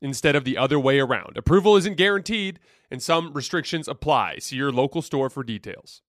instead 0.00 0.36
of 0.36 0.44
the 0.44 0.58
other 0.58 0.78
way 0.78 0.98
around. 0.98 1.36
Approval 1.36 1.76
isn't 1.76 1.96
guaranteed, 1.96 2.58
and 2.90 3.02
some 3.02 3.32
restrictions 3.32 3.88
apply. 3.88 4.38
See 4.38 4.56
your 4.56 4.72
local 4.72 5.02
store 5.02 5.30
for 5.30 5.42
details. 5.42 6.02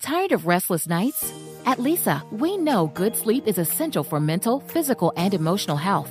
Tired 0.00 0.32
of 0.32 0.46
restless 0.46 0.86
nights? 0.86 1.32
At 1.64 1.78
Leesa, 1.78 2.22
we 2.30 2.56
know 2.56 2.88
good 2.88 3.16
sleep 3.16 3.46
is 3.46 3.58
essential 3.58 4.04
for 4.04 4.20
mental, 4.20 4.60
physical, 4.60 5.12
and 5.16 5.34
emotional 5.34 5.76
health. 5.76 6.10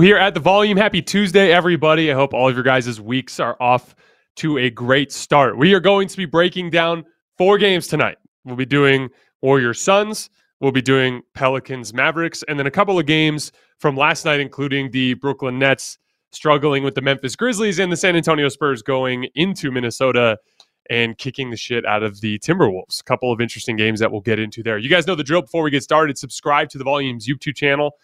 Here 0.00 0.16
at 0.16 0.32
the 0.32 0.40
volume, 0.40 0.76
happy 0.76 1.02
Tuesday, 1.02 1.52
everybody. 1.52 2.12
I 2.12 2.14
hope 2.14 2.32
all 2.32 2.48
of 2.48 2.54
your 2.54 2.62
guys' 2.62 3.00
weeks 3.00 3.40
are 3.40 3.56
off 3.58 3.96
to 4.36 4.56
a 4.58 4.70
great 4.70 5.10
start. 5.10 5.58
We 5.58 5.74
are 5.74 5.80
going 5.80 6.06
to 6.06 6.16
be 6.16 6.24
breaking 6.24 6.70
down 6.70 7.04
four 7.36 7.58
games 7.58 7.88
tonight. 7.88 8.16
We'll 8.44 8.54
be 8.54 8.64
doing 8.64 9.08
Warriors 9.42 9.80
Suns, 9.80 10.30
we'll 10.60 10.70
be 10.70 10.82
doing 10.82 11.22
Pelicans 11.34 11.92
Mavericks, 11.92 12.44
and 12.46 12.56
then 12.56 12.66
a 12.68 12.70
couple 12.70 12.96
of 12.96 13.06
games 13.06 13.50
from 13.78 13.96
last 13.96 14.24
night, 14.24 14.38
including 14.38 14.92
the 14.92 15.14
Brooklyn 15.14 15.58
Nets 15.58 15.98
struggling 16.30 16.84
with 16.84 16.94
the 16.94 17.02
Memphis 17.02 17.34
Grizzlies 17.34 17.80
and 17.80 17.90
the 17.90 17.96
San 17.96 18.14
Antonio 18.14 18.48
Spurs 18.48 18.82
going 18.82 19.26
into 19.34 19.72
Minnesota 19.72 20.38
and 20.90 21.18
kicking 21.18 21.50
the 21.50 21.56
shit 21.56 21.84
out 21.84 22.04
of 22.04 22.20
the 22.20 22.38
Timberwolves. 22.38 23.00
A 23.00 23.04
couple 23.04 23.32
of 23.32 23.40
interesting 23.40 23.76
games 23.76 23.98
that 23.98 24.12
we'll 24.12 24.20
get 24.20 24.38
into 24.38 24.62
there. 24.62 24.78
You 24.78 24.90
guys 24.90 25.08
know 25.08 25.16
the 25.16 25.24
drill 25.24 25.42
before 25.42 25.64
we 25.64 25.72
get 25.72 25.82
started. 25.82 26.16
Subscribe 26.16 26.68
to 26.68 26.78
the 26.78 26.84
Volumes 26.84 27.26
YouTube 27.26 27.56
channel 27.56 27.96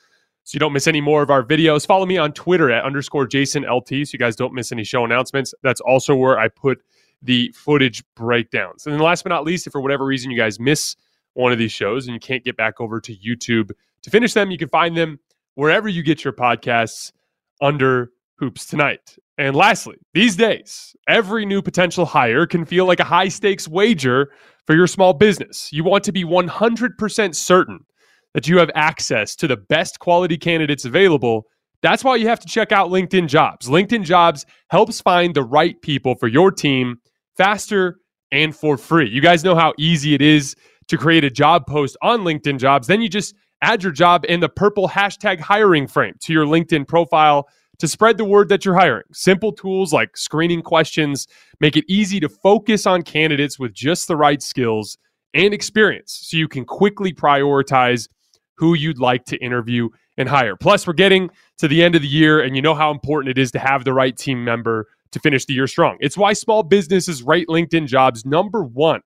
so 0.44 0.56
you 0.56 0.60
don't 0.60 0.72
miss 0.72 0.86
any 0.86 1.00
more 1.00 1.22
of 1.22 1.30
our 1.30 1.42
videos. 1.42 1.86
Follow 1.86 2.06
me 2.06 2.18
on 2.18 2.32
Twitter 2.32 2.70
at 2.70 2.84
underscore 2.84 3.26
Jason 3.26 3.64
LT 3.64 3.88
so 3.88 4.10
you 4.12 4.18
guys 4.18 4.36
don't 4.36 4.52
miss 4.52 4.70
any 4.70 4.84
show 4.84 5.04
announcements. 5.04 5.54
That's 5.62 5.80
also 5.80 6.14
where 6.14 6.38
I 6.38 6.48
put 6.48 6.82
the 7.22 7.50
footage 7.56 8.04
breakdowns. 8.14 8.86
And 8.86 8.94
then 8.94 9.00
last 9.00 9.24
but 9.24 9.30
not 9.30 9.44
least, 9.44 9.66
if 9.66 9.72
for 9.72 9.80
whatever 9.80 10.04
reason 10.04 10.30
you 10.30 10.36
guys 10.36 10.60
miss 10.60 10.96
one 11.32 11.50
of 11.50 11.58
these 11.58 11.72
shows 11.72 12.06
and 12.06 12.14
you 12.14 12.20
can't 12.20 12.44
get 12.44 12.56
back 12.56 12.80
over 12.80 13.00
to 13.00 13.16
YouTube 13.16 13.70
to 14.02 14.10
finish 14.10 14.34
them, 14.34 14.50
you 14.50 14.58
can 14.58 14.68
find 14.68 14.96
them 14.96 15.18
wherever 15.54 15.88
you 15.88 16.02
get 16.02 16.22
your 16.22 16.34
podcasts 16.34 17.10
under 17.62 18.10
Hoops 18.36 18.66
Tonight. 18.66 19.16
And 19.38 19.56
lastly, 19.56 19.96
these 20.12 20.36
days, 20.36 20.94
every 21.08 21.46
new 21.46 21.62
potential 21.62 22.04
hire 22.04 22.46
can 22.46 22.64
feel 22.64 22.86
like 22.86 23.00
a 23.00 23.04
high 23.04 23.28
stakes 23.28 23.66
wager 23.66 24.30
for 24.66 24.76
your 24.76 24.86
small 24.86 25.14
business. 25.14 25.70
You 25.72 25.84
want 25.84 26.04
to 26.04 26.12
be 26.12 26.24
100% 26.24 27.34
certain 27.34 27.80
that 28.34 28.48
you 28.48 28.58
have 28.58 28.70
access 28.74 29.34
to 29.36 29.46
the 29.46 29.56
best 29.56 29.98
quality 30.00 30.36
candidates 30.36 30.84
available, 30.84 31.46
that's 31.82 32.02
why 32.04 32.16
you 32.16 32.28
have 32.28 32.40
to 32.40 32.48
check 32.48 32.72
out 32.72 32.90
LinkedIn 32.90 33.28
Jobs. 33.28 33.68
LinkedIn 33.68 34.04
Jobs 34.04 34.44
helps 34.68 35.00
find 35.00 35.34
the 35.34 35.42
right 35.42 35.80
people 35.82 36.14
for 36.16 36.28
your 36.28 36.50
team 36.50 36.96
faster 37.36 37.98
and 38.32 38.54
for 38.54 38.76
free. 38.76 39.08
You 39.08 39.20
guys 39.20 39.44
know 39.44 39.54
how 39.54 39.72
easy 39.78 40.14
it 40.14 40.22
is 40.22 40.56
to 40.88 40.98
create 40.98 41.24
a 41.24 41.30
job 41.30 41.66
post 41.66 41.96
on 42.02 42.20
LinkedIn 42.20 42.58
Jobs. 42.58 42.86
Then 42.86 43.00
you 43.00 43.08
just 43.08 43.34
add 43.62 43.82
your 43.82 43.92
job 43.92 44.24
in 44.28 44.40
the 44.40 44.48
purple 44.48 44.88
hashtag 44.88 45.40
hiring 45.40 45.86
frame 45.86 46.14
to 46.20 46.32
your 46.32 46.44
LinkedIn 46.44 46.86
profile 46.86 47.48
to 47.78 47.88
spread 47.88 48.18
the 48.18 48.24
word 48.24 48.48
that 48.48 48.64
you're 48.64 48.74
hiring. 48.74 49.04
Simple 49.12 49.52
tools 49.52 49.92
like 49.92 50.16
screening 50.16 50.62
questions 50.62 51.26
make 51.60 51.76
it 51.76 51.84
easy 51.88 52.20
to 52.20 52.28
focus 52.28 52.86
on 52.86 53.02
candidates 53.02 53.58
with 53.58 53.72
just 53.72 54.08
the 54.08 54.16
right 54.16 54.42
skills 54.42 54.96
and 55.34 55.52
experience 55.52 56.20
so 56.22 56.36
you 56.36 56.48
can 56.48 56.64
quickly 56.64 57.12
prioritize 57.12 58.08
who 58.56 58.74
you'd 58.74 58.98
like 58.98 59.24
to 59.26 59.36
interview 59.38 59.88
and 60.16 60.28
hire. 60.28 60.56
Plus, 60.56 60.86
we're 60.86 60.92
getting 60.92 61.30
to 61.58 61.68
the 61.68 61.82
end 61.82 61.94
of 61.94 62.02
the 62.02 62.08
year, 62.08 62.40
and 62.40 62.56
you 62.56 62.62
know 62.62 62.74
how 62.74 62.90
important 62.90 63.36
it 63.36 63.40
is 63.40 63.50
to 63.52 63.58
have 63.58 63.84
the 63.84 63.92
right 63.92 64.16
team 64.16 64.44
member 64.44 64.86
to 65.12 65.20
finish 65.20 65.44
the 65.44 65.54
year 65.54 65.66
strong. 65.66 65.96
It's 66.00 66.16
why 66.16 66.32
small 66.32 66.62
businesses 66.62 67.22
rate 67.22 67.48
LinkedIn 67.48 67.86
jobs 67.86 68.24
number 68.24 68.62
one 68.64 69.00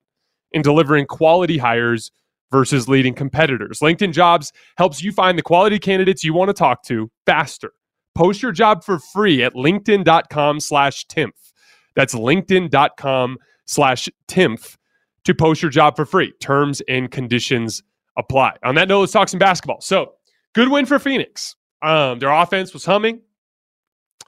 in 0.52 0.62
delivering 0.62 1.06
quality 1.06 1.58
hires 1.58 2.10
versus 2.50 2.88
leading 2.88 3.14
competitors. 3.14 3.80
LinkedIn 3.80 4.12
jobs 4.12 4.52
helps 4.76 5.02
you 5.02 5.12
find 5.12 5.38
the 5.38 5.42
quality 5.42 5.78
candidates 5.78 6.24
you 6.24 6.32
want 6.32 6.48
to 6.48 6.54
talk 6.54 6.82
to 6.84 7.10
faster. 7.26 7.72
Post 8.14 8.42
your 8.42 8.52
job 8.52 8.82
for 8.82 8.98
free 8.98 9.42
at 9.42 9.54
linkedin.com 9.54 10.60
slash 10.60 11.06
timpf. 11.06 11.52
That's 11.94 12.14
linkedin.com 12.14 13.38
slash 13.66 14.08
timpf 14.28 14.76
to 15.24 15.34
post 15.34 15.62
your 15.62 15.70
job 15.70 15.94
for 15.94 16.06
free. 16.06 16.32
Terms 16.40 16.80
and 16.88 17.10
conditions 17.10 17.82
apply. 18.18 18.56
On 18.64 18.74
that 18.74 18.88
note, 18.88 19.00
let's 19.00 19.12
talk 19.12 19.28
some 19.28 19.38
basketball. 19.38 19.80
So, 19.80 20.14
good 20.54 20.68
win 20.68 20.84
for 20.84 20.98
Phoenix. 20.98 21.56
Um, 21.80 22.18
their 22.18 22.30
offense 22.30 22.74
was 22.74 22.84
humming. 22.84 23.22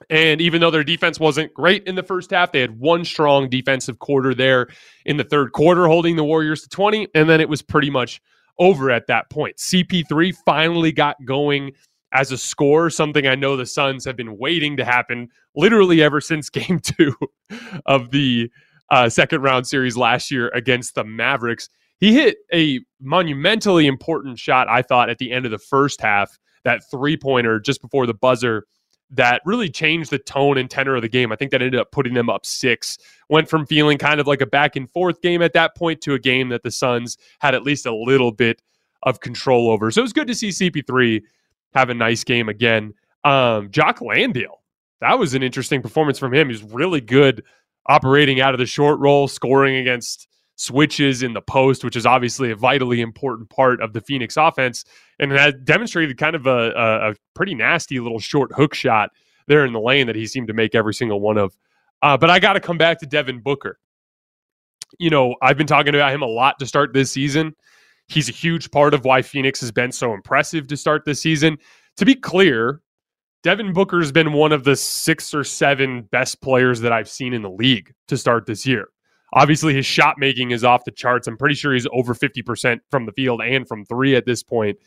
And 0.09 0.41
even 0.41 0.61
though 0.61 0.71
their 0.71 0.83
defense 0.83 1.19
wasn't 1.19 1.53
great 1.53 1.83
in 1.85 1.93
the 1.93 2.01
first 2.01 2.31
half, 2.31 2.51
they 2.51 2.61
had 2.61 2.79
one 2.79 3.05
strong 3.05 3.49
defensive 3.49 3.99
quarter 3.99 4.33
there 4.33 4.67
in 5.05 5.17
the 5.17 5.23
third 5.23 5.51
quarter, 5.51 5.87
holding 5.87 6.15
the 6.15 6.23
Warriors 6.23 6.63
to 6.63 6.69
20. 6.69 7.09
And 7.13 7.29
then 7.29 7.39
it 7.39 7.49
was 7.49 7.61
pretty 7.61 7.91
much 7.91 8.19
over 8.57 8.89
at 8.89 9.07
that 9.07 9.29
point. 9.29 9.57
CP3 9.57 10.35
finally 10.45 10.91
got 10.91 11.23
going 11.25 11.73
as 12.13 12.31
a 12.31 12.37
score, 12.37 12.89
something 12.89 13.25
I 13.25 13.35
know 13.35 13.55
the 13.55 13.65
Suns 13.65 14.03
have 14.05 14.17
been 14.17 14.37
waiting 14.37 14.75
to 14.77 14.85
happen 14.85 15.29
literally 15.55 16.01
ever 16.01 16.19
since 16.19 16.49
game 16.49 16.79
two 16.79 17.15
of 17.85 18.11
the 18.11 18.51
uh, 18.89 19.07
second 19.07 19.41
round 19.41 19.67
series 19.67 19.95
last 19.95 20.31
year 20.31 20.49
against 20.49 20.95
the 20.95 21.03
Mavericks. 21.03 21.69
He 22.01 22.13
hit 22.13 22.37
a 22.51 22.81
monumentally 22.99 23.85
important 23.85 24.39
shot, 24.39 24.67
I 24.67 24.81
thought, 24.81 25.09
at 25.09 25.19
the 25.19 25.31
end 25.31 25.45
of 25.45 25.51
the 25.51 25.59
first 25.59 26.01
half, 26.01 26.37
that 26.63 26.81
three 26.89 27.15
pointer 27.15 27.59
just 27.59 27.81
before 27.81 28.07
the 28.07 28.13
buzzer 28.13 28.65
that 29.11 29.41
really 29.45 29.69
changed 29.69 30.09
the 30.09 30.17
tone 30.17 30.57
and 30.57 30.69
tenor 30.69 30.95
of 30.95 31.01
the 31.01 31.09
game. 31.09 31.31
I 31.31 31.35
think 31.35 31.51
that 31.51 31.61
ended 31.61 31.79
up 31.79 31.91
putting 31.91 32.13
them 32.13 32.29
up 32.29 32.45
six. 32.45 32.97
Went 33.29 33.49
from 33.49 33.65
feeling 33.65 33.97
kind 33.97 34.19
of 34.19 34.25
like 34.25 34.41
a 34.41 34.45
back 34.45 34.75
and 34.75 34.89
forth 34.89 35.21
game 35.21 35.41
at 35.41 35.53
that 35.53 35.75
point 35.75 36.01
to 36.01 36.13
a 36.13 36.19
game 36.19 36.49
that 36.49 36.63
the 36.63 36.71
Suns 36.71 37.17
had 37.39 37.53
at 37.53 37.63
least 37.63 37.85
a 37.85 37.93
little 37.93 38.31
bit 38.31 38.61
of 39.03 39.19
control 39.19 39.69
over. 39.69 39.91
So 39.91 40.01
it 40.01 40.03
was 40.03 40.13
good 40.13 40.27
to 40.27 40.35
see 40.35 40.49
CP3 40.49 41.21
have 41.75 41.89
a 41.89 41.93
nice 41.93 42.23
game 42.23 42.49
again. 42.49 42.93
Um, 43.23 43.69
Jock 43.69 44.01
Landale, 44.01 44.61
that 45.01 45.19
was 45.19 45.33
an 45.33 45.43
interesting 45.43 45.81
performance 45.81 46.17
from 46.17 46.33
him. 46.33 46.49
He's 46.49 46.63
really 46.63 47.01
good 47.01 47.43
operating 47.87 48.41
out 48.41 48.53
of 48.53 48.59
the 48.59 48.65
short 48.65 48.99
roll, 48.99 49.27
scoring 49.27 49.75
against 49.75 50.27
switches 50.61 51.23
in 51.23 51.33
the 51.33 51.41
post, 51.41 51.83
which 51.83 51.95
is 51.95 52.05
obviously 52.05 52.51
a 52.51 52.55
vitally 52.55 53.01
important 53.01 53.49
part 53.49 53.81
of 53.81 53.93
the 53.93 54.01
Phoenix 54.01 54.37
offense, 54.37 54.85
and 55.19 55.31
had 55.31 55.65
demonstrated 55.65 56.17
kind 56.17 56.35
of 56.35 56.45
a, 56.45 56.71
a, 56.71 57.11
a 57.11 57.15
pretty 57.33 57.55
nasty 57.55 57.99
little 57.99 58.19
short 58.19 58.51
hook 58.53 58.75
shot 58.75 59.09
there 59.47 59.65
in 59.65 59.73
the 59.73 59.79
lane 59.79 60.05
that 60.05 60.15
he 60.15 60.27
seemed 60.27 60.47
to 60.47 60.53
make 60.53 60.75
every 60.75 60.93
single 60.93 61.19
one 61.19 61.37
of. 61.37 61.57
Uh, 62.03 62.15
but 62.15 62.29
I 62.29 62.39
got 62.39 62.53
to 62.53 62.59
come 62.59 62.77
back 62.77 62.99
to 62.99 63.07
Devin 63.07 63.39
Booker. 63.39 63.79
You 64.99 65.09
know, 65.09 65.35
I've 65.41 65.57
been 65.57 65.67
talking 65.67 65.95
about 65.95 66.13
him 66.13 66.21
a 66.21 66.27
lot 66.27 66.59
to 66.59 66.67
start 66.67 66.93
this 66.93 67.11
season. 67.11 67.55
He's 68.07 68.29
a 68.29 68.33
huge 68.33 68.69
part 68.71 68.93
of 68.93 69.03
why 69.03 69.21
Phoenix 69.21 69.59
has 69.61 69.71
been 69.71 69.91
so 69.91 70.13
impressive 70.13 70.67
to 70.67 70.77
start 70.77 71.05
this 71.05 71.21
season. 71.21 71.57
To 71.97 72.05
be 72.05 72.13
clear, 72.13 72.81
Devin 73.41 73.73
Booker 73.73 73.99
has 73.99 74.11
been 74.11 74.33
one 74.33 74.51
of 74.51 74.63
the 74.63 74.75
six 74.75 75.33
or 75.33 75.43
seven 75.43 76.03
best 76.11 76.41
players 76.41 76.81
that 76.81 76.91
I've 76.91 77.09
seen 77.09 77.33
in 77.33 77.41
the 77.41 77.49
league 77.49 77.93
to 78.09 78.17
start 78.17 78.45
this 78.45 78.67
year. 78.67 78.89
Obviously, 79.33 79.73
his 79.73 79.85
shot 79.85 80.17
making 80.17 80.51
is 80.51 80.63
off 80.63 80.83
the 80.83 80.91
charts. 80.91 81.27
I'm 81.27 81.37
pretty 81.37 81.55
sure 81.55 81.73
he's 81.73 81.87
over 81.93 82.13
50% 82.13 82.79
from 82.89 83.05
the 83.05 83.13
field 83.13 83.41
and 83.41 83.67
from 83.67 83.85
three 83.85 84.15
at 84.15 84.25
this 84.25 84.43
point. 84.43 84.77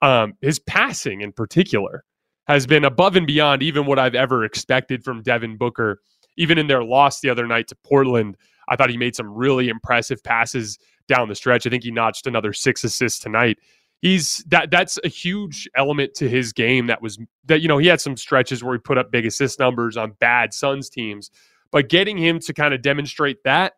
Um, 0.00 0.34
his 0.40 0.58
passing, 0.60 1.20
in 1.20 1.32
particular, 1.32 2.04
has 2.46 2.66
been 2.66 2.84
above 2.84 3.16
and 3.16 3.26
beyond 3.26 3.62
even 3.62 3.86
what 3.86 3.98
I've 3.98 4.14
ever 4.14 4.44
expected 4.44 5.04
from 5.04 5.22
Devin 5.22 5.56
Booker. 5.56 6.00
Even 6.36 6.56
in 6.56 6.68
their 6.68 6.84
loss 6.84 7.20
the 7.20 7.30
other 7.30 7.46
night 7.46 7.68
to 7.68 7.76
Portland, 7.84 8.36
I 8.68 8.76
thought 8.76 8.90
he 8.90 8.96
made 8.96 9.16
some 9.16 9.28
really 9.28 9.68
impressive 9.68 10.22
passes 10.22 10.78
down 11.08 11.28
the 11.28 11.34
stretch. 11.34 11.66
I 11.66 11.70
think 11.70 11.82
he 11.82 11.90
notched 11.90 12.26
another 12.26 12.52
six 12.52 12.84
assists 12.84 13.18
tonight. 13.18 13.58
He's 14.00 14.44
that 14.48 14.70
that's 14.70 14.98
a 15.04 15.08
huge 15.08 15.68
element 15.74 16.14
to 16.14 16.28
his 16.28 16.54
game 16.54 16.86
that 16.86 17.02
was 17.02 17.18
that 17.44 17.60
you 17.60 17.68
know 17.68 17.76
he 17.76 17.88
had 17.88 18.00
some 18.00 18.16
stretches 18.16 18.64
where 18.64 18.74
he 18.74 18.78
put 18.78 18.96
up 18.96 19.10
big 19.10 19.26
assist 19.26 19.58
numbers 19.58 19.98
on 19.98 20.12
bad 20.20 20.54
Suns 20.54 20.88
teams, 20.88 21.30
but 21.70 21.90
getting 21.90 22.16
him 22.16 22.38
to 22.40 22.54
kind 22.54 22.72
of 22.72 22.80
demonstrate 22.80 23.44
that 23.44 23.74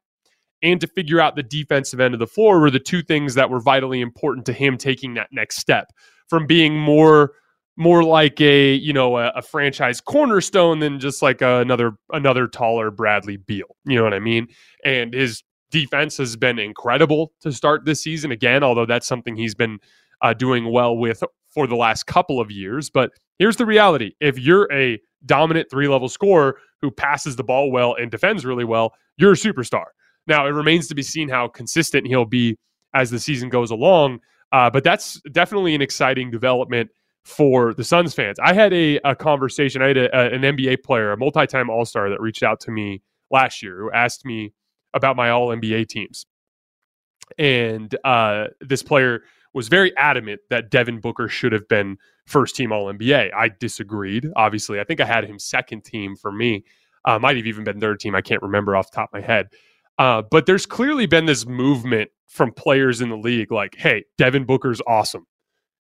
and 0.63 0.81
to 0.81 0.87
figure 0.87 1.21
out 1.21 1.37
the 1.37 1.43
defensive 1.43 2.01
end 2.01 2.15
of 2.15 2.21
the 2.21 2.27
floor 2.27 2.61
were 2.61 2.71
the 2.71 2.79
two 2.81 3.03
things 3.03 3.35
that 3.35 3.51
were 3.51 3.61
vitally 3.61 4.01
important 4.01 4.47
to 4.47 4.53
him 4.53 4.77
taking 4.77 5.15
that 5.15 5.29
next 5.33 5.59
step 5.59 5.93
from 6.29 6.47
being 6.47 6.79
more 6.79 7.33
more 7.77 8.05
like 8.05 8.41
a 8.41 8.75
you 8.75 8.93
know 8.93 9.19
a, 9.19 9.29
a 9.31 9.43
franchise 9.43 10.01
cornerstone 10.01 10.79
than 10.79 11.01
just 11.01 11.23
like 11.23 11.43
a, 11.43 11.59
another 11.59 11.93
another 12.13 12.47
taller 12.47 12.91
Bradley 12.91 13.37
Beal. 13.37 13.77
You 13.85 13.97
know 13.97 14.05
what 14.05 14.15
I 14.15 14.21
mean? 14.21 14.49
And 14.85 15.15
his 15.15 15.43
defense 15.71 16.19
has 16.19 16.37
been 16.37 16.59
incredible 16.59 17.33
to 17.41 17.51
start 17.51 17.85
this 17.85 18.03
season 18.03 18.31
again, 18.31 18.63
although 18.63 18.87
that's 18.87 19.07
something 19.07 19.37
he's 19.37 19.55
been 19.55 19.79
uh, 20.21 20.35
doing 20.35 20.71
well 20.71 20.97
with 20.97 21.25
for 21.49 21.67
the 21.67 21.77
last 21.77 22.05
couple 22.07 22.41
of 22.41 22.51
years. 22.51 22.91
But 22.91 23.13
here's 23.39 23.57
the 23.57 23.67
reality: 23.67 24.13
if 24.21 24.39
you're 24.39 24.71
a 24.73 25.01
dominant 25.25 25.69
three 25.71 25.89
level 25.89 26.09
scorer 26.09 26.59
who 26.83 26.91
passes 26.91 27.37
the 27.37 27.45
ball 27.45 27.71
well 27.71 27.95
and 27.95 28.11
defends 28.11 28.45
really 28.45 28.65
well, 28.65 28.93
you're 29.17 29.33
a 29.33 29.37
superstar. 29.37 29.87
Now, 30.27 30.47
it 30.47 30.51
remains 30.51 30.89
to 30.89 30.95
be 30.95 31.03
seen 31.03 31.29
how 31.29 31.49
consistent 31.49 32.07
he'll 32.07 32.25
be 32.25 32.57
as 32.95 33.11
the 33.11 33.19
season 33.19 33.49
goes 33.49 33.71
along. 33.71 34.21
Uh, 34.53 34.71
but 34.71 34.85
that's 34.85 35.21
definitely 35.33 35.75
an 35.75 35.83
exciting 35.83 36.31
development 36.31 36.91
for 37.25 37.73
the 37.75 37.85
Suns 37.85 38.15
fans. 38.15 38.39
I 38.41 38.53
had 38.53 38.73
a, 38.73 38.99
a 38.99 39.15
conversation. 39.15 39.83
I 39.83 39.89
had 39.89 39.97
a, 39.97 40.17
a, 40.17 40.35
an 40.35 40.43
NBA 40.43 40.83
player, 40.83 41.13
a 41.13 41.17
multi 41.17 41.47
time 41.47 41.71
All 41.71 41.85
Star, 41.85 42.11
that 42.11 42.21
reached 42.21 42.43
out 42.43 42.61
to 42.61 42.71
me 42.71 43.03
last 43.31 43.63
year 43.63 43.79
who 43.79 43.91
asked 43.93 44.25
me 44.25 44.53
about 44.95 45.17
my 45.17 45.31
All 45.31 45.49
NBA 45.49 45.89
teams. 45.89 46.27
And 47.39 47.97
uh, 48.05 48.49
this 48.61 48.83
player 48.83 49.23
was 49.55 49.69
very 49.69 49.97
adamant 49.97 50.41
that 50.51 50.71
Devin 50.71 51.01
Booker 51.01 51.29
should 51.29 51.53
have 51.53 51.69
been 51.69 51.97
first 52.27 52.57
team 52.57 52.73
All 52.73 52.93
NBA. 52.93 53.33
I 53.35 53.51
disagreed. 53.59 54.29
Obviously, 54.37 54.81
I 54.81 54.85
think 54.85 55.01
I 55.01 55.07
had 55.07 55.25
him 55.25 55.39
second 55.39 55.85
team 55.85 56.17
for 56.17 56.33
me. 56.33 56.65
Uh, 57.05 57.19
might 57.19 57.37
have 57.37 57.47
even 57.47 57.65
been 57.65 57.81
third 57.81 58.01
team. 58.01 58.15
I 58.15 58.21
can't 58.21 58.43
remember 58.43 58.77
off 58.77 58.91
the 58.91 58.97
top 58.97 59.11
of 59.13 59.21
my 59.21 59.27
head. 59.27 59.49
Uh, 59.99 60.23
but 60.31 60.47
there's 60.47 60.67
clearly 60.67 61.07
been 61.07 61.27
this 61.27 61.47
movement 61.47 62.11
from 62.29 62.53
players 62.53 63.01
in 63.01 63.11
the 63.11 63.17
league 63.17 63.53
like, 63.53 63.75
hey, 63.77 64.05
Devin 64.19 64.45
Booker's 64.45 64.81
awesome. 64.87 65.27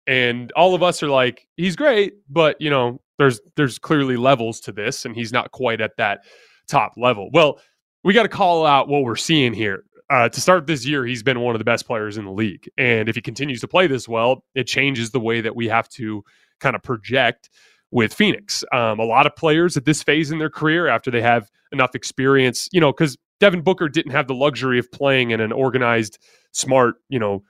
And 0.07 0.51
all 0.53 0.75
of 0.75 0.83
us 0.83 1.03
are 1.03 1.09
like, 1.09 1.47
he's 1.57 1.77
great, 1.77 2.15
but 2.29 2.61
you 2.61 2.71
know, 2.71 3.01
there's 3.19 3.41
there's 3.57 3.79
clearly 3.79 4.17
levels 4.17 4.61
to 4.61 4.73
this, 4.73 5.05
and 5.05 5.15
he's 5.15 5.33
not 5.33 5.53
quite 5.53 5.81
at 5.81 5.97
that 5.99 6.21
top 6.69 6.95
level. 6.97 7.29
Well, 7.33 7.61
we 8.03 8.15
got 8.15 8.23
to 8.23 8.29
call 8.29 8.65
out 8.67 8.89
what 8.89 9.03
we're 9.05 9.15
seeing 9.17 9.53
here. 9.53 9.85
Uh, 10.09 10.29
to 10.29 10.41
start 10.41 10.67
this 10.67 10.85
year, 10.85 11.05
he's 11.05 11.23
been 11.23 11.41
one 11.41 11.55
of 11.55 11.61
the 11.61 11.65
best 11.65 11.87
players 11.87 12.17
in 12.17 12.25
the 12.25 12.33
league. 12.33 12.69
And 12.79 13.09
if 13.09 13.15
he 13.15 13.21
continues 13.21 13.61
to 13.61 13.69
play 13.69 13.87
this 13.87 14.09
well, 14.09 14.43
it 14.55 14.65
changes 14.65 15.11
the 15.11 15.21
way 15.21 15.41
that 15.41 15.55
we 15.55 15.69
have 15.69 15.89
to 15.91 16.25
kind 16.59 16.75
of 16.75 16.83
project 16.83 17.51
with 17.93 18.13
Phoenix. 18.13 18.65
Um, 18.73 18.99
a 18.99 19.05
lot 19.05 19.27
of 19.27 19.37
players 19.37 19.77
at 19.77 19.85
this 19.85 20.03
phase 20.03 20.31
in 20.33 20.39
their 20.39 20.51
career, 20.51 20.89
after 20.89 21.11
they 21.11 21.23
have 21.23 21.49
enough 21.73 21.95
experience, 21.95 22.69
you 22.73 22.81
know, 22.81 22.93
because 22.93 23.17
Devin 23.41 23.63
Booker 23.63 23.89
didn't 23.89 24.13
have 24.13 24.29
the 24.29 24.35
luxury 24.35 24.79
of 24.79 24.91
playing 24.93 25.33
in 25.33 25.41
an 25.41 25.51
organized, 25.51 26.19
smart, 26.53 26.97
you 27.09 27.19
know, 27.19 27.43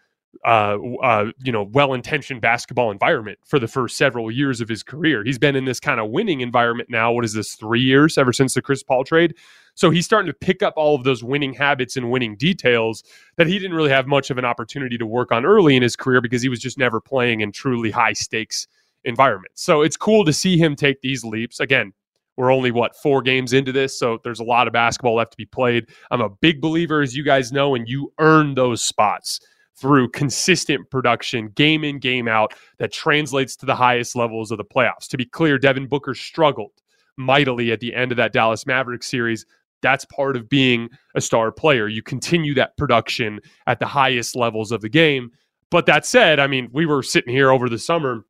uh, 0.45 0.79
uh, 1.03 1.33
you 1.43 1.51
know, 1.51 1.65
well-intentioned 1.65 2.41
basketball 2.41 2.91
environment 2.93 3.39
for 3.45 3.59
the 3.59 3.67
first 3.67 3.97
several 3.97 4.31
years 4.31 4.61
of 4.61 4.69
his 4.69 4.83
career. 4.83 5.25
He's 5.25 5.39
been 5.39 5.57
in 5.57 5.65
this 5.65 5.81
kind 5.81 5.99
of 5.99 6.11
winning 6.11 6.41
environment 6.41 6.89
now. 6.89 7.13
What 7.13 7.25
is 7.25 7.33
this? 7.33 7.55
Three 7.55 7.81
years 7.81 8.17
ever 8.17 8.33
since 8.33 8.55
the 8.55 8.63
Chris 8.63 8.83
Paul 8.83 9.03
trade. 9.03 9.35
So 9.75 9.91
he's 9.91 10.05
starting 10.05 10.31
to 10.31 10.39
pick 10.39 10.63
up 10.63 10.75
all 10.77 10.95
of 10.95 11.05
those 11.05 11.25
winning 11.25 11.53
habits 11.53 11.97
and 11.97 12.11
winning 12.11 12.37
details 12.37 13.03
that 13.37 13.49
he 13.49 13.59
didn't 13.59 13.77
really 13.77 13.91
have 13.91 14.07
much 14.07 14.31
of 14.31 14.39
an 14.39 14.45
opportunity 14.45 14.97
to 14.99 15.07
work 15.07 15.33
on 15.33 15.45
early 15.45 15.75
in 15.75 15.83
his 15.83 15.97
career 15.97 16.21
because 16.21 16.43
he 16.43 16.49
was 16.49 16.61
just 16.61 16.79
never 16.79 17.01
playing 17.01 17.41
in 17.41 17.51
truly 17.51 17.91
high 17.91 18.13
stakes 18.13 18.69
environments. 19.05 19.63
So 19.63 19.83
it's 19.83 19.97
cool 19.97 20.25
to 20.25 20.33
see 20.33 20.59
him 20.59 20.77
take 20.77 21.01
these 21.01 21.25
leaps. 21.25 21.59
Again, 21.61 21.93
we're 22.41 22.51
only 22.51 22.71
what 22.71 22.97
four 22.97 23.21
games 23.21 23.53
into 23.53 23.71
this, 23.71 23.99
so 23.99 24.19
there's 24.25 24.41
a 24.41 24.45
lot 24.45 24.67
of 24.67 24.73
basketball 24.73 25.17
left 25.17 25.33
to 25.33 25.37
be 25.37 25.45
played. 25.45 25.89
I'm 26.11 26.23
a 26.23 26.31
big 26.31 26.63
believer, 26.63 27.03
as 27.03 27.15
you 27.15 27.23
guys 27.23 27.53
know, 27.53 27.75
and 27.75 27.87
you 27.87 28.15
earn 28.19 28.55
those 28.55 28.83
spots 28.83 29.41
through 29.77 30.09
consistent 30.09 30.89
production, 30.91 31.49
game 31.51 31.85
in, 31.85 31.99
game 31.99 32.29
out, 32.29 32.55
that 32.79 32.93
translates 32.93 33.57
to 33.57 33.67
the 33.67 33.75
highest 33.75 34.17
levels 34.17 34.51
of 34.51 34.57
the 34.57 34.65
playoffs. 34.65 35.07
To 35.09 35.19
be 35.19 35.27
clear, 35.27 35.59
Devin 35.59 35.87
Booker 35.87 36.15
struggled 36.15 36.73
mightily 37.19 37.73
at 37.73 37.81
the 37.81 37.95
end 37.95 38.11
of 38.11 38.17
that 38.17 38.33
Dallas 38.33 38.67
Mavericks 38.67 39.11
series. 39.11 39.45
That's 39.83 40.07
part 40.07 40.35
of 40.35 40.49
being 40.49 40.89
a 41.15 41.21
star 41.21 41.53
player. 41.53 41.89
You 41.89 42.03
continue 42.03 42.55
that 42.55 42.75
production 42.79 43.41
at 43.67 43.81
the 43.81 43.87
highest 43.87 44.35
levels 44.35 44.73
of 44.73 44.81
the 44.81 44.89
game. 44.89 45.31
but 45.71 45.87
that 45.87 46.05
said, 46.05 46.41
I 46.41 46.47
mean, 46.47 46.69
we 46.73 46.87
were 46.87 47.03
sitting 47.03 47.33
here 47.33 47.51
over 47.51 47.69
the 47.69 47.79
summer 47.79 48.25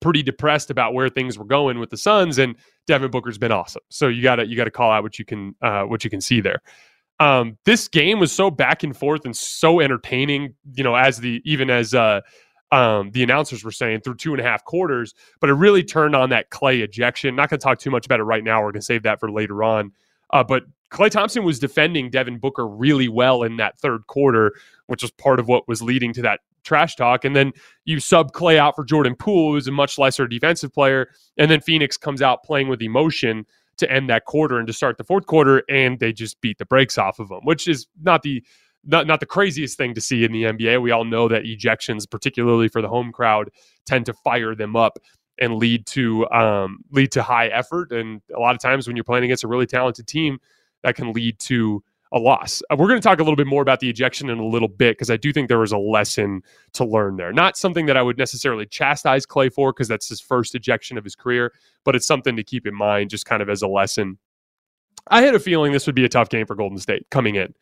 pretty 0.00 0.22
depressed 0.22 0.70
about 0.70 0.94
where 0.94 1.08
things 1.08 1.38
were 1.38 1.44
going 1.44 1.78
with 1.78 1.90
the 1.90 1.96
Suns, 1.96 2.38
and 2.38 2.56
Devin 2.86 3.10
Booker's 3.10 3.38
been 3.38 3.52
awesome. 3.52 3.82
So 3.88 4.08
you 4.08 4.22
gotta 4.22 4.46
you 4.46 4.56
gotta 4.56 4.70
call 4.70 4.90
out 4.90 5.02
what 5.02 5.18
you 5.18 5.24
can 5.24 5.54
uh, 5.62 5.82
what 5.84 6.04
you 6.04 6.10
can 6.10 6.20
see 6.20 6.40
there. 6.40 6.62
Um, 7.18 7.58
this 7.66 7.86
game 7.86 8.18
was 8.18 8.32
so 8.32 8.50
back 8.50 8.82
and 8.82 8.96
forth 8.96 9.26
and 9.26 9.36
so 9.36 9.80
entertaining, 9.80 10.54
you 10.74 10.82
know, 10.82 10.94
as 10.94 11.18
the 11.18 11.42
even 11.44 11.68
as 11.68 11.92
uh, 11.92 12.22
um, 12.72 13.10
the 13.10 13.22
announcers 13.22 13.64
were 13.64 13.72
saying 13.72 14.00
through 14.00 14.14
two 14.14 14.32
and 14.32 14.40
a 14.40 14.44
half 14.44 14.64
quarters, 14.64 15.14
but 15.40 15.50
it 15.50 15.54
really 15.54 15.82
turned 15.82 16.14
on 16.14 16.30
that 16.30 16.50
Klay 16.50 16.82
ejection. 16.82 17.36
Not 17.36 17.50
going 17.50 17.58
to 17.58 17.64
talk 17.64 17.78
too 17.78 17.90
much 17.90 18.06
about 18.06 18.20
it 18.20 18.24
right 18.24 18.44
now. 18.44 18.60
We're 18.60 18.72
going 18.72 18.80
to 18.80 18.86
save 18.86 19.02
that 19.02 19.20
for 19.20 19.30
later 19.30 19.62
on. 19.62 19.92
Uh, 20.32 20.44
but 20.44 20.62
Klay 20.90 21.10
Thompson 21.10 21.44
was 21.44 21.58
defending 21.58 22.10
Devin 22.10 22.38
Booker 22.38 22.66
really 22.66 23.08
well 23.08 23.42
in 23.42 23.56
that 23.56 23.78
third 23.80 24.06
quarter, 24.06 24.52
which 24.86 25.02
was 25.02 25.10
part 25.10 25.40
of 25.40 25.48
what 25.48 25.68
was 25.68 25.82
leading 25.82 26.12
to 26.14 26.22
that 26.22 26.40
trash 26.64 26.96
talk. 26.96 27.24
And 27.24 27.34
then 27.34 27.52
you 27.84 28.00
sub 28.00 28.32
Klay 28.32 28.56
out 28.56 28.76
for 28.76 28.84
Jordan 28.84 29.14
Poole, 29.14 29.52
who's 29.52 29.68
a 29.68 29.72
much 29.72 29.98
lesser 29.98 30.26
defensive 30.26 30.72
player. 30.72 31.08
And 31.36 31.50
then 31.50 31.60
Phoenix 31.60 31.96
comes 31.96 32.22
out 32.22 32.42
playing 32.44 32.68
with 32.68 32.82
emotion 32.82 33.46
to 33.78 33.90
end 33.90 34.08
that 34.10 34.26
quarter 34.26 34.58
and 34.58 34.66
to 34.66 34.72
start 34.72 34.98
the 34.98 35.04
fourth 35.04 35.26
quarter, 35.26 35.62
and 35.68 35.98
they 35.98 36.12
just 36.12 36.40
beat 36.40 36.58
the 36.58 36.66
brakes 36.66 36.98
off 36.98 37.18
of 37.18 37.28
them, 37.28 37.40
which 37.44 37.66
is 37.66 37.86
not 38.02 38.22
the 38.22 38.42
not 38.84 39.06
not 39.06 39.20
the 39.20 39.26
craziest 39.26 39.76
thing 39.76 39.94
to 39.94 40.00
see 40.00 40.24
in 40.24 40.32
the 40.32 40.44
NBA. 40.44 40.80
We 40.80 40.90
all 40.90 41.04
know 41.04 41.28
that 41.28 41.44
ejections, 41.44 42.08
particularly 42.08 42.68
for 42.68 42.80
the 42.80 42.88
home 42.88 43.12
crowd, 43.12 43.50
tend 43.86 44.06
to 44.06 44.12
fire 44.12 44.54
them 44.54 44.76
up 44.76 44.98
and 45.38 45.54
lead 45.54 45.86
to 45.86 46.28
um, 46.30 46.78
lead 46.90 47.12
to 47.12 47.22
high 47.22 47.48
effort. 47.48 47.92
And 47.92 48.20
a 48.34 48.38
lot 48.38 48.54
of 48.54 48.60
times 48.60 48.86
when 48.86 48.96
you're 48.96 49.04
playing 49.04 49.24
against 49.24 49.44
a 49.44 49.48
really 49.48 49.66
talented 49.66 50.06
team, 50.06 50.38
that 50.82 50.94
can 50.94 51.12
lead 51.12 51.38
to 51.40 51.82
a 52.12 52.18
loss. 52.18 52.62
Uh, 52.70 52.76
we're 52.76 52.88
going 52.88 53.00
to 53.00 53.06
talk 53.06 53.20
a 53.20 53.22
little 53.22 53.36
bit 53.36 53.46
more 53.46 53.62
about 53.62 53.80
the 53.80 53.88
ejection 53.88 54.30
in 54.30 54.38
a 54.38 54.46
little 54.46 54.68
bit 54.68 54.96
because 54.96 55.10
I 55.10 55.16
do 55.16 55.32
think 55.32 55.48
there 55.48 55.58
was 55.58 55.72
a 55.72 55.78
lesson 55.78 56.42
to 56.72 56.84
learn 56.84 57.16
there. 57.16 57.32
Not 57.32 57.56
something 57.56 57.86
that 57.86 57.96
I 57.96 58.02
would 58.02 58.18
necessarily 58.18 58.66
chastise 58.66 59.26
Klay 59.26 59.52
for 59.52 59.72
because 59.72 59.88
that's 59.88 60.08
his 60.08 60.20
first 60.20 60.54
ejection 60.54 60.98
of 60.98 61.04
his 61.04 61.14
career, 61.14 61.52
but 61.84 61.94
it's 61.94 62.06
something 62.06 62.36
to 62.36 62.42
keep 62.42 62.66
in 62.66 62.74
mind 62.74 63.10
just 63.10 63.26
kind 63.26 63.42
of 63.42 63.48
as 63.48 63.62
a 63.62 63.68
lesson. 63.68 64.18
I 65.08 65.22
had 65.22 65.34
a 65.34 65.40
feeling 65.40 65.72
this 65.72 65.86
would 65.86 65.94
be 65.94 66.04
a 66.04 66.08
tough 66.08 66.28
game 66.28 66.46
for 66.46 66.56
Golden 66.56 66.78
State 66.78 67.06
coming 67.10 67.36
in. 67.36 67.54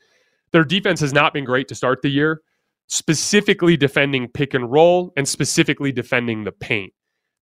Their 0.53 0.65
defense 0.65 1.01
has 1.01 1.13
not 1.13 1.35
been 1.35 1.45
great 1.45 1.69
to 1.69 1.75
start 1.75 2.01
the 2.03 2.09
year, 2.09 2.41
specifically 2.87 3.77
defending 3.77 4.29
pick 4.29 4.55
and 4.55 4.71
roll 4.71 5.13
and 5.17 5.29
specifically 5.29 5.93
defending 5.93 6.45
the 6.45 6.53
paint. 6.53 6.93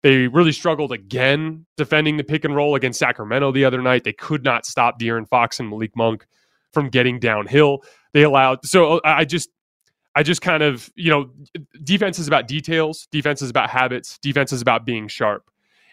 They 0.02 0.26
really 0.28 0.52
struggled 0.52 0.92
again 0.92 1.66
defending 1.76 2.16
the 2.16 2.24
pick 2.24 2.44
and 2.44 2.54
roll 2.54 2.74
against 2.74 2.98
Sacramento 2.98 3.52
the 3.52 3.64
other 3.64 3.80
night. 3.80 4.04
They 4.04 4.12
could 4.12 4.44
not 4.44 4.66
stop 4.66 5.00
De'Aaron 5.00 5.28
Fox 5.28 5.58
and 5.60 5.68
Malik 5.68 5.96
Monk 5.96 6.26
from 6.76 6.90
getting 6.90 7.18
downhill. 7.18 7.82
They 8.12 8.22
allowed 8.22 8.66
so 8.66 8.98
uh, 8.98 9.00
I 9.02 9.24
just 9.24 9.48
I 10.14 10.22
just 10.22 10.42
kind 10.42 10.62
of, 10.62 10.90
you 10.94 11.10
know, 11.10 11.30
defense 11.82 12.18
is 12.18 12.28
about 12.28 12.46
details, 12.46 13.08
defense 13.10 13.40
is 13.40 13.48
about 13.48 13.70
habits, 13.70 14.18
defense 14.18 14.52
is 14.52 14.60
about 14.60 14.84
being 14.84 15.08
sharp. 15.08 15.50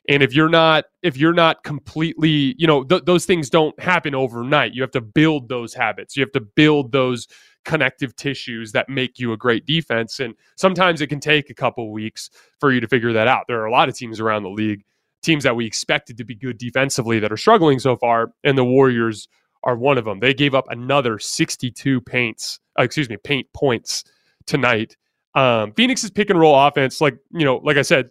And 0.09 0.21
if 0.21 0.33
you're 0.33 0.49
not 0.49 0.83
if 1.01 1.15
you're 1.15 1.33
not 1.33 1.63
completely, 1.63 2.53
you 2.57 2.67
know, 2.67 2.83
th- 2.83 3.05
those 3.05 3.25
things 3.25 3.49
don't 3.49 3.79
happen 3.79 4.13
overnight. 4.13 4.73
You 4.73 4.81
have 4.81 4.91
to 4.91 4.99
build 4.99 5.47
those 5.47 5.73
habits. 5.73 6.17
You 6.17 6.21
have 6.21 6.33
to 6.33 6.41
build 6.41 6.91
those 6.91 7.29
connective 7.63 8.13
tissues 8.17 8.73
that 8.73 8.89
make 8.89 9.19
you 9.19 9.31
a 9.31 9.37
great 9.37 9.65
defense 9.65 10.19
and 10.19 10.33
sometimes 10.57 10.99
it 10.99 11.07
can 11.07 11.21
take 11.21 11.49
a 11.49 11.53
couple 11.53 11.93
weeks 11.93 12.29
for 12.59 12.73
you 12.73 12.81
to 12.81 12.89
figure 12.89 13.13
that 13.13 13.29
out. 13.29 13.45
There 13.47 13.61
are 13.61 13.67
a 13.67 13.71
lot 13.71 13.87
of 13.87 13.95
teams 13.95 14.19
around 14.19 14.43
the 14.43 14.49
league, 14.49 14.83
teams 15.21 15.45
that 15.45 15.55
we 15.55 15.65
expected 15.65 16.17
to 16.17 16.25
be 16.25 16.35
good 16.35 16.57
defensively 16.57 17.19
that 17.19 17.31
are 17.31 17.37
struggling 17.37 17.79
so 17.79 17.95
far 17.95 18.33
and 18.43 18.57
the 18.57 18.65
Warriors 18.65 19.29
are 19.63 19.75
one 19.75 19.97
of 19.97 20.05
them. 20.05 20.19
They 20.19 20.33
gave 20.33 20.55
up 20.55 20.65
another 20.69 21.19
62 21.19 22.01
paints, 22.01 22.59
uh, 22.79 22.83
excuse 22.83 23.09
me, 23.09 23.17
paint 23.17 23.47
points 23.53 24.03
tonight. 24.45 24.95
Um, 25.35 25.73
Phoenix's 25.73 26.11
pick 26.11 26.29
and 26.29 26.39
roll 26.39 26.55
offense, 26.55 27.01
like 27.01 27.17
you 27.31 27.45
know, 27.45 27.57
like 27.57 27.77
I 27.77 27.81
said, 27.81 28.09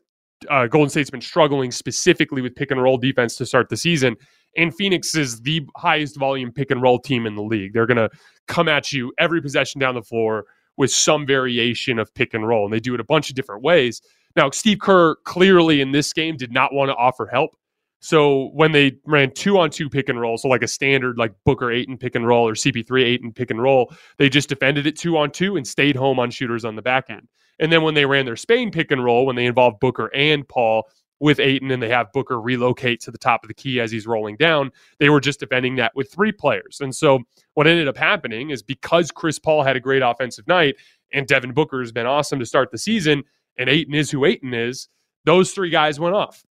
uh, 0.50 0.66
Golden 0.66 0.88
State's 0.88 1.11
been 1.11 1.21
struggling 1.21 1.71
specifically 1.71 2.42
with 2.42 2.54
pick 2.56 2.71
and 2.71 2.82
roll 2.82 2.97
defense 2.97 3.37
to 3.37 3.47
start 3.47 3.68
the 3.68 3.76
season. 3.76 4.16
And 4.56 4.75
Phoenix 4.75 5.14
is 5.14 5.40
the 5.40 5.66
highest 5.76 6.18
volume 6.18 6.52
pick 6.52 6.71
and 6.71 6.82
roll 6.82 6.99
team 6.99 7.26
in 7.26 7.37
the 7.37 7.42
league. 7.42 7.73
They're 7.73 7.87
going 7.87 7.97
to 7.97 8.11
come 8.49 8.68
at 8.68 8.92
you 8.92 9.12
every 9.18 9.40
possession 9.40 9.80
down 9.80 9.94
the 9.94 10.02
floor 10.02 10.44
with 10.76 10.90
some 10.90 11.26
variation 11.26 11.99
of 11.99 12.12
pick 12.14 12.35
and 12.35 12.47
roll, 12.47 12.64
and 12.64 12.73
they 12.73 12.80
do 12.80 12.94
it 12.94 13.00
a 13.00 13.04
bunch 13.04 13.30
of 13.30 13.37
different 13.37 13.62
ways. 13.62 14.02
Now, 14.37 14.50
Steve 14.50 14.78
Kerr 14.80 15.16
clearly 15.25 15.80
in 15.80 15.92
this 15.92 16.12
game 16.12 16.37
did 16.37 16.52
not 16.52 16.73
want 16.73 16.90
to 16.90 16.94
offer 16.97 17.26
help. 17.26 17.56
So 18.02 18.50
when 18.52 18.73
they 18.73 18.97
ran 19.06 19.30
two 19.30 19.59
on 19.59 19.71
two 19.71 19.88
pick 19.88 20.09
and 20.09 20.21
roll, 20.21 20.37
so 20.37 20.49
like 20.49 20.64
a 20.64 20.68
standard 20.68 21.18
like 21.18 21.32
Booker 21.44 21.71
Ayton 21.71 21.97
pick 21.97 22.16
and 22.16 22.26
roll 22.26 22.49
or 22.49 22.54
CP3 22.54 23.04
Ayton 23.04 23.32
pick 23.32 23.49
and 23.52 23.62
roll, 23.62 23.94
they 24.18 24.28
just 24.28 24.49
defended 24.49 24.88
it 24.88 24.99
two 24.99 25.16
on 25.16 25.30
two 25.30 25.56
and 25.56 25.64
stayed 25.64 25.94
home 25.94 26.18
on 26.18 26.32
shooters 26.32 26.64
on 26.64 26.75
the 26.75 26.82
back 26.82 27.11
end. 27.11 27.28
And 27.61 27.71
then 27.71 27.82
when 27.82 27.94
they 27.94 28.04
ran 28.04 28.26
their 28.26 28.35
Spain 28.35 28.73
pick 28.73 28.90
and 28.90 29.04
roll, 29.04 29.25
when 29.25 29.37
they 29.37 29.47
involved 29.47 29.78
Booker 29.78 30.11
and 30.12 30.47
Paul 30.49 30.82
with 31.21 31.38
Ayton 31.38 31.71
and 31.71 31.80
they 31.80 31.90
have 31.90 32.11
Booker 32.12 32.40
relocate 32.40 33.00
to 33.02 33.12
the 33.12 33.18
top 33.18 33.44
of 33.44 33.49
the 33.49 33.54
key 33.54 33.78
as 33.78 33.92
he's 33.92 34.04
rolling 34.04 34.37
down, 34.37 34.73
they 34.99 35.09
were 35.09 35.21
just 35.21 35.38
defending 35.38 35.76
that 35.76 35.92
with 35.94 36.11
three 36.11 36.32
players. 36.32 36.80
And 36.80 36.92
so 36.92 37.21
what 37.54 37.68
ended 37.68 37.87
up 37.87 37.97
happening 37.97 38.50
is 38.50 38.64
because 38.64 39.12
Chris 39.12 39.38
Paul 39.38 39.62
had 39.62 39.76
a 39.76 39.80
great 39.80 40.02
offensive 40.02 40.49
night 40.49 40.75
and 41.12 41.28
Devin 41.28 41.52
Booker 41.52 41.78
has 41.78 41.92
been 41.92 42.06
awesome 42.06 42.40
to 42.40 42.47
start 42.47 42.73
the 42.73 42.78
season, 42.78 43.23
and 43.59 43.71
Ayton 43.71 43.94
is 43.94 44.11
who 44.11 44.25
Ayton 44.25 44.54
is, 44.54 44.88
those 45.25 45.52
three 45.52 45.71
guys 45.71 46.00
went 46.00 46.16
off 46.16 46.42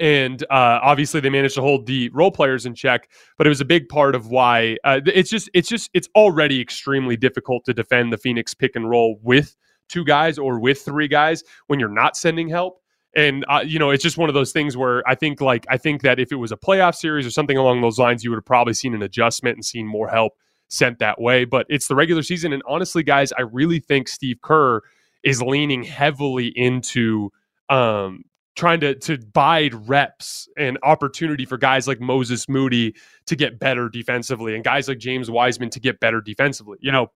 and 0.00 0.42
uh, 0.44 0.80
obviously 0.82 1.20
they 1.20 1.30
managed 1.30 1.54
to 1.54 1.62
hold 1.62 1.86
the 1.86 2.10
role 2.10 2.30
players 2.30 2.66
in 2.66 2.74
check 2.74 3.08
but 3.38 3.46
it 3.46 3.50
was 3.50 3.60
a 3.60 3.64
big 3.64 3.88
part 3.88 4.14
of 4.14 4.28
why 4.28 4.76
uh, 4.84 5.00
it's 5.06 5.30
just 5.30 5.48
it's 5.54 5.68
just 5.68 5.88
it's 5.94 6.08
already 6.14 6.60
extremely 6.60 7.16
difficult 7.16 7.64
to 7.64 7.72
defend 7.72 8.12
the 8.12 8.18
phoenix 8.18 8.52
pick 8.54 8.76
and 8.76 8.90
roll 8.90 9.18
with 9.22 9.56
two 9.88 10.04
guys 10.04 10.38
or 10.38 10.58
with 10.58 10.82
three 10.82 11.08
guys 11.08 11.42
when 11.66 11.80
you're 11.80 11.88
not 11.88 12.16
sending 12.16 12.48
help. 12.48 12.82
And 13.16 13.44
uh, 13.48 13.64
you 13.64 13.78
know 13.78 13.90
it's 13.90 14.02
just 14.02 14.18
one 14.18 14.28
of 14.28 14.34
those 14.34 14.52
things 14.52 14.76
where 14.76 15.02
i 15.08 15.14
think 15.14 15.40
like 15.40 15.64
i 15.70 15.78
think 15.78 16.02
that 16.02 16.20
if 16.20 16.30
it 16.30 16.36
was 16.36 16.52
a 16.52 16.58
playoff 16.58 16.94
series 16.94 17.26
or 17.26 17.30
something 17.30 17.56
along 17.56 17.80
those 17.80 17.98
lines 17.98 18.22
you 18.22 18.28
would 18.30 18.36
have 18.36 18.44
probably 18.44 18.74
seen 18.74 18.94
an 18.94 19.02
adjustment 19.02 19.56
and 19.56 19.64
seen 19.64 19.86
more 19.86 20.08
help 20.08 20.34
sent 20.68 20.98
that 20.98 21.18
way 21.18 21.46
but 21.46 21.64
it's 21.70 21.88
the 21.88 21.94
regular 21.94 22.22
season. 22.22 22.52
And 22.52 22.62
honestly 22.68 23.02
guys 23.02 23.32
i 23.32 23.40
really 23.40 23.80
think 23.80 24.08
steve 24.08 24.42
kerr 24.42 24.82
is 25.24 25.40
leaning 25.40 25.84
heavily 25.84 26.48
into 26.48 27.32
um, 27.70 28.24
trying 28.58 28.80
to 28.80 28.94
to 28.96 29.18
bide 29.32 29.88
reps 29.88 30.48
and 30.58 30.76
opportunity 30.82 31.46
for 31.46 31.56
guys 31.56 31.86
like 31.86 32.00
Moses 32.00 32.48
Moody 32.48 32.94
to 33.26 33.36
get 33.36 33.58
better 33.58 33.88
defensively 33.88 34.54
and 34.54 34.64
guys 34.64 34.88
like 34.88 34.98
James 34.98 35.30
Wiseman 35.30 35.70
to 35.70 35.80
get 35.80 36.00
better 36.00 36.20
defensively. 36.20 36.76
You 36.80 36.92
know, 36.92 37.10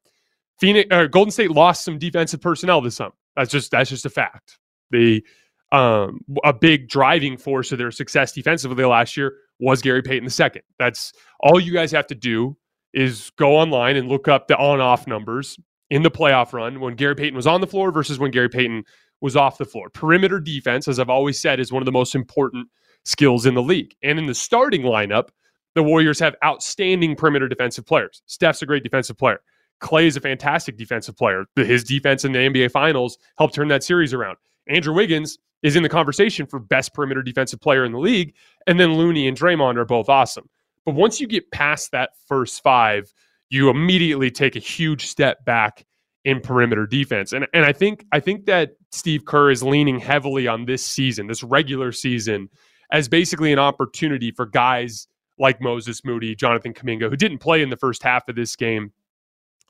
Phoenix 0.58 0.88
uh, 0.90 1.06
Golden 1.06 1.32
State 1.32 1.50
lost 1.50 1.84
some 1.84 1.98
defensive 1.98 2.40
personnel 2.40 2.80
this 2.80 2.96
summer. 2.96 3.14
That's 3.36 3.50
just 3.50 3.72
that's 3.72 3.90
just 3.90 4.06
a 4.06 4.10
fact. 4.10 4.58
The 4.90 5.24
um, 5.72 6.20
a 6.44 6.52
big 6.52 6.88
driving 6.88 7.36
force 7.36 7.72
of 7.72 7.78
their 7.78 7.90
success 7.90 8.32
defensively 8.32 8.84
last 8.84 9.16
year 9.16 9.34
was 9.58 9.82
Gary 9.82 10.02
Payton 10.02 10.28
II. 10.28 10.62
That's 10.78 11.12
all 11.40 11.58
you 11.58 11.72
guys 11.72 11.90
have 11.92 12.06
to 12.08 12.14
do 12.14 12.56
is 12.92 13.30
go 13.36 13.56
online 13.56 13.96
and 13.96 14.08
look 14.08 14.28
up 14.28 14.48
the 14.48 14.56
on-off 14.58 15.06
numbers 15.06 15.58
in 15.90 16.02
the 16.02 16.10
playoff 16.10 16.52
run 16.52 16.78
when 16.78 16.94
Gary 16.94 17.14
Payton 17.14 17.34
was 17.34 17.46
on 17.46 17.62
the 17.62 17.66
floor 17.66 17.90
versus 17.90 18.18
when 18.18 18.30
Gary 18.30 18.50
Payton 18.50 18.84
was 19.22 19.36
off 19.36 19.56
the 19.56 19.64
floor. 19.64 19.88
Perimeter 19.88 20.40
defense, 20.40 20.88
as 20.88 20.98
I've 20.98 21.08
always 21.08 21.40
said, 21.40 21.60
is 21.60 21.72
one 21.72 21.80
of 21.80 21.86
the 21.86 21.92
most 21.92 22.14
important 22.14 22.68
skills 23.04 23.46
in 23.46 23.54
the 23.54 23.62
league. 23.62 23.94
And 24.02 24.18
in 24.18 24.26
the 24.26 24.34
starting 24.34 24.82
lineup, 24.82 25.28
the 25.74 25.82
Warriors 25.82 26.20
have 26.20 26.34
outstanding 26.44 27.16
perimeter 27.16 27.48
defensive 27.48 27.86
players. 27.86 28.22
Steph's 28.26 28.60
a 28.60 28.66
great 28.66 28.82
defensive 28.82 29.16
player. 29.16 29.40
Klay 29.80 30.04
is 30.04 30.16
a 30.16 30.20
fantastic 30.20 30.76
defensive 30.76 31.16
player. 31.16 31.44
His 31.56 31.82
defense 31.82 32.24
in 32.24 32.32
the 32.32 32.40
NBA 32.40 32.70
Finals 32.70 33.16
helped 33.38 33.54
turn 33.54 33.68
that 33.68 33.82
series 33.82 34.12
around. 34.12 34.36
Andrew 34.68 34.92
Wiggins 34.92 35.38
is 35.62 35.76
in 35.76 35.82
the 35.82 35.88
conversation 35.88 36.46
for 36.46 36.58
best 36.58 36.92
perimeter 36.92 37.22
defensive 37.22 37.60
player 37.60 37.84
in 37.84 37.92
the 37.92 37.98
league. 37.98 38.34
And 38.66 38.78
then 38.78 38.94
Looney 38.94 39.26
and 39.26 39.36
Draymond 39.36 39.76
are 39.76 39.84
both 39.84 40.08
awesome. 40.08 40.48
But 40.84 40.94
once 40.94 41.20
you 41.20 41.26
get 41.26 41.50
past 41.52 41.92
that 41.92 42.10
first 42.26 42.62
five, 42.62 43.12
you 43.50 43.70
immediately 43.70 44.30
take 44.30 44.56
a 44.56 44.60
huge 44.60 45.06
step 45.06 45.44
back 45.44 45.84
in 46.24 46.40
perimeter 46.40 46.86
defense. 46.86 47.32
And 47.32 47.46
and 47.52 47.64
I 47.64 47.72
think 47.72 48.04
I 48.12 48.20
think 48.20 48.46
that 48.46 48.72
Steve 48.90 49.24
Kerr 49.24 49.50
is 49.50 49.62
leaning 49.62 49.98
heavily 49.98 50.46
on 50.46 50.66
this 50.66 50.84
season, 50.84 51.26
this 51.26 51.42
regular 51.42 51.92
season, 51.92 52.48
as 52.90 53.08
basically 53.08 53.52
an 53.52 53.58
opportunity 53.58 54.30
for 54.30 54.46
guys 54.46 55.08
like 55.38 55.60
Moses 55.60 56.04
Moody, 56.04 56.34
Jonathan 56.34 56.74
Kuminga, 56.74 57.08
who 57.08 57.16
didn't 57.16 57.38
play 57.38 57.62
in 57.62 57.70
the 57.70 57.76
first 57.76 58.02
half 58.02 58.28
of 58.28 58.36
this 58.36 58.54
game. 58.54 58.92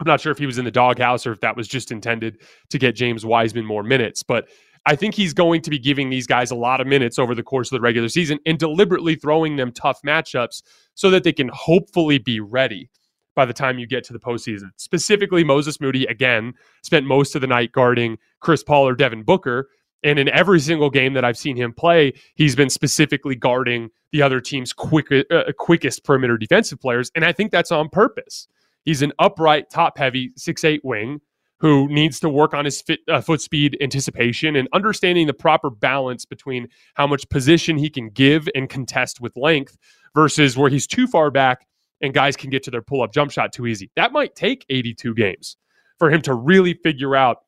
I'm 0.00 0.06
not 0.06 0.20
sure 0.20 0.32
if 0.32 0.38
he 0.38 0.46
was 0.46 0.58
in 0.58 0.64
the 0.64 0.70
doghouse 0.70 1.26
or 1.26 1.32
if 1.32 1.40
that 1.40 1.56
was 1.56 1.68
just 1.68 1.92
intended 1.92 2.42
to 2.70 2.78
get 2.78 2.96
James 2.96 3.24
Wiseman 3.24 3.64
more 3.64 3.84
minutes, 3.84 4.22
but 4.22 4.48
I 4.84 4.96
think 4.96 5.14
he's 5.14 5.32
going 5.32 5.62
to 5.62 5.70
be 5.70 5.78
giving 5.78 6.10
these 6.10 6.26
guys 6.26 6.50
a 6.50 6.56
lot 6.56 6.80
of 6.80 6.88
minutes 6.88 7.18
over 7.18 7.36
the 7.36 7.42
course 7.42 7.70
of 7.70 7.76
the 7.76 7.80
regular 7.80 8.08
season 8.08 8.40
and 8.46 8.58
deliberately 8.58 9.14
throwing 9.14 9.56
them 9.56 9.70
tough 9.70 10.00
matchups 10.04 10.62
so 10.94 11.08
that 11.10 11.22
they 11.22 11.32
can 11.32 11.50
hopefully 11.52 12.18
be 12.18 12.40
ready 12.40 12.90
by 13.34 13.44
the 13.44 13.52
time 13.52 13.78
you 13.78 13.86
get 13.86 14.04
to 14.04 14.12
the 14.12 14.18
postseason. 14.18 14.70
Specifically, 14.76 15.44
Moses 15.44 15.80
Moody, 15.80 16.04
again, 16.06 16.54
spent 16.82 17.06
most 17.06 17.34
of 17.34 17.40
the 17.40 17.46
night 17.46 17.72
guarding 17.72 18.18
Chris 18.40 18.62
Paul 18.62 18.86
or 18.86 18.94
Devin 18.94 19.22
Booker. 19.22 19.68
And 20.04 20.18
in 20.18 20.28
every 20.28 20.58
single 20.58 20.90
game 20.90 21.14
that 21.14 21.24
I've 21.24 21.38
seen 21.38 21.56
him 21.56 21.72
play, 21.72 22.12
he's 22.34 22.56
been 22.56 22.70
specifically 22.70 23.36
guarding 23.36 23.90
the 24.10 24.20
other 24.20 24.40
team's 24.40 24.72
quick, 24.72 25.06
uh, 25.30 25.44
quickest 25.58 26.04
perimeter 26.04 26.36
defensive 26.36 26.80
players. 26.80 27.10
And 27.14 27.24
I 27.24 27.32
think 27.32 27.52
that's 27.52 27.70
on 27.70 27.88
purpose. 27.88 28.48
He's 28.84 29.02
an 29.02 29.12
upright, 29.18 29.70
top 29.70 29.96
heavy, 29.96 30.32
six 30.36 30.64
eight 30.64 30.84
wing 30.84 31.20
who 31.60 31.86
needs 31.88 32.18
to 32.18 32.28
work 32.28 32.52
on 32.52 32.64
his 32.64 32.82
fit, 32.82 32.98
uh, 33.08 33.20
foot 33.20 33.40
speed 33.40 33.78
anticipation 33.80 34.56
and 34.56 34.68
understanding 34.72 35.28
the 35.28 35.32
proper 35.32 35.70
balance 35.70 36.24
between 36.24 36.66
how 36.94 37.06
much 37.06 37.28
position 37.28 37.78
he 37.78 37.88
can 37.88 38.10
give 38.10 38.48
and 38.56 38.68
contest 38.68 39.20
with 39.20 39.36
length 39.36 39.78
versus 40.12 40.58
where 40.58 40.68
he's 40.68 40.88
too 40.88 41.06
far 41.06 41.30
back 41.30 41.64
and 42.02 42.12
guys 42.12 42.36
can 42.36 42.50
get 42.50 42.64
to 42.64 42.70
their 42.70 42.82
pull 42.82 43.02
up 43.02 43.12
jump 43.12 43.30
shot 43.30 43.52
too 43.52 43.66
easy. 43.66 43.90
That 43.96 44.12
might 44.12 44.34
take 44.34 44.66
82 44.68 45.14
games 45.14 45.56
for 45.98 46.10
him 46.10 46.20
to 46.22 46.34
really 46.34 46.74
figure 46.74 47.16
out 47.16 47.38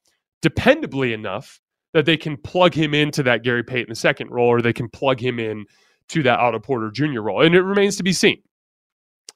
dependably 0.43 1.13
enough 1.13 1.61
that 1.93 2.07
they 2.07 2.17
can 2.17 2.37
plug 2.37 2.75
him 2.75 2.95
into 2.95 3.23
that 3.25 3.43
Gary 3.43 3.63
Payton 3.63 3.91
the 3.91 3.95
second 3.95 4.31
role 4.31 4.49
or 4.49 4.63
they 4.63 4.73
can 4.73 4.89
plug 4.89 5.21
him 5.21 5.39
in 5.39 5.65
to 6.09 6.23
that 6.23 6.39
Otto 6.39 6.59
Porter 6.61 6.91
Jr. 6.91 7.21
role. 7.21 7.43
And 7.43 7.55
it 7.55 7.63
remains 7.63 7.97
to 7.97 8.03
be 8.03 8.13
seen. 8.13 8.43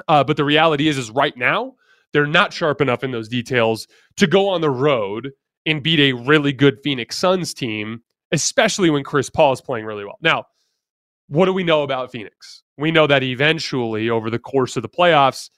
Uh, 0.07 0.23
but 0.23 0.37
the 0.37 0.45
reality 0.45 0.89
is, 0.89 0.99
is 0.99 1.11
right 1.11 1.37
now, 1.37 1.75
they're 2.13 2.27
not 2.27 2.53
sharp 2.53 2.81
enough 2.81 3.03
in 3.05 3.11
those 3.11 3.29
details 3.29 3.87
to 4.17 4.27
go 4.27 4.49
on 4.49 4.61
the 4.61 4.71
road 4.71 5.31
and 5.67 5.83
beat 5.83 6.01
a 6.01 6.13
really 6.13 6.53
good 6.53 6.79
Phoenix 6.83 7.19
Suns 7.19 7.53
team, 7.53 8.03
especially 8.33 8.91
when 8.91 9.05
Chris 9.05 9.29
Paul 9.29 9.53
is 9.53 9.61
playing 9.61 9.85
really 9.85 10.05
well. 10.05 10.19
Now, 10.23 10.45
what 11.29 11.47
do 11.47 11.53
we 11.53 11.65
know 11.65 11.83
about 11.83 12.11
Phoenix? 12.11 12.63
We 12.79 12.91
know 12.91 13.07
that 13.07 13.23
eventually, 13.23 14.09
over 14.09 14.31
the 14.31 14.39
course 14.39 14.77
of 14.77 14.83
the 14.83 14.89
playoffs, 14.89 15.51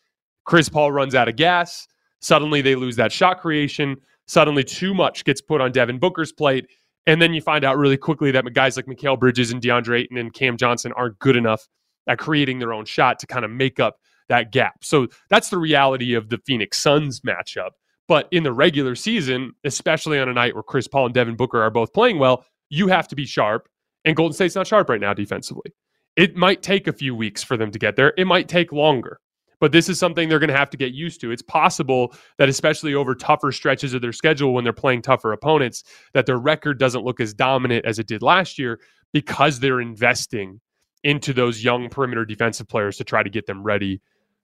Chris 0.44 0.68
Paul 0.68 0.90
runs 0.90 1.14
out 1.14 1.28
of 1.28 1.36
gas. 1.36 1.86
Suddenly, 2.20 2.62
they 2.62 2.74
lose 2.74 2.96
that 2.96 3.12
shot 3.12 3.40
creation. 3.40 3.96
Suddenly, 4.26 4.64
too 4.64 4.94
much 4.94 5.24
gets 5.24 5.40
put 5.40 5.60
on 5.60 5.70
Devin 5.70 5.98
Booker's 5.98 6.32
plate. 6.32 6.66
And 7.06 7.20
then 7.20 7.32
you 7.32 7.40
find 7.40 7.64
out 7.64 7.76
really 7.76 7.96
quickly 7.96 8.30
that 8.30 8.44
guys 8.52 8.76
like 8.76 8.86
Mikal 8.86 9.18
Bridges 9.18 9.52
and 9.52 9.60
DeAndre 9.60 10.00
Ayton 10.00 10.16
and 10.16 10.32
Cam 10.32 10.56
Johnson 10.56 10.92
aren't 10.96 11.18
good 11.18 11.36
enough 11.36 11.68
at 12.06 12.18
creating 12.18 12.58
their 12.58 12.72
own 12.72 12.84
shot 12.84 13.18
to 13.20 13.26
kind 13.26 13.44
of 13.44 13.50
make 13.50 13.80
up 13.80 13.96
that 14.28 14.52
gap. 14.52 14.82
So 14.82 15.08
that's 15.28 15.50
the 15.50 15.58
reality 15.58 16.14
of 16.14 16.28
the 16.28 16.38
Phoenix 16.46 16.78
Suns 16.78 17.20
matchup. 17.20 17.70
But 18.08 18.28
in 18.30 18.42
the 18.42 18.52
regular 18.52 18.94
season, 18.94 19.52
especially 19.64 20.18
on 20.18 20.28
a 20.28 20.32
night 20.32 20.54
where 20.54 20.62
Chris 20.62 20.88
Paul 20.88 21.06
and 21.06 21.14
Devin 21.14 21.36
Booker 21.36 21.60
are 21.62 21.70
both 21.70 21.92
playing 21.92 22.18
well, 22.18 22.44
you 22.68 22.88
have 22.88 23.08
to 23.08 23.16
be 23.16 23.26
sharp. 23.26 23.68
And 24.04 24.16
Golden 24.16 24.32
State's 24.34 24.54
not 24.54 24.66
sharp 24.66 24.88
right 24.88 25.00
now 25.00 25.14
defensively. 25.14 25.72
It 26.16 26.36
might 26.36 26.62
take 26.62 26.86
a 26.86 26.92
few 26.92 27.14
weeks 27.14 27.42
for 27.42 27.56
them 27.56 27.70
to 27.70 27.78
get 27.78 27.96
there. 27.96 28.12
It 28.16 28.26
might 28.26 28.48
take 28.48 28.72
longer. 28.72 29.20
But 29.60 29.72
this 29.72 29.90
is 29.90 29.98
something 29.98 30.28
they're 30.28 30.38
going 30.38 30.48
to 30.48 30.56
have 30.56 30.70
to 30.70 30.78
get 30.78 30.92
used 30.92 31.20
to. 31.20 31.30
It's 31.30 31.42
possible 31.42 32.14
that, 32.38 32.48
especially 32.48 32.94
over 32.94 33.14
tougher 33.14 33.52
stretches 33.52 33.92
of 33.92 34.00
their 34.00 34.12
schedule 34.12 34.54
when 34.54 34.64
they're 34.64 34.72
playing 34.72 35.02
tougher 35.02 35.32
opponents, 35.32 35.84
that 36.14 36.24
their 36.24 36.38
record 36.38 36.78
doesn't 36.78 37.04
look 37.04 37.20
as 37.20 37.34
dominant 37.34 37.84
as 37.84 37.98
it 37.98 38.06
did 38.06 38.22
last 38.22 38.58
year 38.58 38.80
because 39.12 39.60
they're 39.60 39.80
investing 39.80 40.60
into 41.04 41.32
those 41.32 41.62
young 41.62 41.88
perimeter 41.90 42.24
defensive 42.24 42.68
players 42.68 42.96
to 42.96 43.04
try 43.04 43.22
to 43.22 43.30
get 43.30 43.46
them 43.46 43.62
ready 43.62 44.00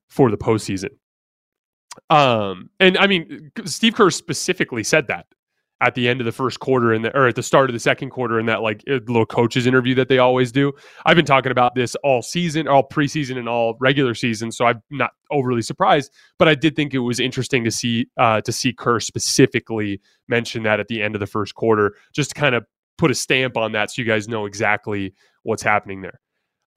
for 0.09 0.31
the 0.31 0.37
postseason. 0.37 0.91
Um, 2.11 2.71
and 2.79 2.99
I 2.99 3.07
mean, 3.07 3.51
Steve 3.65 3.95
Kerr 3.95 4.11
specifically 4.11 4.85
said 4.85 5.07
that 5.09 5.27
at 5.83 5.95
the 5.95 6.09
end 6.09 6.21
of 6.21 6.25
the 6.25 6.33
first 6.33 6.61
quarter 6.61 6.93
and 6.93 7.07
or 7.15 7.27
at 7.27 7.35
the 7.35 7.43
start 7.43 7.69
of 7.69 7.75
the 7.75 7.81
second 7.81 8.11
quarter 8.11 8.41
in 8.41 8.47
that 8.47 8.63
like 8.63 8.83
little 8.87 9.27
coaches 9.27 9.67
interview 9.67 9.95
that 9.95 10.09
they 10.09 10.19
always 10.19 10.51
do. 10.51 10.73
I've 11.05 11.17
been 11.17 11.27
talking 11.27 11.53
about 11.53 11.75
this 11.75 11.95
all 11.97 12.23
season, 12.23 12.67
all 12.67 12.89
preseason, 12.89 13.37
and 13.37 13.49
all 13.49 13.77
regular 13.79 14.15
season, 14.15 14.51
so 14.53 14.65
I'm 14.65 14.83
not 14.91 15.11
overly 15.31 15.63
surprised. 15.63 16.13
But 16.39 16.49
I 16.49 16.55
did 16.55 16.77
think 16.77 16.95
it 16.95 17.01
was 17.01 17.21
interesting 17.21 17.65
to 17.65 17.71
see 17.71 18.09
uh, 18.17 18.41
to 18.43 18.53
see 18.53 18.73
Kerr 18.73 19.01
specifically 19.01 20.01
mention 20.29 20.63
that 20.63 20.81
at 20.81 20.89
the 20.89 21.03
end 21.03 21.15
of 21.15 21.21
the 21.21 21.27
first 21.27 21.55
quarter, 21.55 21.95
just 22.15 22.31
to 22.31 22.41
kind 22.41 22.55
of 22.55 22.65
put 22.97 23.11
a 23.11 23.15
stamp 23.15 23.57
on 23.57 23.73
that, 23.73 23.91
so 23.91 24.01
you 24.01 24.09
guys 24.09 24.29
know 24.29 24.47
exactly 24.47 25.15
what's 25.43 25.63
happening 25.63 26.01
there. 26.01 26.21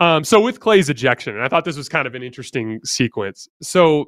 Um, 0.01 0.24
so 0.24 0.41
with 0.41 0.60
Klay's 0.60 0.89
ejection, 0.89 1.36
and 1.36 1.44
I 1.44 1.48
thought 1.48 1.65
this 1.65 1.77
was 1.77 1.89
kind 1.89 2.08
of 2.08 2.15
an 2.15 2.24
interesting 2.24 2.79
sequence. 2.84 3.48
So 3.62 4.06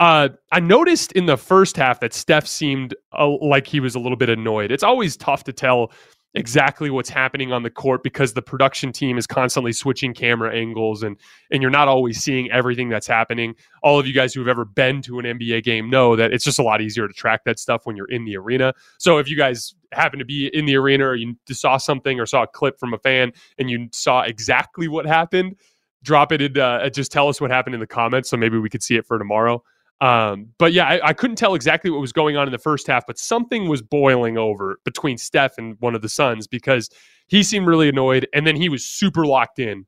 uh, 0.00 0.28
I 0.50 0.60
noticed 0.60 1.12
in 1.12 1.26
the 1.26 1.36
first 1.36 1.76
half 1.76 2.00
that 2.00 2.12
Steph 2.12 2.46
seemed 2.46 2.94
uh, 3.18 3.28
like 3.40 3.66
he 3.66 3.80
was 3.80 3.94
a 3.94 3.98
little 3.98 4.16
bit 4.16 4.28
annoyed. 4.28 4.70
It's 4.72 4.82
always 4.82 5.16
tough 5.16 5.44
to 5.44 5.52
tell 5.52 5.92
exactly 6.34 6.90
what's 6.90 7.08
happening 7.08 7.52
on 7.52 7.62
the 7.62 7.70
court 7.70 8.02
because 8.02 8.34
the 8.34 8.42
production 8.42 8.92
team 8.92 9.16
is 9.16 9.26
constantly 9.26 9.72
switching 9.72 10.12
camera 10.12 10.52
angles 10.52 11.04
and 11.04 11.16
and 11.52 11.62
you're 11.62 11.70
not 11.70 11.86
always 11.86 12.20
seeing 12.20 12.50
everything 12.50 12.88
that's 12.88 13.06
happening. 13.06 13.54
All 13.82 13.98
of 13.98 14.06
you 14.06 14.12
guys 14.12 14.34
who 14.34 14.40
have 14.40 14.48
ever 14.48 14.64
been 14.64 15.00
to 15.02 15.20
an 15.20 15.24
NBA 15.24 15.62
game 15.62 15.88
know 15.88 16.16
that 16.16 16.32
it's 16.32 16.44
just 16.44 16.58
a 16.58 16.62
lot 16.62 16.80
easier 16.80 17.06
to 17.06 17.14
track 17.14 17.44
that 17.44 17.58
stuff 17.58 17.86
when 17.86 17.96
you're 17.96 18.10
in 18.10 18.24
the 18.24 18.36
arena. 18.36 18.74
So 18.98 19.18
if 19.18 19.28
you 19.28 19.36
guys 19.36 19.74
happen 19.92 20.18
to 20.18 20.24
be 20.24 20.48
in 20.48 20.66
the 20.66 20.76
arena 20.76 21.06
or 21.06 21.14
you 21.14 21.36
saw 21.50 21.76
something 21.76 22.18
or 22.18 22.26
saw 22.26 22.42
a 22.42 22.48
clip 22.48 22.80
from 22.80 22.94
a 22.94 22.98
fan 22.98 23.32
and 23.58 23.70
you 23.70 23.88
saw 23.92 24.22
exactly 24.22 24.88
what 24.88 25.06
happened, 25.06 25.56
drop 26.02 26.32
it 26.32 26.42
in 26.42 26.58
uh, 26.58 26.88
just 26.90 27.12
tell 27.12 27.28
us 27.28 27.40
what 27.40 27.52
happened 27.52 27.74
in 27.74 27.80
the 27.80 27.86
comments 27.86 28.28
so 28.28 28.36
maybe 28.36 28.58
we 28.58 28.68
could 28.68 28.82
see 28.82 28.96
it 28.96 29.06
for 29.06 29.18
tomorrow. 29.18 29.62
Um, 30.00 30.48
but 30.58 30.72
yeah, 30.72 30.86
I, 30.86 31.08
I, 31.08 31.12
couldn't 31.12 31.36
tell 31.36 31.54
exactly 31.54 31.90
what 31.90 32.00
was 32.00 32.12
going 32.12 32.36
on 32.36 32.48
in 32.48 32.52
the 32.52 32.58
first 32.58 32.88
half, 32.88 33.06
but 33.06 33.16
something 33.16 33.68
was 33.68 33.80
boiling 33.80 34.36
over 34.36 34.78
between 34.84 35.16
Steph 35.16 35.56
and 35.56 35.76
one 35.78 35.94
of 35.94 36.02
the 36.02 36.08
Suns 36.08 36.46
because 36.48 36.90
he 37.28 37.42
seemed 37.42 37.66
really 37.66 37.88
annoyed, 37.88 38.28
and 38.34 38.46
then 38.46 38.56
he 38.56 38.68
was 38.68 38.84
super 38.84 39.24
locked 39.24 39.60
in 39.60 39.86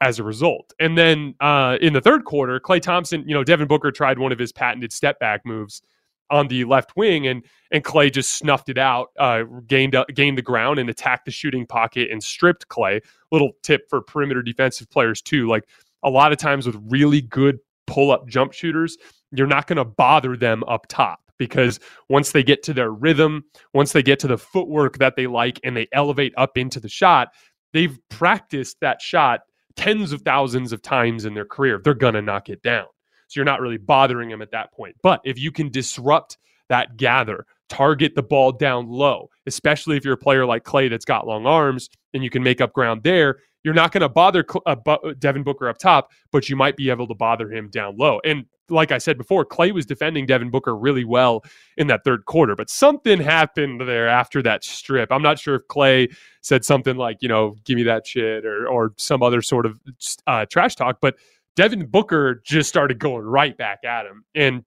as 0.00 0.18
a 0.18 0.24
result. 0.24 0.72
And 0.80 0.98
then 0.98 1.34
uh, 1.40 1.78
in 1.80 1.92
the 1.92 2.00
third 2.00 2.24
quarter, 2.24 2.58
Klay 2.60 2.80
Thompson, 2.80 3.24
you 3.26 3.34
know, 3.34 3.44
Devin 3.44 3.68
Booker 3.68 3.92
tried 3.92 4.18
one 4.18 4.32
of 4.32 4.38
his 4.38 4.52
patented 4.52 4.92
step 4.92 5.18
back 5.20 5.46
moves 5.46 5.82
on 6.30 6.48
the 6.48 6.64
left 6.64 6.96
wing, 6.96 7.26
and 7.26 7.44
and 7.70 7.84
Klay 7.84 8.12
just 8.12 8.30
snuffed 8.30 8.68
it 8.68 8.78
out, 8.78 9.10
uh, 9.18 9.44
gained 9.66 9.94
uh, 9.94 10.06
gained 10.14 10.38
the 10.38 10.42
ground, 10.42 10.78
and 10.78 10.90
attacked 10.90 11.26
the 11.26 11.30
shooting 11.30 11.66
pocket 11.66 12.10
and 12.10 12.22
stripped 12.22 12.66
Klay. 12.68 13.00
Little 13.30 13.52
tip 13.62 13.88
for 13.88 14.00
perimeter 14.00 14.42
defensive 14.42 14.90
players 14.90 15.22
too, 15.22 15.46
like 15.46 15.68
a 16.02 16.10
lot 16.10 16.32
of 16.32 16.38
times 16.38 16.66
with 16.66 16.76
really 16.88 17.20
good 17.20 17.58
pull 17.92 18.10
up 18.10 18.26
jump 18.26 18.54
shooters, 18.54 18.96
you're 19.32 19.46
not 19.46 19.66
going 19.66 19.76
to 19.76 19.84
bother 19.84 20.34
them 20.34 20.64
up 20.64 20.86
top 20.88 21.20
because 21.36 21.78
once 22.08 22.32
they 22.32 22.42
get 22.42 22.62
to 22.62 22.72
their 22.72 22.90
rhythm, 22.90 23.44
once 23.74 23.92
they 23.92 24.02
get 24.02 24.18
to 24.20 24.28
the 24.28 24.38
footwork 24.38 24.96
that 24.98 25.14
they 25.14 25.26
like 25.26 25.60
and 25.62 25.76
they 25.76 25.86
elevate 25.92 26.32
up 26.38 26.56
into 26.56 26.80
the 26.80 26.88
shot, 26.88 27.28
they've 27.74 27.98
practiced 28.08 28.78
that 28.80 29.02
shot 29.02 29.40
tens 29.76 30.12
of 30.12 30.22
thousands 30.22 30.72
of 30.72 30.80
times 30.80 31.26
in 31.26 31.34
their 31.34 31.44
career. 31.44 31.80
They're 31.84 31.92
going 31.92 32.14
to 32.14 32.22
knock 32.22 32.48
it 32.48 32.62
down. 32.62 32.86
So 33.28 33.38
you're 33.38 33.44
not 33.44 33.60
really 33.60 33.78
bothering 33.78 34.30
them 34.30 34.42
at 34.42 34.52
that 34.52 34.72
point. 34.72 34.96
But 35.02 35.20
if 35.24 35.38
you 35.38 35.52
can 35.52 35.70
disrupt 35.70 36.38
that 36.68 36.96
gather, 36.96 37.44
target 37.68 38.14
the 38.14 38.22
ball 38.22 38.52
down 38.52 38.88
low, 38.88 39.28
especially 39.46 39.96
if 39.96 40.04
you're 40.04 40.14
a 40.14 40.18
player 40.18 40.46
like 40.46 40.64
Klay 40.64 40.88
that's 40.88 41.04
got 41.04 41.26
long 41.26 41.46
arms 41.46 41.88
and 42.14 42.24
you 42.24 42.30
can 42.30 42.42
make 42.42 42.60
up 42.60 42.72
ground 42.72 43.02
there, 43.02 43.38
you're 43.64 43.74
not 43.74 43.92
going 43.92 44.02
to 44.02 44.08
bother 44.08 44.44
uh, 44.66 44.76
Devin 45.18 45.42
Booker 45.42 45.68
up 45.68 45.78
top, 45.78 46.10
but 46.30 46.48
you 46.48 46.56
might 46.56 46.76
be 46.76 46.90
able 46.90 47.06
to 47.06 47.14
bother 47.14 47.50
him 47.50 47.68
down 47.70 47.96
low. 47.96 48.20
And 48.24 48.44
like 48.68 48.90
I 48.90 48.98
said 48.98 49.18
before, 49.18 49.44
Klay 49.44 49.72
was 49.72 49.86
defending 49.86 50.26
Devin 50.26 50.50
Booker 50.50 50.76
really 50.76 51.04
well 51.04 51.44
in 51.76 51.86
that 51.88 52.04
third 52.04 52.24
quarter, 52.24 52.56
but 52.56 52.70
something 52.70 53.20
happened 53.20 53.80
there 53.82 54.08
after 54.08 54.42
that 54.42 54.64
strip. 54.64 55.12
I'm 55.12 55.22
not 55.22 55.38
sure 55.38 55.56
if 55.56 55.62
Klay 55.68 56.14
said 56.40 56.64
something 56.64 56.96
like, 56.96 57.18
you 57.20 57.28
know, 57.28 57.56
give 57.64 57.76
me 57.76 57.82
that 57.84 58.06
shit 58.06 58.44
or, 58.44 58.66
or 58.66 58.94
some 58.96 59.22
other 59.22 59.42
sort 59.42 59.66
of 59.66 59.78
uh, 60.26 60.46
trash 60.46 60.74
talk, 60.74 60.98
but 61.00 61.16
Devin 61.54 61.86
Booker 61.86 62.42
just 62.44 62.68
started 62.68 62.98
going 62.98 63.24
right 63.24 63.56
back 63.56 63.84
at 63.84 64.06
him. 64.06 64.24
And 64.34 64.64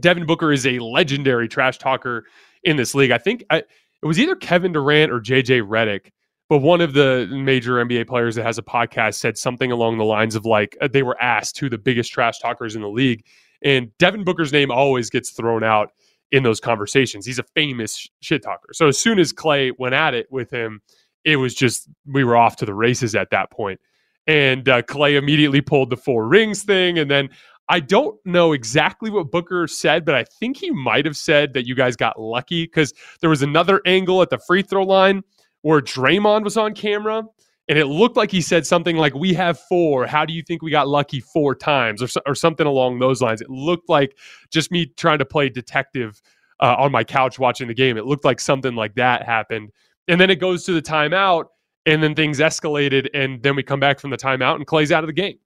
Devin 0.00 0.26
Booker 0.26 0.52
is 0.52 0.66
a 0.66 0.78
legendary 0.78 1.48
trash 1.48 1.78
talker 1.78 2.24
in 2.64 2.76
this 2.76 2.94
league. 2.94 3.10
I 3.10 3.18
think 3.18 3.44
I, 3.50 3.58
it 3.58 4.06
was 4.06 4.18
either 4.18 4.36
Kevin 4.36 4.72
Durant 4.72 5.12
or 5.12 5.20
JJ 5.20 5.66
Redick 5.68 6.12
but 6.48 6.58
one 6.58 6.80
of 6.80 6.94
the 6.94 7.28
major 7.30 7.74
NBA 7.74 8.06
players 8.06 8.34
that 8.36 8.44
has 8.44 8.58
a 8.58 8.62
podcast 8.62 9.14
said 9.14 9.36
something 9.36 9.70
along 9.70 9.98
the 9.98 10.04
lines 10.04 10.34
of 10.34 10.44
like 10.44 10.76
uh, 10.80 10.88
they 10.88 11.02
were 11.02 11.20
asked 11.22 11.58
who 11.58 11.68
the 11.68 11.78
biggest 11.78 12.12
trash 12.12 12.38
talkers 12.38 12.74
in 12.74 12.82
the 12.82 12.88
league, 12.88 13.24
and 13.62 13.96
Devin 13.98 14.24
Booker's 14.24 14.52
name 14.52 14.70
always 14.70 15.10
gets 15.10 15.30
thrown 15.30 15.62
out 15.62 15.90
in 16.30 16.42
those 16.42 16.60
conversations. 16.60 17.26
He's 17.26 17.38
a 17.38 17.44
famous 17.54 18.08
shit 18.20 18.42
talker. 18.42 18.68
So 18.72 18.88
as 18.88 18.98
soon 18.98 19.18
as 19.18 19.32
Klay 19.32 19.72
went 19.78 19.94
at 19.94 20.14
it 20.14 20.26
with 20.30 20.50
him, 20.50 20.80
it 21.24 21.36
was 21.36 21.54
just 21.54 21.88
we 22.06 22.24
were 22.24 22.36
off 22.36 22.56
to 22.56 22.66
the 22.66 22.74
races 22.74 23.14
at 23.14 23.30
that 23.30 23.50
point. 23.50 23.80
And 24.26 24.68
uh, 24.68 24.82
Klay 24.82 25.16
immediately 25.16 25.62
pulled 25.62 25.90
the 25.90 25.96
four 25.96 26.26
rings 26.26 26.62
thing, 26.62 26.98
and 26.98 27.10
then 27.10 27.30
I 27.70 27.80
don't 27.80 28.18
know 28.24 28.52
exactly 28.52 29.10
what 29.10 29.30
Booker 29.30 29.66
said, 29.66 30.06
but 30.06 30.14
I 30.14 30.24
think 30.24 30.56
he 30.56 30.70
might 30.70 31.04
have 31.04 31.16
said 31.16 31.52
that 31.52 31.66
you 31.66 31.74
guys 31.74 31.96
got 31.96 32.18
lucky 32.18 32.64
because 32.64 32.94
there 33.20 33.28
was 33.28 33.42
another 33.42 33.82
angle 33.84 34.22
at 34.22 34.30
the 34.30 34.38
free 34.38 34.62
throw 34.62 34.84
line 34.84 35.22
where 35.62 35.80
Draymond 35.80 36.44
was 36.44 36.56
on 36.56 36.74
camera 36.74 37.24
and 37.68 37.78
it 37.78 37.86
looked 37.86 38.16
like 38.16 38.30
he 38.30 38.40
said 38.40 38.66
something 38.66 38.96
like 38.96 39.14
we 39.14 39.34
have 39.34 39.58
four. 39.60 40.06
How 40.06 40.24
do 40.24 40.32
you 40.32 40.42
think 40.42 40.62
we 40.62 40.70
got 40.70 40.88
lucky 40.88 41.20
four 41.20 41.54
times? 41.54 42.02
or, 42.02 42.08
or 42.26 42.34
something 42.34 42.66
along 42.66 42.98
those 42.98 43.20
lines. 43.20 43.42
It 43.42 43.50
looked 43.50 43.88
like 43.88 44.16
just 44.50 44.70
me 44.70 44.86
trying 44.96 45.18
to 45.18 45.26
play 45.26 45.50
detective 45.50 46.22
uh, 46.60 46.76
on 46.78 46.90
my 46.90 47.04
couch 47.04 47.38
watching 47.38 47.68
the 47.68 47.74
game 47.74 47.96
it 47.96 48.04
looked 48.04 48.24
like 48.24 48.40
something 48.40 48.74
like 48.74 48.94
that 48.94 49.24
happened. 49.24 49.70
And 50.08 50.20
then 50.20 50.30
it 50.30 50.36
goes 50.36 50.64
to 50.64 50.72
the 50.72 50.82
timeout 50.82 51.44
and 51.86 52.02
then 52.02 52.14
things 52.14 52.40
escalated 52.40 53.08
and 53.14 53.42
then 53.42 53.54
we 53.54 53.62
come 53.62 53.80
back 53.80 54.00
from 54.00 54.10
the 54.10 54.16
timeout 54.16 54.56
and 54.56 54.66
Klay's 54.66 54.90
out 54.90 55.04
of 55.04 55.08
the 55.08 55.12
game. 55.12 55.38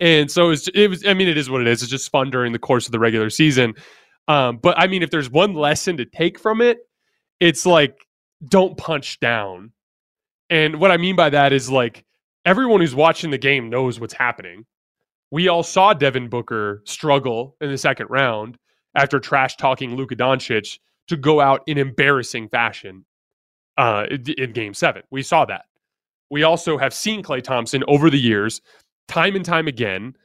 And 0.00 0.30
so 0.30 0.46
it 0.46 0.48
was, 0.48 0.68
it 0.68 0.90
was 0.90 1.06
i 1.06 1.14
mean 1.14 1.28
it 1.28 1.38
is 1.38 1.48
what 1.48 1.60
it 1.60 1.68
is. 1.68 1.82
It's 1.82 1.90
just 1.90 2.10
fun 2.10 2.30
during 2.30 2.52
the 2.52 2.58
course 2.58 2.86
of 2.86 2.92
the 2.92 2.98
regular 2.98 3.30
season. 3.30 3.74
Um, 4.28 4.58
but 4.58 4.76
i 4.76 4.88
mean 4.88 5.02
if 5.04 5.10
there's 5.10 5.30
one 5.30 5.54
lesson 5.54 5.96
to 5.98 6.04
take 6.04 6.38
from 6.38 6.60
it 6.60 6.78
it's 7.38 7.64
like 7.64 8.05
don't 8.46 8.76
punch 8.76 9.20
down. 9.20 9.72
And 10.50 10.80
what 10.80 10.90
I 10.90 10.96
mean 10.96 11.16
by 11.16 11.30
that 11.30 11.52
is 11.52 11.70
like 11.70 12.04
everyone 12.44 12.80
who's 12.80 12.94
watching 12.94 13.30
the 13.30 13.38
game 13.38 13.68
knows 13.70 13.98
what's 13.98 14.14
happening. 14.14 14.64
We 15.30 15.48
all 15.48 15.62
saw 15.62 15.92
Devin 15.92 16.28
Booker 16.28 16.82
struggle 16.84 17.56
in 17.60 17.70
the 17.70 17.78
second 17.78 18.08
round. 18.10 18.58
after 18.96 19.20
trash 19.20 19.56
talking 19.56 19.94
Luka 19.94 20.16
Doncic 20.16 20.78
to 21.08 21.16
go 21.16 21.40
out 21.40 21.62
in 21.66 21.78
embarrassing 21.78 22.48
fashion 22.48 23.04
uh, 23.76 24.06
in 24.38 24.52
game 24.52 24.74
seven. 24.74 25.02
We 25.10 25.22
saw 25.22 25.44
that. 25.44 25.66
We 26.30 26.42
also 26.42 26.76
have 26.78 26.92
seen 26.92 27.22
Klay 27.22 27.42
Thompson 27.42 27.84
over 27.86 28.10
the 28.10 28.18
years, 28.18 28.60
time 29.06 29.36
and 29.36 29.44
time 29.44 29.68
again, 29.68 30.16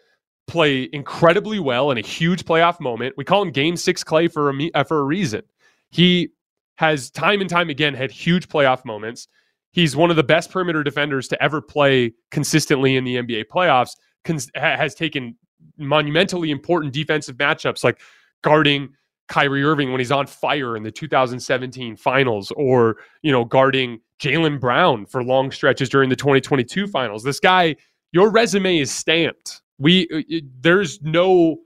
play 0.47 0.89
incredibly 0.91 1.59
well 1.59 1.91
in 1.91 1.97
a 1.97 2.01
huge 2.01 2.43
playoff 2.45 2.79
moment. 2.79 3.13
We 3.17 3.23
call 3.23 3.43
him 3.43 3.51
Game 3.51 3.77
Six 3.77 4.03
Clay 4.03 4.27
for 4.27 4.49
a 4.49 4.69
uh, 4.73 4.83
for 4.83 4.99
a 4.99 5.03
reason. 5.03 5.43
He 5.91 6.29
has 6.75 7.09
time 7.11 7.41
and 7.41 7.49
time 7.49 7.69
again 7.69 7.93
had 7.93 8.11
huge 8.11 8.47
playoff 8.47 8.85
moments. 8.85 9.27
He's 9.71 9.95
one 9.95 10.09
of 10.09 10.15
the 10.15 10.23
best 10.23 10.51
perimeter 10.51 10.83
defenders 10.83 11.27
to 11.29 11.41
ever 11.41 11.61
play 11.61 12.13
consistently 12.31 12.95
in 12.95 13.03
the 13.03 13.17
NBA 13.17 13.45
playoffs. 13.45 13.91
Cons- 14.25 14.51
has 14.55 14.93
taken 14.93 15.35
monumentally 15.77 16.51
important 16.51 16.93
defensive 16.93 17.37
matchups 17.37 17.83
like 17.83 17.99
guarding 18.43 18.89
Kyrie 19.27 19.63
Irving 19.63 19.91
when 19.91 19.99
he's 19.99 20.11
on 20.11 20.27
fire 20.27 20.75
in 20.75 20.83
the 20.83 20.91
2017 20.91 21.95
finals, 21.95 22.51
or 22.57 22.97
you 23.21 23.31
know, 23.31 23.45
guarding 23.45 24.01
Jaylen 24.19 24.59
Brown 24.59 25.05
for 25.05 25.23
long 25.23 25.51
stretches 25.51 25.87
during 25.87 26.09
the 26.09 26.15
2022 26.15 26.85
finals. 26.87 27.23
This 27.23 27.39
guy, 27.39 27.77
your 28.11 28.29
resume 28.29 28.77
is 28.77 28.91
stamped. 28.91 29.61
We 29.79 30.03
uh, 30.13 30.21
it, 30.27 30.43
there's 30.61 31.01
no 31.01 31.57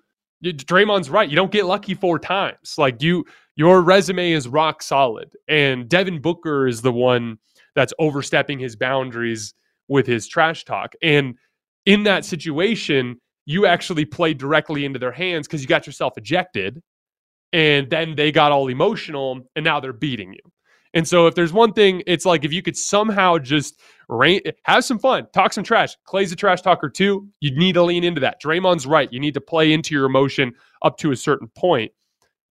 Draymond's 0.43 1.09
right. 1.09 1.27
You 1.27 1.35
don't 1.35 1.51
get 1.51 1.65
lucky 1.65 1.95
four 1.95 2.19
times. 2.19 2.75
Like 2.77 3.01
you, 3.01 3.25
your 3.55 3.81
resume 3.81 4.31
is 4.31 4.47
rock 4.47 4.81
solid. 4.81 5.31
And 5.47 5.87
Devin 5.87 6.21
Booker 6.21 6.67
is 6.67 6.81
the 6.81 6.91
one 6.91 7.37
that's 7.75 7.93
overstepping 7.99 8.59
his 8.59 8.75
boundaries 8.75 9.53
with 9.87 10.07
his 10.07 10.27
trash 10.27 10.65
talk. 10.65 10.93
And 11.01 11.35
in 11.85 12.03
that 12.03 12.25
situation, 12.25 13.19
you 13.45 13.65
actually 13.65 14.05
played 14.05 14.37
directly 14.37 14.85
into 14.85 14.99
their 14.99 15.11
hands 15.11 15.47
because 15.47 15.61
you 15.61 15.67
got 15.67 15.85
yourself 15.85 16.17
ejected 16.17 16.81
and 17.53 17.89
then 17.89 18.15
they 18.15 18.31
got 18.31 18.51
all 18.51 18.67
emotional 18.67 19.39
and 19.55 19.63
now 19.63 19.79
they're 19.79 19.93
beating 19.93 20.33
you. 20.33 20.39
And 20.93 21.07
so 21.07 21.27
if 21.27 21.35
there's 21.35 21.51
one 21.51 21.73
thing, 21.73 22.01
it's 22.07 22.25
like 22.25 22.45
if 22.45 22.53
you 22.53 22.61
could 22.61 22.77
somehow 22.77 23.37
just 23.37 23.79
rain, 24.07 24.39
have 24.63 24.85
some 24.85 24.97
fun, 24.97 25.27
talk 25.33 25.51
some 25.51 25.63
trash. 25.63 25.95
Klay's 26.07 26.31
a 26.31 26.37
trash 26.37 26.61
talker 26.61 26.89
too. 26.89 27.27
You 27.41 27.55
need 27.57 27.73
to 27.73 27.83
lean 27.83 28.03
into 28.03 28.21
that. 28.21 28.41
Draymond's 28.41 28.87
right. 28.87 29.11
You 29.11 29.19
need 29.19 29.33
to 29.33 29.41
play 29.41 29.73
into 29.73 29.93
your 29.93 30.05
emotion 30.05 30.53
up 30.81 30.97
to 30.99 31.11
a 31.11 31.15
certain 31.15 31.49
point, 31.55 31.91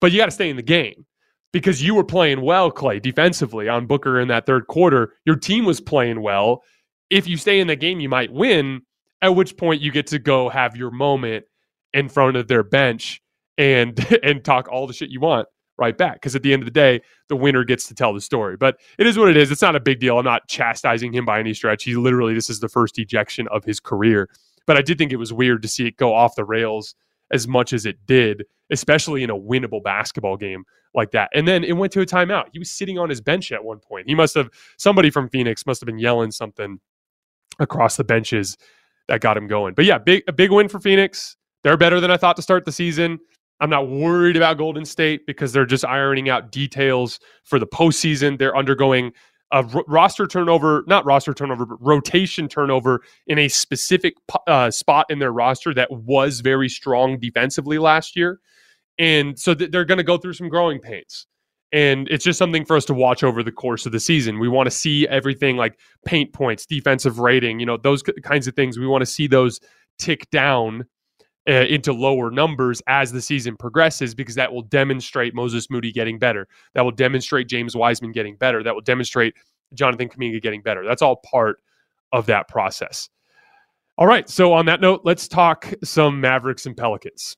but 0.00 0.12
you 0.12 0.18
got 0.18 0.26
to 0.26 0.30
stay 0.30 0.50
in 0.50 0.56
the 0.56 0.62
game 0.62 1.06
because 1.52 1.82
you 1.82 1.94
were 1.94 2.04
playing 2.04 2.42
well, 2.42 2.70
Klay, 2.70 3.00
defensively 3.00 3.68
on 3.68 3.86
Booker 3.86 4.20
in 4.20 4.28
that 4.28 4.46
third 4.46 4.66
quarter. 4.66 5.14
Your 5.24 5.36
team 5.36 5.64
was 5.64 5.80
playing 5.80 6.22
well. 6.22 6.62
If 7.10 7.26
you 7.26 7.36
stay 7.36 7.60
in 7.60 7.66
the 7.66 7.76
game, 7.76 8.00
you 8.00 8.08
might 8.08 8.32
win. 8.32 8.82
At 9.22 9.34
which 9.34 9.56
point 9.56 9.82
you 9.82 9.90
get 9.90 10.06
to 10.08 10.18
go 10.18 10.48
have 10.48 10.76
your 10.76 10.90
moment 10.90 11.44
in 11.92 12.08
front 12.08 12.36
of 12.36 12.48
their 12.48 12.62
bench 12.62 13.20
and 13.58 13.98
and 14.22 14.44
talk 14.44 14.68
all 14.68 14.86
the 14.86 14.92
shit 14.92 15.10
you 15.10 15.20
want 15.20 15.48
right 15.76 15.96
back. 15.96 16.14
Because 16.14 16.36
at 16.36 16.42
the 16.42 16.52
end 16.52 16.62
of 16.62 16.66
the 16.66 16.72
day, 16.72 17.02
the 17.28 17.36
winner 17.36 17.64
gets 17.64 17.86
to 17.88 17.94
tell 17.94 18.14
the 18.14 18.20
story. 18.20 18.56
But 18.56 18.78
it 18.98 19.06
is 19.06 19.18
what 19.18 19.28
it 19.28 19.36
is. 19.36 19.50
It's 19.50 19.62
not 19.62 19.76
a 19.76 19.80
big 19.80 19.98
deal. 20.00 20.18
I'm 20.18 20.24
not 20.24 20.48
chastising 20.48 21.12
him 21.12 21.24
by 21.24 21.40
any 21.40 21.54
stretch. 21.54 21.84
He 21.84 21.96
literally, 21.96 22.34
this 22.34 22.50
is 22.50 22.60
the 22.60 22.68
first 22.68 22.98
ejection 22.98 23.48
of 23.48 23.64
his 23.64 23.80
career. 23.80 24.28
But 24.66 24.76
I 24.76 24.82
did 24.82 24.98
think 24.98 25.12
it 25.12 25.16
was 25.16 25.32
weird 25.32 25.62
to 25.62 25.68
see 25.68 25.86
it 25.86 25.96
go 25.96 26.14
off 26.14 26.36
the 26.36 26.44
rails 26.44 26.94
as 27.32 27.46
much 27.46 27.72
as 27.72 27.86
it 27.86 27.96
did, 28.06 28.44
especially 28.70 29.22
in 29.22 29.30
a 29.30 29.36
winnable 29.36 29.82
basketball 29.82 30.36
game 30.36 30.64
like 30.94 31.12
that. 31.12 31.30
And 31.34 31.46
then 31.46 31.64
it 31.64 31.72
went 31.72 31.92
to 31.92 32.00
a 32.00 32.06
timeout. 32.06 32.46
He 32.52 32.58
was 32.58 32.70
sitting 32.70 32.98
on 32.98 33.08
his 33.08 33.20
bench 33.20 33.52
at 33.52 33.64
one 33.64 33.78
point. 33.78 34.08
He 34.08 34.14
must 34.14 34.34
have, 34.34 34.50
somebody 34.76 35.10
from 35.10 35.28
Phoenix 35.28 35.66
must 35.66 35.80
have 35.80 35.86
been 35.86 35.98
yelling 35.98 36.30
something 36.30 36.80
across 37.58 37.96
the 37.96 38.04
benches 38.04 38.56
that 39.08 39.20
got 39.20 39.36
him 39.36 39.46
going. 39.46 39.74
But 39.74 39.84
yeah, 39.84 39.98
big, 39.98 40.24
a 40.26 40.32
big 40.32 40.50
win 40.50 40.68
for 40.68 40.80
Phoenix. 40.80 41.36
They're 41.62 41.76
better 41.76 42.00
than 42.00 42.10
I 42.10 42.16
thought 42.16 42.36
to 42.36 42.42
start 42.42 42.64
the 42.64 42.72
season. 42.72 43.18
I'm 43.60 43.70
not 43.70 43.88
worried 43.90 44.36
about 44.36 44.56
Golden 44.56 44.84
State 44.84 45.26
because 45.26 45.52
they're 45.52 45.66
just 45.66 45.84
ironing 45.84 46.30
out 46.30 46.50
details 46.50 47.20
for 47.44 47.58
the 47.58 47.66
postseason. 47.66 48.38
They're 48.38 48.56
undergoing 48.56 49.12
a 49.52 49.64
r- 49.74 49.84
roster 49.88 50.26
turnover, 50.26 50.84
not 50.86 51.04
roster 51.04 51.34
turnover, 51.34 51.66
but 51.66 51.78
rotation 51.80 52.48
turnover 52.48 53.02
in 53.26 53.38
a 53.38 53.48
specific 53.48 54.14
uh, 54.46 54.70
spot 54.70 55.06
in 55.10 55.18
their 55.18 55.32
roster 55.32 55.74
that 55.74 55.90
was 55.90 56.40
very 56.40 56.68
strong 56.68 57.18
defensively 57.18 57.78
last 57.78 58.16
year. 58.16 58.40
And 58.98 59.38
so 59.38 59.54
th- 59.54 59.70
they're 59.70 59.84
going 59.84 59.98
to 59.98 60.04
go 60.04 60.18
through 60.18 60.34
some 60.34 60.48
growing 60.48 60.78
pains. 60.78 61.26
And 61.72 62.08
it's 62.08 62.24
just 62.24 62.38
something 62.38 62.64
for 62.64 62.76
us 62.76 62.84
to 62.86 62.94
watch 62.94 63.22
over 63.22 63.42
the 63.42 63.52
course 63.52 63.86
of 63.86 63.92
the 63.92 64.00
season. 64.00 64.40
We 64.40 64.48
want 64.48 64.66
to 64.66 64.72
see 64.72 65.06
everything 65.06 65.56
like 65.56 65.78
paint 66.04 66.32
points, 66.32 66.66
defensive 66.66 67.20
rating, 67.20 67.60
you 67.60 67.66
know, 67.66 67.76
those 67.76 68.02
kinds 68.02 68.48
of 68.48 68.54
things. 68.54 68.78
We 68.78 68.88
want 68.88 69.02
to 69.02 69.06
see 69.06 69.28
those 69.28 69.60
tick 69.98 70.28
down 70.30 70.84
uh, 71.48 71.52
into 71.52 71.92
lower 71.92 72.30
numbers 72.30 72.82
as 72.86 73.12
the 73.12 73.20
season 73.20 73.56
progresses 73.56 74.14
because 74.14 74.34
that 74.34 74.52
will 74.52 74.62
demonstrate 74.62 75.34
Moses 75.34 75.70
Moody 75.70 75.92
getting 75.92 76.18
better. 76.18 76.46
That 76.74 76.84
will 76.84 76.92
demonstrate 76.92 77.48
James 77.48 77.74
Wiseman 77.74 78.12
getting 78.12 78.36
better. 78.36 78.62
That 78.62 78.74
will 78.74 78.82
demonstrate 78.82 79.34
Jonathan 79.74 80.08
Kuminga 80.08 80.42
getting 80.42 80.62
better. 80.62 80.84
That's 80.84 81.02
all 81.02 81.16
part 81.16 81.58
of 82.12 82.26
that 82.26 82.48
process. 82.48 83.08
All 83.96 84.06
right. 84.06 84.28
So, 84.28 84.52
on 84.52 84.66
that 84.66 84.80
note, 84.80 85.02
let's 85.04 85.28
talk 85.28 85.72
some 85.84 86.20
Mavericks 86.20 86.66
and 86.66 86.76
Pelicans. 86.76 87.36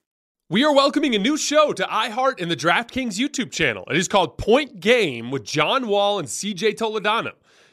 We 0.49 0.65
are 0.65 0.75
welcoming 0.75 1.15
a 1.15 1.19
new 1.19 1.37
show 1.37 1.73
to 1.73 1.83
iHeart 1.85 2.41
and 2.41 2.51
the 2.51 2.57
DraftKings 2.57 3.19
YouTube 3.19 3.51
channel. 3.51 3.85
It 3.91 3.97
is 3.97 4.07
called 4.07 4.37
Point 4.37 4.81
Game 4.81 5.31
with 5.31 5.45
John 5.45 5.89
Wall 5.89 6.19
and 6.19 6.29
CJ 6.29 6.75
Toledano. 6.75 7.33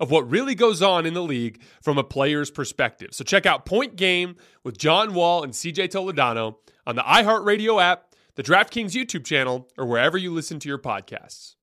of 0.00 0.10
what 0.10 0.28
really 0.30 0.54
goes 0.54 0.82
on 0.82 1.06
in 1.06 1.14
the 1.14 1.22
league 1.22 1.60
from 1.82 1.98
a 1.98 2.04
player's 2.04 2.50
perspective. 2.50 3.10
So 3.12 3.24
check 3.24 3.46
out 3.46 3.66
Point 3.66 3.96
Game 3.96 4.36
with 4.64 4.78
John 4.78 5.14
Wall 5.14 5.42
and 5.42 5.52
CJ 5.52 5.88
Toledano 5.88 6.56
on 6.86 6.96
the 6.96 7.02
iHeartRadio 7.02 7.82
app, 7.82 8.14
the 8.34 8.42
DraftKings 8.42 8.92
YouTube 8.92 9.24
channel, 9.24 9.68
or 9.76 9.86
wherever 9.86 10.18
you 10.18 10.32
listen 10.32 10.58
to 10.60 10.68
your 10.68 10.78
podcasts. 10.78 11.54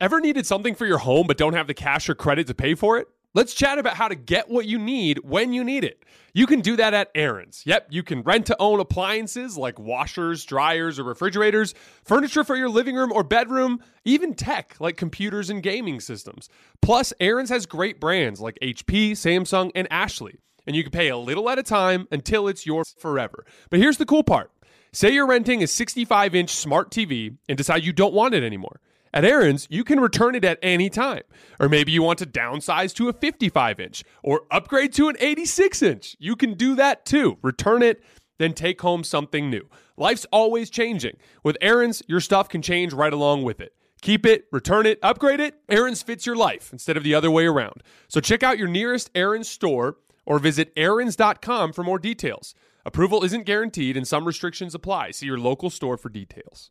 Ever 0.00 0.20
needed 0.20 0.46
something 0.46 0.74
for 0.74 0.86
your 0.86 0.98
home 0.98 1.26
but 1.26 1.36
don't 1.36 1.54
have 1.54 1.66
the 1.66 1.74
cash 1.74 2.08
or 2.08 2.14
credit 2.14 2.46
to 2.46 2.54
pay 2.54 2.74
for 2.74 2.96
it? 2.98 3.08
Let's 3.32 3.54
chat 3.54 3.78
about 3.78 3.94
how 3.94 4.08
to 4.08 4.16
get 4.16 4.48
what 4.48 4.66
you 4.66 4.76
need 4.76 5.18
when 5.18 5.52
you 5.52 5.62
need 5.62 5.84
it. 5.84 6.04
You 6.34 6.48
can 6.48 6.62
do 6.62 6.74
that 6.76 6.94
at 6.94 7.12
Aaron's. 7.14 7.62
Yep, 7.64 7.86
you 7.90 8.02
can 8.02 8.22
rent 8.22 8.46
to 8.46 8.56
own 8.58 8.80
appliances 8.80 9.56
like 9.56 9.78
washers, 9.78 10.44
dryers, 10.44 10.98
or 10.98 11.04
refrigerators, 11.04 11.72
furniture 12.02 12.42
for 12.42 12.56
your 12.56 12.68
living 12.68 12.96
room 12.96 13.12
or 13.12 13.22
bedroom, 13.22 13.80
even 14.04 14.34
tech 14.34 14.74
like 14.80 14.96
computers 14.96 15.48
and 15.48 15.62
gaming 15.62 16.00
systems. 16.00 16.48
Plus, 16.82 17.12
Aaron's 17.20 17.50
has 17.50 17.66
great 17.66 18.00
brands 18.00 18.40
like 18.40 18.58
HP, 18.60 19.12
Samsung, 19.12 19.70
and 19.76 19.86
Ashley, 19.92 20.40
and 20.66 20.74
you 20.74 20.82
can 20.82 20.90
pay 20.90 21.08
a 21.08 21.16
little 21.16 21.48
at 21.50 21.58
a 21.58 21.62
time 21.62 22.08
until 22.10 22.48
it's 22.48 22.66
yours 22.66 22.96
forever. 22.98 23.44
But 23.70 23.78
here's 23.78 23.98
the 23.98 24.06
cool 24.06 24.24
part 24.24 24.50
say 24.92 25.10
you're 25.12 25.26
renting 25.26 25.62
a 25.62 25.68
65 25.68 26.34
inch 26.34 26.50
smart 26.50 26.90
TV 26.90 27.36
and 27.48 27.56
decide 27.56 27.84
you 27.84 27.92
don't 27.92 28.12
want 28.14 28.34
it 28.34 28.42
anymore. 28.42 28.80
At 29.12 29.24
Aaron's, 29.24 29.66
you 29.70 29.82
can 29.82 29.98
return 29.98 30.34
it 30.34 30.44
at 30.44 30.58
any 30.62 30.88
time. 30.88 31.22
Or 31.58 31.68
maybe 31.68 31.90
you 31.90 32.02
want 32.02 32.18
to 32.20 32.26
downsize 32.26 32.94
to 32.94 33.08
a 33.08 33.12
55 33.12 33.80
inch 33.80 34.04
or 34.22 34.42
upgrade 34.50 34.92
to 34.94 35.08
an 35.08 35.16
86 35.18 35.82
inch. 35.82 36.16
You 36.20 36.36
can 36.36 36.54
do 36.54 36.76
that 36.76 37.04
too. 37.04 37.38
Return 37.42 37.82
it, 37.82 38.04
then 38.38 38.52
take 38.52 38.80
home 38.80 39.02
something 39.02 39.50
new. 39.50 39.68
Life's 39.96 40.26
always 40.30 40.70
changing. 40.70 41.16
With 41.42 41.56
Aaron's, 41.60 42.02
your 42.06 42.20
stuff 42.20 42.48
can 42.48 42.62
change 42.62 42.92
right 42.92 43.12
along 43.12 43.42
with 43.42 43.60
it. 43.60 43.74
Keep 44.00 44.24
it, 44.24 44.44
return 44.50 44.86
it, 44.86 44.98
upgrade 45.02 45.40
it. 45.40 45.56
Aaron's 45.68 46.02
fits 46.02 46.24
your 46.24 46.36
life 46.36 46.72
instead 46.72 46.96
of 46.96 47.02
the 47.02 47.14
other 47.14 47.30
way 47.30 47.46
around. 47.46 47.82
So 48.08 48.20
check 48.20 48.42
out 48.42 48.58
your 48.58 48.68
nearest 48.68 49.10
Aaron's 49.14 49.48
store 49.48 49.96
or 50.24 50.38
visit 50.38 50.72
Aaron's.com 50.76 51.72
for 51.72 51.82
more 51.82 51.98
details. 51.98 52.54
Approval 52.86 53.24
isn't 53.24 53.44
guaranteed 53.44 53.96
and 53.96 54.08
some 54.08 54.24
restrictions 54.24 54.74
apply. 54.74 55.10
See 55.10 55.26
your 55.26 55.38
local 55.38 55.68
store 55.68 55.98
for 55.98 56.08
details. 56.08 56.70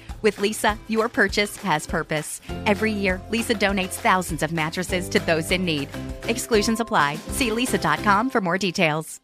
With 0.21 0.37
Leesa, 0.37 0.77
your 0.87 1.09
purchase 1.09 1.57
has 1.57 1.87
purpose. 1.87 2.41
Every 2.65 2.91
year, 2.91 3.21
Leesa 3.31 3.57
donates 3.59 3.93
thousands 3.93 4.43
of 4.43 4.51
mattresses 4.51 5.09
to 5.09 5.19
those 5.19 5.51
in 5.51 5.65
need. 5.65 5.89
Exclusions 6.27 6.79
apply. 6.79 7.15
See 7.29 7.49
leesa.com 7.49 8.29
for 8.29 8.41
more 8.41 8.57
details. 8.57 9.19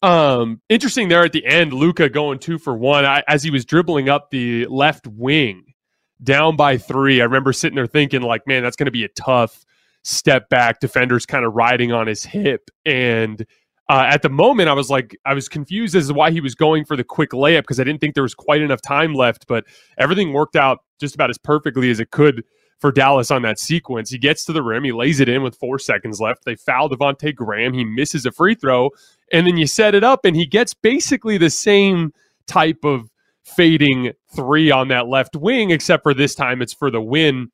Um, 0.00 0.60
interesting 0.68 1.08
there 1.08 1.24
at 1.24 1.32
the 1.32 1.44
end, 1.44 1.72
Luka 1.72 2.08
going 2.08 2.38
two 2.38 2.58
for 2.58 2.76
one 2.76 3.04
I, 3.04 3.22
as 3.28 3.42
he 3.42 3.50
was 3.50 3.64
dribbling 3.64 4.08
up 4.08 4.30
the 4.30 4.66
left 4.66 5.06
wing 5.06 5.74
down 6.22 6.56
by 6.56 6.78
three. 6.78 7.20
I 7.20 7.24
remember 7.24 7.52
sitting 7.52 7.76
there 7.76 7.86
thinking, 7.86 8.22
like, 8.22 8.46
man, 8.46 8.62
that's 8.62 8.76
going 8.76 8.86
to 8.86 8.92
be 8.92 9.04
a 9.04 9.08
tough 9.08 9.64
step 10.04 10.48
back. 10.48 10.80
Defenders 10.80 11.26
kind 11.26 11.44
of 11.44 11.54
riding 11.54 11.92
on 11.92 12.06
his 12.06 12.24
hip. 12.24 12.70
And 12.84 13.44
uh, 13.88 14.04
at 14.06 14.22
the 14.22 14.28
moment, 14.28 14.68
I 14.68 14.72
was 14.72 14.90
like, 14.90 15.16
I 15.24 15.34
was 15.34 15.48
confused 15.48 15.94
as 15.94 16.08
to 16.08 16.14
why 16.14 16.30
he 16.30 16.40
was 16.40 16.54
going 16.54 16.84
for 16.84 16.96
the 16.96 17.04
quick 17.04 17.30
layup 17.30 17.62
because 17.62 17.80
I 17.80 17.84
didn't 17.84 18.00
think 18.00 18.14
there 18.14 18.22
was 18.22 18.34
quite 18.34 18.62
enough 18.62 18.80
time 18.80 19.14
left. 19.14 19.46
But 19.46 19.64
everything 19.98 20.32
worked 20.32 20.56
out 20.56 20.78
just 21.00 21.14
about 21.14 21.30
as 21.30 21.38
perfectly 21.38 21.90
as 21.90 22.00
it 22.00 22.10
could 22.10 22.44
for 22.78 22.92
Dallas 22.92 23.30
on 23.30 23.42
that 23.42 23.58
sequence. 23.58 24.10
He 24.10 24.18
gets 24.18 24.44
to 24.46 24.52
the 24.52 24.62
rim, 24.62 24.84
he 24.84 24.92
lays 24.92 25.20
it 25.20 25.28
in 25.28 25.42
with 25.42 25.56
four 25.56 25.78
seconds 25.78 26.20
left. 26.20 26.44
They 26.44 26.56
foul 26.56 26.88
Devonte 26.88 27.34
Graham. 27.34 27.74
He 27.74 27.84
misses 27.84 28.26
a 28.26 28.32
free 28.32 28.54
throw, 28.54 28.90
and 29.32 29.46
then 29.46 29.56
you 29.56 29.66
set 29.66 29.94
it 29.94 30.04
up, 30.04 30.24
and 30.24 30.36
he 30.36 30.46
gets 30.46 30.74
basically 30.74 31.38
the 31.38 31.50
same 31.50 32.12
type 32.46 32.84
of 32.84 33.08
fading 33.44 34.12
three 34.34 34.70
on 34.70 34.88
that 34.88 35.08
left 35.08 35.36
wing, 35.36 35.70
except 35.70 36.02
for 36.02 36.14
this 36.14 36.34
time 36.34 36.62
it's 36.62 36.74
for 36.74 36.90
the 36.90 37.00
win 37.00 37.50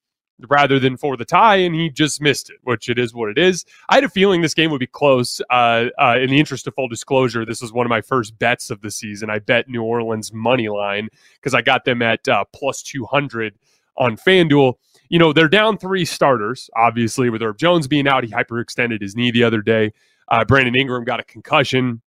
rather 0.48 0.78
than 0.78 0.96
for 0.96 1.16
the 1.16 1.24
tie, 1.24 1.56
and 1.56 1.74
he 1.74 1.90
just 1.90 2.20
missed 2.20 2.50
it, 2.50 2.56
which 2.62 2.88
it 2.88 2.98
is 2.98 3.14
what 3.14 3.28
it 3.30 3.38
is. 3.38 3.64
I 3.88 3.96
had 3.96 4.04
a 4.04 4.08
feeling 4.08 4.40
this 4.40 4.54
game 4.54 4.70
would 4.70 4.80
be 4.80 4.86
close. 4.86 5.40
Uh, 5.50 5.86
uh, 6.00 6.16
in 6.20 6.30
the 6.30 6.38
interest 6.38 6.66
of 6.66 6.74
full 6.74 6.88
disclosure, 6.88 7.44
this 7.44 7.60
was 7.60 7.72
one 7.72 7.86
of 7.86 7.90
my 7.90 8.00
first 8.00 8.38
bets 8.38 8.70
of 8.70 8.80
the 8.80 8.90
season. 8.90 9.30
I 9.30 9.40
bet 9.40 9.68
New 9.68 9.82
Orleans 9.82 10.32
money 10.32 10.68
line 10.68 11.08
because 11.34 11.54
I 11.54 11.62
got 11.62 11.84
them 11.84 12.02
at 12.02 12.28
uh, 12.28 12.44
plus 12.52 12.82
200 12.82 13.54
on 13.96 14.16
FanDuel 14.16 14.74
you 15.08 15.18
know, 15.18 15.32
they're 15.32 15.48
down 15.48 15.78
three 15.78 16.04
starters, 16.04 16.68
obviously, 16.76 17.30
with 17.30 17.42
Herb 17.42 17.58
Jones 17.58 17.86
being 17.86 18.06
out. 18.06 18.24
He 18.24 18.30
hyperextended 18.30 19.00
his 19.00 19.16
knee 19.16 19.30
the 19.30 19.44
other 19.44 19.62
day. 19.62 19.92
Uh, 20.28 20.44
Brandon 20.44 20.74
Ingram 20.76 21.04
got 21.04 21.20
a 21.20 21.24
concussion. 21.24 22.02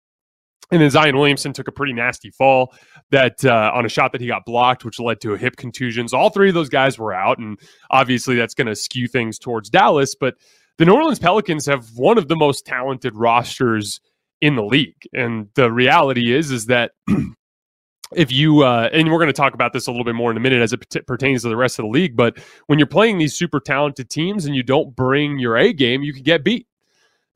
And 0.72 0.82
then 0.82 0.90
Zion 0.90 1.18
Williamson 1.18 1.52
took 1.52 1.68
a 1.68 1.72
pretty 1.72 1.94
nasty 1.94 2.30
fall 2.30 2.74
that 3.10 3.44
uh, 3.44 3.72
on 3.74 3.86
a 3.86 3.90
shot 3.90 4.12
that 4.12 4.22
he 4.22 4.28
got 4.28 4.46
blocked, 4.46 4.86
which 4.86 5.00
led 5.00 5.20
to 5.22 5.34
a 5.34 5.38
hip 5.38 5.56
contusions. 5.56 6.14
All 6.14 6.30
three 6.30 6.50
of 6.50 6.56
those 6.56 6.70
guys 6.70 7.00
were 7.00 7.14
out, 7.14 7.40
and 7.40 7.58
obviously 7.90 8.36
that's 8.36 8.54
going 8.54 8.68
to 8.68 8.76
skew 8.76 9.08
things 9.08 9.40
towards 9.40 9.70
Dallas. 9.70 10.16
But 10.16 10.36
the 10.78 10.86
New 10.86 10.94
Orleans 10.94 11.20
Pelicans 11.20 11.66
have 11.66 11.88
one 11.96 12.18
of 12.18 12.28
the 12.28 12.36
most 12.36 12.66
talented 12.66 13.16
rosters 13.16 14.00
in 14.42 14.56
the 14.56 14.64
league, 14.64 15.08
and 15.14 15.50
the 15.56 15.72
reality 15.72 16.34
is 16.34 16.52
is 16.52 16.68
that 16.68 16.92
if 18.16 18.32
you 18.32 18.64
uh, 18.64 18.90
and 18.92 19.12
we're 19.12 19.18
going 19.18 19.28
to 19.28 19.34
talk 19.34 19.54
about 19.54 19.74
this 19.74 19.88
a 19.88 19.92
little 19.92 20.06
bit 20.06 20.16
more 20.16 20.32
in 20.32 20.38
a 20.38 20.40
minute 20.40 20.62
as 20.62 20.74
it 20.74 21.08
pertains 21.08 21.42
to 21.44 21.50
the 21.50 21.56
rest 21.56 21.78
of 21.80 21.84
the 21.84 21.90
league 21.90 22.16
but 22.16 22.38
when 22.68 22.80
you're 22.80 22.88
playing 22.88 23.18
these 23.18 23.36
super 23.36 23.60
talented 23.60 24.10
teams 24.10 24.46
and 24.46 24.56
you 24.56 24.64
don't 24.64 24.96
bring 24.96 25.38
your 25.38 25.56
a 25.56 25.72
game 25.74 26.02
you 26.02 26.14
can 26.14 26.24
get 26.24 26.44
beat 26.44 26.66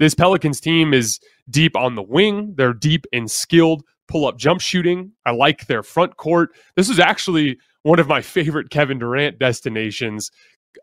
this 0.04 0.16
pelicans 0.16 0.60
team 0.60 0.94
is 0.94 1.20
deep 1.50 1.76
on 1.76 1.96
the 1.96 2.04
wing. 2.04 2.54
They're 2.56 2.74
deep 2.74 3.06
and 3.14 3.30
skilled 3.30 3.84
pull 4.08 4.28
up 4.28 4.38
jump 4.38 4.62
shooting. 4.62 5.12
I 5.26 5.32
like 5.32 5.68
their 5.68 5.84
front 5.84 6.18
court. 6.18 6.52
This 6.76 6.90
is 6.90 7.00
actually 7.00 7.58
one 7.84 8.00
of 8.00 8.08
my 8.08 8.22
favorite 8.22 8.70
kevin 8.70 9.00
durant 9.00 9.40
destinations 9.40 10.32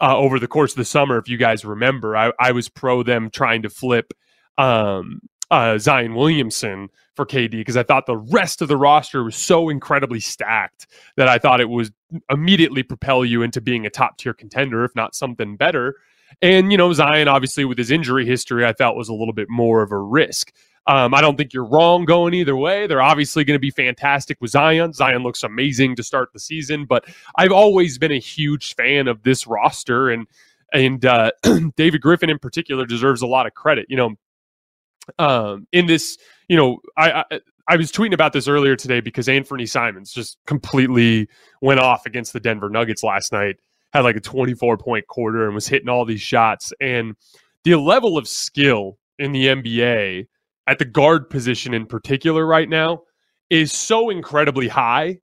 uh, 0.00 0.16
over 0.16 0.38
the 0.38 0.48
course 0.48 0.72
of 0.72 0.78
the 0.78 0.85
summer 0.85 1.18
if 1.18 1.28
you 1.28 1.37
guys 1.37 1.64
remember. 1.64 2.16
I, 2.16 2.33
I 2.38 2.52
was 2.52 2.68
pro 2.68 3.02
them 3.02 3.30
trying 3.30 3.62
to 3.62 3.70
flip 3.70 4.12
um, 4.59 5.20
uh, 5.50 5.78
Zion 5.78 6.14
Williamson 6.14 6.88
for 7.16 7.26
KD 7.26 7.52
because 7.52 7.76
I 7.76 7.83
thought 7.83 8.06
the 8.06 8.16
rest 8.16 8.62
of 8.62 8.68
the 8.68 8.76
roster 8.76 9.24
was 9.24 9.37
so 9.37 9.68
incredibly 9.68 10.20
stacked 10.20 10.87
that 11.16 11.28
I 11.28 11.38
thought 11.38 11.61
it 11.61 11.68
was 11.68 11.90
immediately 12.30 12.83
propel 12.83 13.24
you 13.24 13.42
into 13.42 13.61
being 13.61 13.85
a 13.85 13.90
top 13.90 14.16
tier 14.18 14.33
contender, 14.33 14.85
if 14.85 14.94
not 14.94 15.14
something 15.14 15.56
better. 15.56 15.96
And, 16.43 16.71
you 16.71 16.79
know, 16.79 16.93
Zion, 16.93 17.29
obviously, 17.29 17.64
with 17.64 17.79
his 17.79 17.90
injury 17.90 18.27
history, 18.27 18.64
I 18.64 18.73
thought 18.73 18.97
was 18.97 19.09
a 19.09 19.14
little 19.14 19.35
bit 19.35 19.49
more 19.51 19.83
of 19.83 19.93
a 19.93 19.99
risk. 19.99 20.53
Um, 20.87 21.14
I 21.14 21.21
don't 21.21 21.37
think 21.37 21.53
you're 21.53 21.64
wrong 21.64 22.05
going 22.05 22.35
either 22.35 22.57
way. 22.57 22.87
They're 22.87 23.03
obviously 23.03 23.45
going 23.45 23.55
to 23.55 23.61
be 23.61 23.71
fantastic 23.71 24.40
with 24.40 24.51
Zion. 24.51 24.93
Zion 24.93 25.23
looks 25.23 25.43
amazing 25.43 25.95
to 25.97 26.03
start 26.03 26.33
the 26.33 26.40
season, 26.40 26.87
but 26.87 27.05
I've 27.37 27.53
always 27.53 27.99
been 27.99 28.12
a 28.12 28.19
huge 28.19 28.75
fan 28.75 29.07
of 29.07 29.23
this 29.23 29.47
roster, 29.47 30.09
and 30.09 30.27
and 30.73 31.05
uh, 31.05 31.33
David 31.77 32.01
Griffin 32.01 32.31
in 32.31 32.38
particular 32.38 32.87
deserves 32.87 33.23
a 33.23 33.27
lot 33.27 33.47
of 33.47 33.55
credit. 33.55 33.87
You 33.88 33.97
know, 33.97 34.14
um, 35.19 35.66
in 35.71 35.87
this, 35.87 36.16
you 36.49 36.57
know, 36.57 36.79
I, 36.97 37.25
I 37.31 37.40
I 37.69 37.77
was 37.77 37.93
tweeting 37.93 38.14
about 38.14 38.33
this 38.33 38.49
earlier 38.49 38.75
today 38.75 39.01
because 39.01 39.29
Anthony 39.29 39.66
Simons 39.66 40.12
just 40.12 40.38
completely 40.47 41.29
went 41.61 41.79
off 41.79 42.07
against 42.07 42.33
the 42.33 42.40
Denver 42.40 42.69
Nuggets 42.69 43.05
last 43.05 43.33
night. 43.33 43.57
Had 43.92 44.00
like 44.00 44.16
a 44.16 44.20
24 44.20 44.79
point 44.79 45.07
quarter 45.07 45.46
and 45.46 45.55
was 45.55 45.66
hitting 45.66 45.88
all 45.88 46.05
these 46.05 46.20
shots. 46.20 46.72
And 46.81 47.16
the 47.64 47.76
level 47.76 48.16
of 48.16 48.29
skill 48.29 48.98
in 49.18 49.33
the 49.33 49.46
NBA 49.46 50.26
at 50.66 50.79
the 50.79 50.85
guard 50.85 51.29
position 51.29 51.74
in 51.74 51.87
particular 51.87 52.46
right 52.46 52.68
now 52.68 53.03
is 53.50 53.72
so 53.72 54.11
incredibly 54.11 54.68
high 54.68 55.18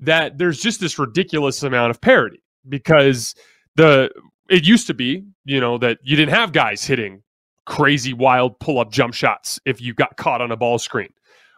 that 0.00 0.38
there's 0.38 0.60
just 0.60 0.80
this 0.80 0.98
ridiculous 0.98 1.62
amount 1.62 1.90
of 1.90 2.00
parity 2.00 2.42
because 2.68 3.34
the 3.76 4.10
it 4.48 4.66
used 4.66 4.86
to 4.86 4.94
be, 4.94 5.24
you 5.44 5.60
know, 5.60 5.78
that 5.78 5.98
you 6.02 6.16
didn't 6.16 6.34
have 6.34 6.52
guys 6.52 6.84
hitting 6.84 7.22
crazy 7.64 8.12
wild 8.12 8.58
pull 8.58 8.78
up 8.78 8.90
jump 8.90 9.14
shots 9.14 9.60
if 9.64 9.80
you 9.80 9.94
got 9.94 10.16
caught 10.16 10.40
on 10.40 10.50
a 10.50 10.56
ball 10.56 10.78
screen. 10.78 11.12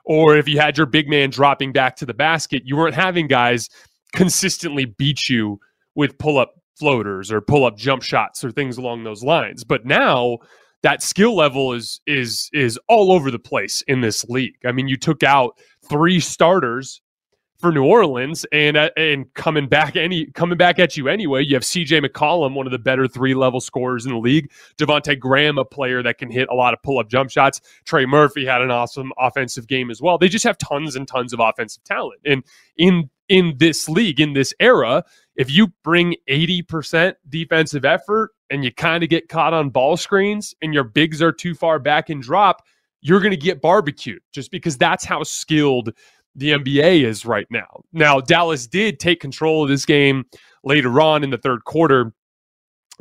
Or 0.04 0.36
if 0.36 0.46
you 0.46 0.60
had 0.60 0.76
your 0.76 0.86
big 0.86 1.08
man 1.08 1.30
dropping 1.30 1.72
back 1.72 1.96
to 1.96 2.06
the 2.06 2.14
basket, 2.14 2.62
you 2.64 2.76
weren't 2.76 2.94
having 2.94 3.26
guys 3.26 3.70
consistently 4.12 4.84
beat 4.84 5.28
you 5.28 5.58
with 5.94 6.18
pull 6.18 6.38
up 6.38 6.54
floaters 6.76 7.30
or 7.30 7.40
pull 7.40 7.64
up 7.64 7.76
jump 7.76 8.02
shots 8.02 8.44
or 8.44 8.50
things 8.50 8.76
along 8.76 9.04
those 9.04 9.22
lines. 9.22 9.64
But 9.64 9.84
now 9.84 10.38
that 10.82 11.02
skill 11.02 11.34
level 11.34 11.72
is 11.72 12.00
is 12.06 12.50
is 12.52 12.78
all 12.88 13.12
over 13.12 13.30
the 13.30 13.38
place 13.38 13.82
in 13.88 14.00
this 14.00 14.24
league. 14.26 14.56
I 14.64 14.72
mean, 14.72 14.88
you 14.88 14.96
took 14.96 15.22
out 15.22 15.58
three 15.88 16.20
starters 16.20 17.00
for 17.58 17.72
New 17.72 17.84
Orleans 17.84 18.44
and 18.52 18.76
uh, 18.76 18.90
and 18.96 19.32
coming 19.32 19.66
back 19.66 19.96
any 19.96 20.26
coming 20.26 20.58
back 20.58 20.78
at 20.78 20.98
you 20.98 21.08
anyway. 21.08 21.42
You 21.42 21.54
have 21.54 21.62
CJ 21.62 22.04
McCollum, 22.04 22.54
one 22.54 22.66
of 22.66 22.72
the 22.72 22.78
better 22.78 23.08
three 23.08 23.34
level 23.34 23.60
scorers 23.60 24.04
in 24.04 24.12
the 24.12 24.18
league. 24.18 24.50
Devonte 24.76 25.18
Graham, 25.18 25.56
a 25.56 25.64
player 25.64 26.02
that 26.02 26.18
can 26.18 26.30
hit 26.30 26.48
a 26.50 26.54
lot 26.54 26.74
of 26.74 26.82
pull 26.82 26.98
up 26.98 27.08
jump 27.08 27.30
shots. 27.30 27.62
Trey 27.86 28.04
Murphy 28.04 28.44
had 28.44 28.60
an 28.60 28.70
awesome 28.70 29.12
offensive 29.18 29.66
game 29.66 29.90
as 29.90 30.02
well. 30.02 30.18
They 30.18 30.28
just 30.28 30.44
have 30.44 30.58
tons 30.58 30.96
and 30.96 31.08
tons 31.08 31.32
of 31.32 31.40
offensive 31.40 31.82
talent. 31.84 32.20
And 32.26 32.44
in 32.76 33.08
in 33.30 33.54
this 33.56 33.88
league, 33.88 34.20
in 34.20 34.34
this 34.34 34.52
era, 34.60 35.02
if 35.36 35.50
you 35.50 35.68
bring 35.82 36.16
80% 36.28 37.14
defensive 37.28 37.84
effort 37.84 38.30
and 38.50 38.64
you 38.64 38.72
kind 38.72 39.02
of 39.02 39.10
get 39.10 39.28
caught 39.28 39.52
on 39.52 39.70
ball 39.70 39.96
screens 39.96 40.54
and 40.62 40.72
your 40.72 40.84
bigs 40.84 41.20
are 41.20 41.32
too 41.32 41.54
far 41.54 41.78
back 41.78 42.10
and 42.10 42.22
drop, 42.22 42.62
you're 43.00 43.20
going 43.20 43.32
to 43.32 43.36
get 43.36 43.60
barbecued 43.60 44.22
just 44.32 44.50
because 44.50 44.78
that's 44.78 45.04
how 45.04 45.22
skilled 45.22 45.90
the 46.36 46.50
NBA 46.50 47.04
is 47.04 47.24
right 47.24 47.46
now. 47.50 47.82
Now, 47.92 48.20
Dallas 48.20 48.66
did 48.66 48.98
take 48.98 49.20
control 49.20 49.62
of 49.62 49.68
this 49.68 49.84
game 49.84 50.24
later 50.64 51.00
on 51.00 51.22
in 51.22 51.30
the 51.30 51.38
third 51.38 51.64
quarter. 51.64 52.12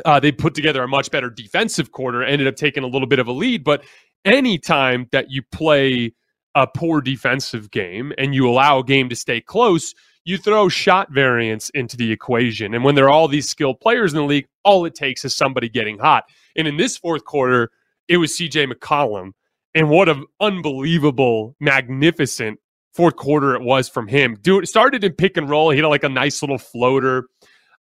Uh, 0.06 0.20
they 0.20 0.32
put 0.32 0.56
together 0.56 0.84
a 0.84 0.88
much 0.88 1.12
better 1.12 1.30
defensive 1.30 1.92
quarter, 1.92 2.24
ended 2.24 2.48
up 2.48 2.56
taking 2.56 2.84
a 2.84 2.88
little 2.88 3.08
bit 3.08 3.20
of 3.20 3.28
a 3.28 3.32
lead. 3.32 3.64
But 3.64 3.84
anytime 4.26 5.08
that 5.12 5.30
you 5.30 5.42
play 5.52 6.14
a 6.56 6.68
poor 6.68 7.02
defensive 7.02 7.72
game 7.72 8.14
and 8.18 8.36
you 8.36 8.48
allow 8.48 8.80
a 8.80 8.84
game 8.84 9.10
to 9.10 9.16
stay 9.16 9.42
close, 9.42 9.94
you 10.26 10.38
throw 10.38 10.70
shot 10.70 11.12
variance 11.12 11.70
into 11.72 11.98
the 11.98 12.12
equation. 12.12 12.74
And 12.74 12.84
when 12.84 12.96
there 12.96 13.06
are 13.06 13.12
all 13.12 13.28
these 13.28 13.50
skilled 13.50 13.80
players 13.80 14.14
in 14.14 14.20
the 14.20 14.26
league, 14.26 14.48
all 14.64 14.86
it 14.86 14.96
takes 14.96 15.26
is 15.26 15.36
somebody 15.36 15.70
getting 15.70 15.98
hot. 15.98 16.26
And 16.56 16.68
in 16.68 16.78
this 16.78 16.98
fourth 16.98 17.26
quarter, 17.26 17.72
it 18.08 18.18
was 18.18 18.32
CJ 18.32 18.72
McCollum. 18.72 19.32
And 19.76 19.90
what 19.90 20.08
an 20.08 20.26
unbelievable, 20.40 21.56
magnificent 21.60 22.60
fourth 22.94 23.16
quarter 23.16 23.56
it 23.56 23.62
was 23.62 23.90
from 23.90 24.08
him. 24.08 24.38
Do 24.42 24.60
it 24.60 24.68
started 24.68 25.04
in 25.04 25.14
pick 25.14 25.36
and 25.36 25.50
roll. 25.50 25.72
He 25.72 25.80
had 25.80 25.88
like 25.88 26.04
a 26.04 26.10
nice 26.10 26.42
little 26.44 26.60
floater 26.60 27.28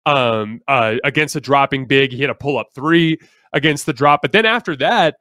um, 0.06 0.60
uh, 0.68 0.96
against 1.04 1.36
a 1.36 1.42
dropping 1.42 1.86
big. 1.86 2.12
He 2.12 2.22
had 2.22 2.32
a 2.32 2.36
pull 2.36 2.58
up 2.58 2.70
three 2.74 3.20
against 3.54 3.86
the 3.86 3.94
drop. 3.94 4.22
But 4.22 4.32
then 4.32 4.46
after 4.46 4.76
that, 4.78 5.18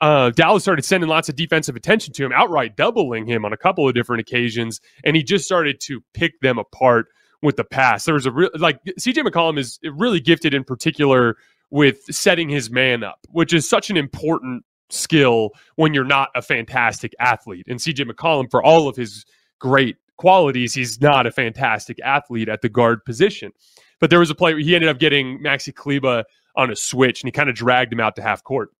uh, 0.00 0.30
Dallas 0.30 0.62
started 0.62 0.84
sending 0.84 1.08
lots 1.08 1.28
of 1.28 1.36
defensive 1.36 1.76
attention 1.76 2.12
to 2.14 2.24
him, 2.24 2.32
outright 2.32 2.76
doubling 2.76 3.26
him 3.26 3.44
on 3.44 3.52
a 3.52 3.56
couple 3.56 3.88
of 3.88 3.94
different 3.94 4.20
occasions, 4.20 4.80
and 5.04 5.16
he 5.16 5.22
just 5.22 5.44
started 5.44 5.80
to 5.80 6.02
pick 6.14 6.40
them 6.40 6.58
apart 6.58 7.08
with 7.42 7.56
the 7.56 7.64
pass. 7.64 8.04
There 8.04 8.14
was 8.14 8.26
a 8.26 8.32
real 8.32 8.50
like 8.58 8.82
CJ 8.84 9.26
McCollum 9.26 9.58
is 9.58 9.78
really 9.82 10.20
gifted 10.20 10.54
in 10.54 10.64
particular 10.64 11.36
with 11.70 12.02
setting 12.10 12.48
his 12.48 12.70
man 12.70 13.02
up, 13.02 13.18
which 13.30 13.52
is 13.52 13.68
such 13.68 13.90
an 13.90 13.96
important 13.96 14.64
skill 14.90 15.50
when 15.76 15.94
you're 15.94 16.04
not 16.04 16.30
a 16.34 16.42
fantastic 16.42 17.12
athlete. 17.20 17.66
And 17.68 17.78
CJ 17.78 18.10
McCollum, 18.10 18.50
for 18.50 18.62
all 18.62 18.88
of 18.88 18.96
his 18.96 19.24
great 19.58 19.96
qualities, 20.16 20.74
he's 20.74 21.00
not 21.00 21.26
a 21.26 21.30
fantastic 21.30 21.98
athlete 22.02 22.48
at 22.48 22.62
the 22.62 22.68
guard 22.68 23.04
position. 23.04 23.52
But 24.00 24.10
there 24.10 24.20
was 24.20 24.30
a 24.30 24.34
play 24.34 24.54
where 24.54 24.62
he 24.62 24.74
ended 24.74 24.90
up 24.90 24.98
getting 24.98 25.40
Maxi 25.40 25.74
Kleber 25.74 26.24
on 26.56 26.70
a 26.70 26.76
switch 26.76 27.22
and 27.22 27.28
he 27.28 27.32
kind 27.32 27.48
of 27.48 27.54
dragged 27.54 27.92
him 27.92 28.00
out 28.00 28.16
to 28.16 28.22
half 28.22 28.42
court. 28.44 28.70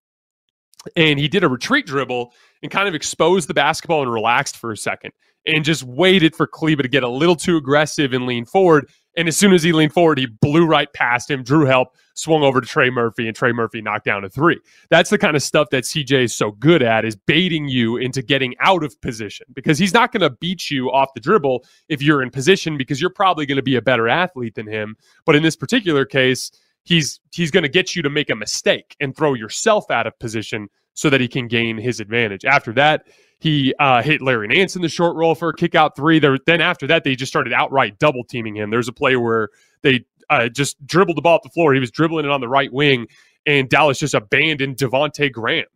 And 0.97 1.19
he 1.19 1.29
did 1.29 1.45
a 1.45 1.49
retreat 1.49 1.87
dribble 1.87 2.33
and 2.63 2.71
kind 2.71 2.89
of 2.89 2.95
exposed 2.95 3.49
the 3.49 3.55
basketball 3.55 4.03
and 4.03 4.13
relaxed 4.13 4.57
for 4.57 4.73
a 4.73 4.77
second 4.77 5.13
and 5.47 5.65
just 5.65 5.83
waited 5.83 6.37
for 6.37 6.47
Kleber 6.47 6.83
to 6.83 6.89
get 6.89 7.03
a 7.03 7.09
little 7.09 7.37
too 7.37 7.57
aggressive 7.57 8.13
and 8.13 8.27
lean 8.27 8.45
forward. 8.45 8.89
And 9.17 9.27
as 9.27 9.37
soon 9.37 9.53
as 9.53 9.65
he 9.65 9.73
leaned 9.73 9.93
forward, 9.93 10.19
he 10.19 10.27
blew 10.27 10.65
right 10.65 10.93
past 10.93 11.29
him, 11.29 11.43
drew 11.43 11.65
help, 11.65 11.97
swung 12.15 12.43
over 12.43 12.61
to 12.61 12.67
Trey 12.67 12.89
Murphy, 12.89 13.27
and 13.27 13.35
Trey 13.35 13.51
Murphy 13.51 13.81
knocked 13.81 14.05
down 14.05 14.23
a 14.23 14.29
three. 14.29 14.61
That's 14.91 15.11
the 15.11 15.19
kind 15.19 15.35
of 15.35 15.43
stuff 15.43 15.71
that 15.71 15.85
CJ 15.85 16.25
is 16.25 16.37
so 16.37 16.53
good 16.53 16.83
at 16.83 17.05
is 17.05 17.17
baiting 17.17 17.67
you 17.67 17.97
into 17.97 18.23
getting 18.23 18.55
out 18.61 18.85
of 18.85 19.01
position 19.01 19.47
because 19.55 19.77
he's 19.77 19.95
not 19.95 20.13
going 20.13 20.21
to 20.21 20.31
beat 20.31 20.71
you 20.71 20.93
off 20.93 21.15
the 21.15 21.21
dribble 21.21 21.65
if 21.89 22.01
you're 22.01 22.23
in 22.23 22.31
position 22.31 22.77
because 22.77 23.01
you're 23.01 23.11
probably 23.11 23.45
going 23.45 23.57
to 23.57 23.63
be 23.63 23.77
a 23.77 23.83
better 23.83 24.09
athlete 24.09 24.55
than 24.55 24.69
him. 24.69 24.97
But 25.25 25.35
in 25.35 25.43
this 25.43 25.57
particular 25.57 26.05
case, 26.05 26.53
he's 26.89 27.21
he's 27.33 27.51
going 27.51 27.63
to 27.63 27.69
get 27.69 27.95
you 27.95 28.03
to 28.03 28.11
make 28.11 28.31
a 28.31 28.35
mistake 28.35 28.97
and 28.99 29.15
throw 29.15 29.35
yourself 29.35 29.91
out 29.91 30.07
of 30.07 30.19
position 30.19 30.69
so 30.95 31.11
that 31.11 31.21
he 31.21 31.29
can 31.29 31.47
gain 31.47 31.77
his 31.77 32.01
advantage. 32.01 32.45
After 32.45 32.73
that, 32.73 33.07
he 33.39 33.75
uh, 33.79 34.03
hit 34.03 34.23
Larry 34.23 34.49
Nance 34.49 34.75
in 34.75 34.83
the 34.83 34.89
short 34.89 35.15
roll 35.15 35.35
for 35.35 35.51
a 35.51 35.55
kick 35.55 35.75
out 35.75 35.95
three. 35.95 36.19
There, 36.19 36.39
then 36.47 36.61
after 36.61 36.87
that, 36.87 37.05
they 37.05 37.15
just 37.15 37.31
started 37.31 37.53
outright 37.53 37.99
double 37.99 38.25
teaming 38.25 38.57
him. 38.57 38.71
There's 38.71 38.89
a 38.89 38.93
play 38.93 39.17
where 39.17 39.51
they 39.83 40.05
uh, 40.31 40.49
just 40.49 40.85
dribbled 40.87 41.17
the 41.17 41.23
ball 41.23 41.37
up 41.37 41.43
the 41.43 41.51
floor. 41.51 41.75
He 41.75 41.81
was 41.81 41.91
dribbling 41.91 42.25
it 42.25 42.31
on 42.31 42.41
the 42.41 42.49
right 42.49 42.73
wing, 42.73 43.07
and 43.47 43.69
Dallas 43.69 43.99
just 43.99 44.15
abandoned 44.15 44.79
Devonte 44.79 45.31
Graham 45.31 45.67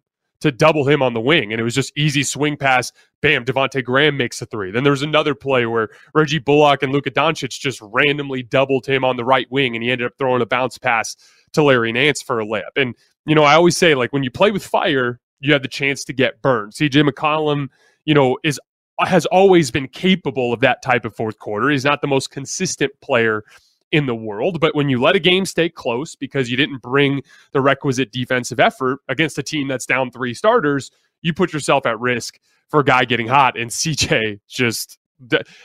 to 0.43 0.53
double 0.53 0.87
him 0.87 1.03
on 1.03 1.15
the 1.15 1.21
wing. 1.21 1.53
And 1.53 1.61
it 1.61 1.65
was 1.65 1.75
just 1.75 1.93
easy 1.97 2.23
swing 2.23 2.57
pass. 2.57 2.93
Bam, 3.21 3.45
Devonte 3.45 3.83
Graham 3.83 4.17
makes 4.17 4.43
a 4.43 4.47
three. 4.47 4.71
Then 4.71 4.85
there 4.85 4.91
was 4.91 5.03
another 5.03 5.35
play 5.35 5.67
where 5.67 5.89
Reggie 6.15 6.39
Bullock 6.39 6.83
and 6.83 6.93
Luka 6.93 7.11
Doncic 7.11 7.59
just 7.59 7.81
randomly 7.81 8.43
doubled 8.43 8.87
him 8.87 9.05
on 9.05 9.17
the 9.17 9.25
right 9.25 9.47
wing, 9.51 9.75
and 9.75 9.83
he 9.83 9.91
ended 9.91 10.07
up 10.07 10.13
throwing 10.19 10.43
a 10.43 10.47
bounce 10.47 10.79
pass 10.79 11.17
to 11.53 11.63
Larry 11.63 11.93
Nance 11.93 12.23
for 12.23 12.41
a 12.41 12.47
layup. 12.47 12.77
And, 12.77 12.95
you 13.27 13.35
know, 13.35 13.45
I 13.45 13.55
always 13.55 13.77
say, 13.77 13.95
like, 13.95 14.13
when 14.13 14.23
you 14.23 14.31
play 14.31 14.51
with 14.51 14.65
fire, 14.65 15.21
you 15.41 15.53
have 15.53 15.63
the 15.63 15.69
chance 15.69 16.05
to 16.05 16.13
get 16.13 16.43
burned. 16.43 16.73
CJ 16.73 17.09
McCollum, 17.09 17.69
you 18.05 18.15
know, 18.15 18.39
is 18.45 18.61
has 19.01 19.27
always 19.27 19.71
been 19.71 19.89
capable 19.89 20.53
of 20.53 20.61
that 20.61 20.83
type 20.83 21.05
of 21.05 21.17
fourth 21.17 21.39
quarter. 21.39 21.71
He's 21.71 21.85
not 21.85 22.01
the 22.03 22.07
most 22.07 22.31
consistent 22.31 22.93
player 23.01 23.43
in 23.93 24.07
the 24.07 24.15
world, 24.15 24.59
but 24.59 24.75
when 24.75 24.89
you 24.89 25.01
let 25.01 25.15
a 25.15 25.21
game 25.21 25.45
stay 25.45 25.69
close 25.69 26.17
because 26.17 26.51
you 26.51 26.57
didn't 26.57 26.81
bring 26.81 27.23
the 27.53 27.61
requisite 27.61 28.11
defensive 28.11 28.59
effort 28.59 29.01
against 29.09 29.39
a 29.39 29.43
team 29.43 29.69
that's 29.69 29.87
down 29.87 30.11
three 30.11 30.35
starters, 30.35 30.91
you 31.21 31.33
put 31.35 31.53
yourself 31.53 31.87
at 31.87 32.01
risk 32.01 32.41
for 32.69 32.81
a 32.81 32.85
guy 32.85 33.05
getting 33.05 33.29
hot. 33.29 33.59
And 33.59 33.71
CJ 33.71 34.41
just, 34.49 34.99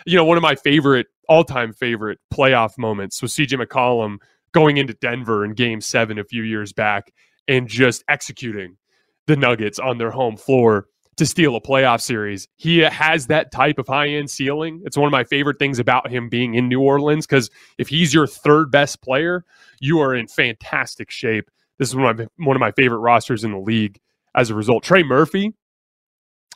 you 0.06 0.16
know, 0.16 0.26
one 0.26 0.38
of 0.38 0.44
my 0.44 0.56
favorite, 0.56 1.08
all 1.30 1.44
time 1.44 1.74
favorite 1.74 2.20
playoff 2.34 2.78
moments 2.78 3.22
was 3.22 3.34
CJ 3.34 3.66
McCollum 3.66 4.18
going 4.52 4.78
into 4.78 4.94
Denver 4.94 5.44
in 5.44 5.54
game 5.54 5.82
seven 5.82 6.20
a 6.20 6.24
few 6.24 6.44
years 6.44 6.74
back 6.74 7.12
and 7.48 7.68
just 7.68 8.04
executing 8.10 8.78
the 9.26 9.36
Nuggets 9.36 9.80
on 9.80 9.98
their 9.98 10.12
home 10.12 10.38
floor 10.38 10.88
to 11.18 11.26
steal 11.26 11.56
a 11.56 11.62
playoff 11.62 12.00
series. 12.00 12.48
He 12.56 12.80
has 12.80 13.28
that 13.28 13.52
type 13.52 13.80
of 13.80 13.88
high 13.88 14.08
end 14.08 14.30
ceiling. 14.30 14.82
It's 14.86 14.96
one 14.96 15.08
of 15.08 15.12
my 15.12 15.24
favorite 15.24 15.60
things 15.60 15.80
about 15.80 16.10
him 16.10 16.30
being 16.30 16.54
in 16.54 16.68
New 16.68 16.82
Orleans 16.82 17.26
because 17.26 17.50
if 17.78 17.90
he's 17.90 18.14
your 18.14 18.28
third 18.28 18.72
best 18.72 19.02
player, 19.02 19.44
you 19.80 20.00
are 20.00 20.16
in 20.16 20.28
fantastic 20.28 21.12
shape. 21.12 21.50
This 21.80 21.90
is 21.90 21.96
one 21.96 22.06
of 22.12 22.18
my, 22.18 22.46
one 22.46 22.56
of 22.56 22.60
my 22.60 22.72
favorite 22.72 23.00
rosters 23.00 23.44
in 23.44 23.52
the 23.52 23.60
league 23.60 24.00
as 24.36 24.50
a 24.50 24.56
result. 24.56 24.84
Trey 24.84 25.04
Murphy, 25.04 25.54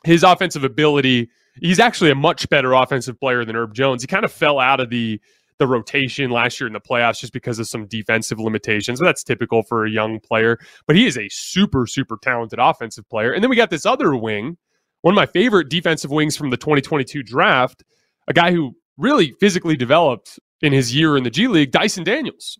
his 0.04 0.22
offensive 0.22 0.64
ability, 0.64 1.28
he's 1.60 1.80
actually 1.80 2.10
a 2.10 2.14
much 2.14 2.48
better 2.48 2.72
offensive 2.72 3.18
player 3.18 3.44
than 3.44 3.56
Herb 3.56 3.74
Jones. 3.74 4.02
He 4.02 4.06
kind 4.06 4.24
of 4.24 4.32
fell 4.32 4.60
out 4.60 4.80
of 4.80 4.90
the 4.90 5.20
the 5.62 5.68
rotation 5.68 6.28
last 6.32 6.58
year 6.58 6.66
in 6.66 6.72
the 6.72 6.80
playoffs 6.80 7.20
just 7.20 7.32
because 7.32 7.60
of 7.60 7.68
some 7.68 7.86
defensive 7.86 8.40
limitations. 8.40 8.98
So 8.98 9.04
that's 9.04 9.22
typical 9.22 9.62
for 9.62 9.86
a 9.86 9.90
young 9.90 10.18
player, 10.18 10.58
but 10.88 10.96
he 10.96 11.06
is 11.06 11.16
a 11.16 11.28
super, 11.28 11.86
super 11.86 12.18
talented 12.20 12.58
offensive 12.60 13.08
player. 13.08 13.32
And 13.32 13.44
then 13.44 13.48
we 13.48 13.54
got 13.54 13.70
this 13.70 13.86
other 13.86 14.16
wing, 14.16 14.56
one 15.02 15.14
of 15.14 15.16
my 15.16 15.26
favorite 15.26 15.68
defensive 15.68 16.10
wings 16.10 16.36
from 16.36 16.50
the 16.50 16.56
2022 16.56 17.22
draft, 17.22 17.84
a 18.26 18.32
guy 18.32 18.50
who 18.50 18.74
really 18.96 19.34
physically 19.38 19.76
developed 19.76 20.40
in 20.62 20.72
his 20.72 20.92
year 20.92 21.16
in 21.16 21.22
the 21.22 21.30
G 21.30 21.46
League, 21.46 21.70
Dyson 21.70 22.02
Daniels, 22.02 22.58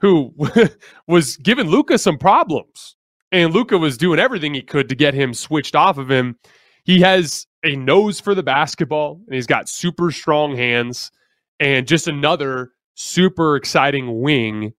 who 0.00 0.34
was 1.06 1.36
giving 1.36 1.68
Luka 1.68 1.96
some 1.96 2.18
problems. 2.18 2.96
And 3.30 3.54
Luka 3.54 3.78
was 3.78 3.96
doing 3.96 4.18
everything 4.18 4.52
he 4.52 4.62
could 4.62 4.88
to 4.88 4.96
get 4.96 5.14
him 5.14 5.32
switched 5.32 5.76
off 5.76 5.96
of 5.96 6.10
him. 6.10 6.40
He 6.84 7.00
has 7.02 7.46
a 7.62 7.76
nose 7.76 8.18
for 8.18 8.34
the 8.34 8.42
basketball 8.42 9.20
and 9.26 9.34
he's 9.36 9.46
got 9.46 9.68
super 9.68 10.10
strong 10.10 10.56
hands 10.56 11.12
and 11.60 11.86
just 11.86 12.08
another 12.08 12.72
super 12.94 13.56
exciting 13.56 14.20
wing 14.20 14.72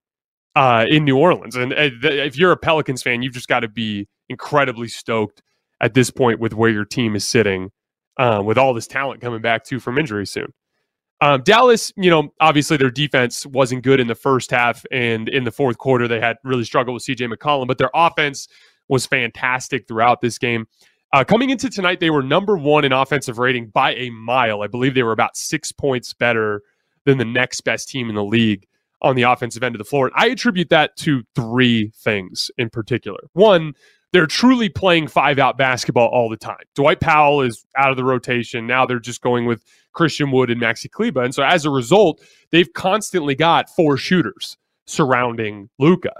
uh, 0.56 0.86
in 0.90 1.06
New 1.06 1.18
Orleans. 1.18 1.56
And 1.56 1.74
uh, 1.74 1.90
if 2.04 2.38
you're 2.38 2.52
a 2.52 2.58
Pelicans 2.58 3.04
fan, 3.04 3.22
you've 3.22 3.34
just 3.34 3.48
got 3.48 3.62
to 3.62 3.68
be 3.68 4.08
incredibly 4.30 4.88
stoked 4.88 5.42
at 5.82 5.94
this 5.94 6.10
point 6.10 6.40
with 6.40 6.54
where 6.54 6.70
your 6.70 6.86
team 6.86 7.16
is 7.16 7.28
sitting, 7.28 7.72
uh, 8.18 8.42
with 8.44 8.58
all 8.58 8.74
this 8.74 8.88
talent 8.88 9.22
coming 9.22 9.42
back 9.42 9.63
too 9.63 9.80
from 9.80 9.98
injury 9.98 10.26
soon. 10.26 10.52
Um, 11.22 11.42
Dallas, 11.44 11.92
you 11.96 12.10
know, 12.10 12.30
obviously 12.40 12.78
their 12.78 12.92
defense 12.92 13.46
wasn't 13.46 13.84
good 13.84 14.00
in 14.00 14.08
the 14.08 14.16
first 14.16 14.52
half, 14.52 14.86
and 14.92 15.30
in 15.30 15.44
the 15.44 15.52
fourth 15.52 15.78
quarter 15.78 16.08
they 16.08 16.20
had 16.20 16.38
really 16.44 16.63
struggled 16.63 16.94
with 16.96 17.04
CJ 17.04 17.32
McCollum, 17.34 17.68
but 17.68 17.78
their 17.78 17.90
offense 17.94 18.48
was 18.88 19.06
fantastic 19.06 19.88
throughout 19.88 20.22
this 20.22 20.38
game. 20.38 20.68
Uh, 21.13 21.24
coming 21.24 21.50
into 21.50 21.70
tonight, 21.70 22.00
they 22.00 22.10
were 22.10 22.24
number 22.24 22.58
one 22.58 22.84
in 22.84 22.91
offensive 22.91 23.39
rating 23.39 23.67
by 23.67 23.93
a 23.96 24.10
mile. 24.10 24.62
I 24.62 24.67
believe 24.67 24.93
they 24.93 25.04
were 25.04 25.13
about 25.13 25.38
six 25.38 25.72
points 25.72 26.13
better 26.13 26.62
than 27.06 27.17
the 27.17 27.26
next 27.26 27.62
best 27.62 27.88
team 27.88 28.10
in 28.10 28.15
the 28.15 28.24
league 28.24 28.67
on 29.02 29.15
the 29.15 29.24
offensive 29.24 29.63
end 29.63 29.76
of 29.76 29.80
the 29.80 29.86
floor. 29.86 30.08
And 30.08 30.15
I 30.17 30.28
attribute 30.28 30.70
that 30.70 30.96
to 30.98 31.24
three 31.36 31.91
things 31.96 32.52
in 32.58 32.70
particular. 32.70 33.20
One, 33.34 33.74
they're 34.12 34.26
truly 34.26 34.70
playing 34.70 35.08
five 35.08 35.39
out 35.39 35.58
basketball 35.58 36.08
all 36.08 36.30
the 36.30 36.38
time. 36.38 36.63
Dwight 36.76 37.00
Powell 37.00 37.41
is 37.41 37.65
out 37.78 37.91
of 37.91 37.98
the 37.98 38.04
rotation. 38.04 38.65
Now 38.67 38.86
they're 38.86 39.00
just 39.00 39.22
going 39.22 39.46
with 39.46 39.63
Christian 39.93 40.32
Wood 40.32 40.50
and 40.50 40.62
Maxi 40.62 40.89
Kleber. 40.89 41.24
And 41.24 41.34
so 41.34 41.43
as 41.43 41.65
a 41.65 41.70
result, 41.70 42.22
they've 42.52 42.72
constantly 42.74 43.36
got 43.36 43.70
four 43.70 43.98
shooters 43.98 44.58
surrounding 44.86 45.70
Luka. 45.78 46.13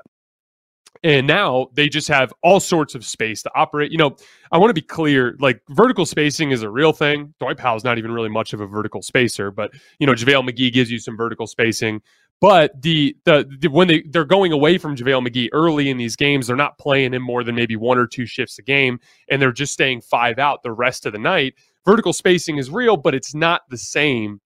And 1.03 1.27
now 1.27 1.67
they 1.73 1.89
just 1.89 2.07
have 2.07 2.33
all 2.43 2.60
sorts 2.60 2.95
of 2.95 3.05
space 3.05 3.43
to 3.43 3.51
operate. 3.55 3.91
You 3.91 3.97
know, 3.97 4.15
I 4.51 4.57
want 4.57 4.69
to 4.69 4.73
be 4.73 4.81
clear 4.81 5.36
like 5.39 5.62
vertical 5.69 6.05
spacing 6.05 6.51
is 6.51 6.63
a 6.63 6.69
real 6.69 6.93
thing. 6.93 7.33
Dwight 7.39 7.57
Powell's 7.57 7.83
not 7.83 7.97
even 7.97 8.12
really 8.12 8.29
much 8.29 8.53
of 8.53 8.62
a 8.62 8.67
vertical 8.67 9.01
spacer, 9.01 9.51
but, 9.51 9.71
you 9.99 10.07
know, 10.07 10.13
JaVale 10.13 10.49
McGee 10.49 10.73
gives 10.73 10.89
you 10.91 10.99
some 10.99 11.15
vertical 11.15 11.47
spacing. 11.47 12.01
But 12.39 12.79
the, 12.81 13.17
the, 13.25 13.49
the 13.60 13.67
when 13.67 13.88
they 13.88 14.03
they're 14.03 14.23
going 14.23 14.51
away 14.51 14.77
from 14.77 14.95
JaVale 14.95 15.27
McGee 15.27 15.49
early 15.53 15.89
in 15.89 15.97
these 15.97 16.15
games, 16.15 16.47
they're 16.47 16.55
not 16.55 16.77
playing 16.77 17.13
him 17.13 17.23
more 17.23 17.43
than 17.43 17.55
maybe 17.55 17.75
one 17.75 17.97
or 17.97 18.05
two 18.05 18.27
shifts 18.27 18.60
a 18.60 18.62
game, 18.62 18.99
and 19.29 19.41
they're 19.41 19.51
just 19.51 19.73
staying 19.73 20.01
five 20.01 20.38
out 20.38 20.62
the 20.62 20.71
rest 20.71 21.07
of 21.07 21.13
the 21.13 21.19
night. 21.19 21.55
Vertical 21.83 22.13
spacing 22.13 22.57
is 22.57 22.69
real, 22.69 22.95
but 22.95 23.15
it's 23.15 23.33
not 23.33 23.62
the 23.69 23.77
same 23.77 24.39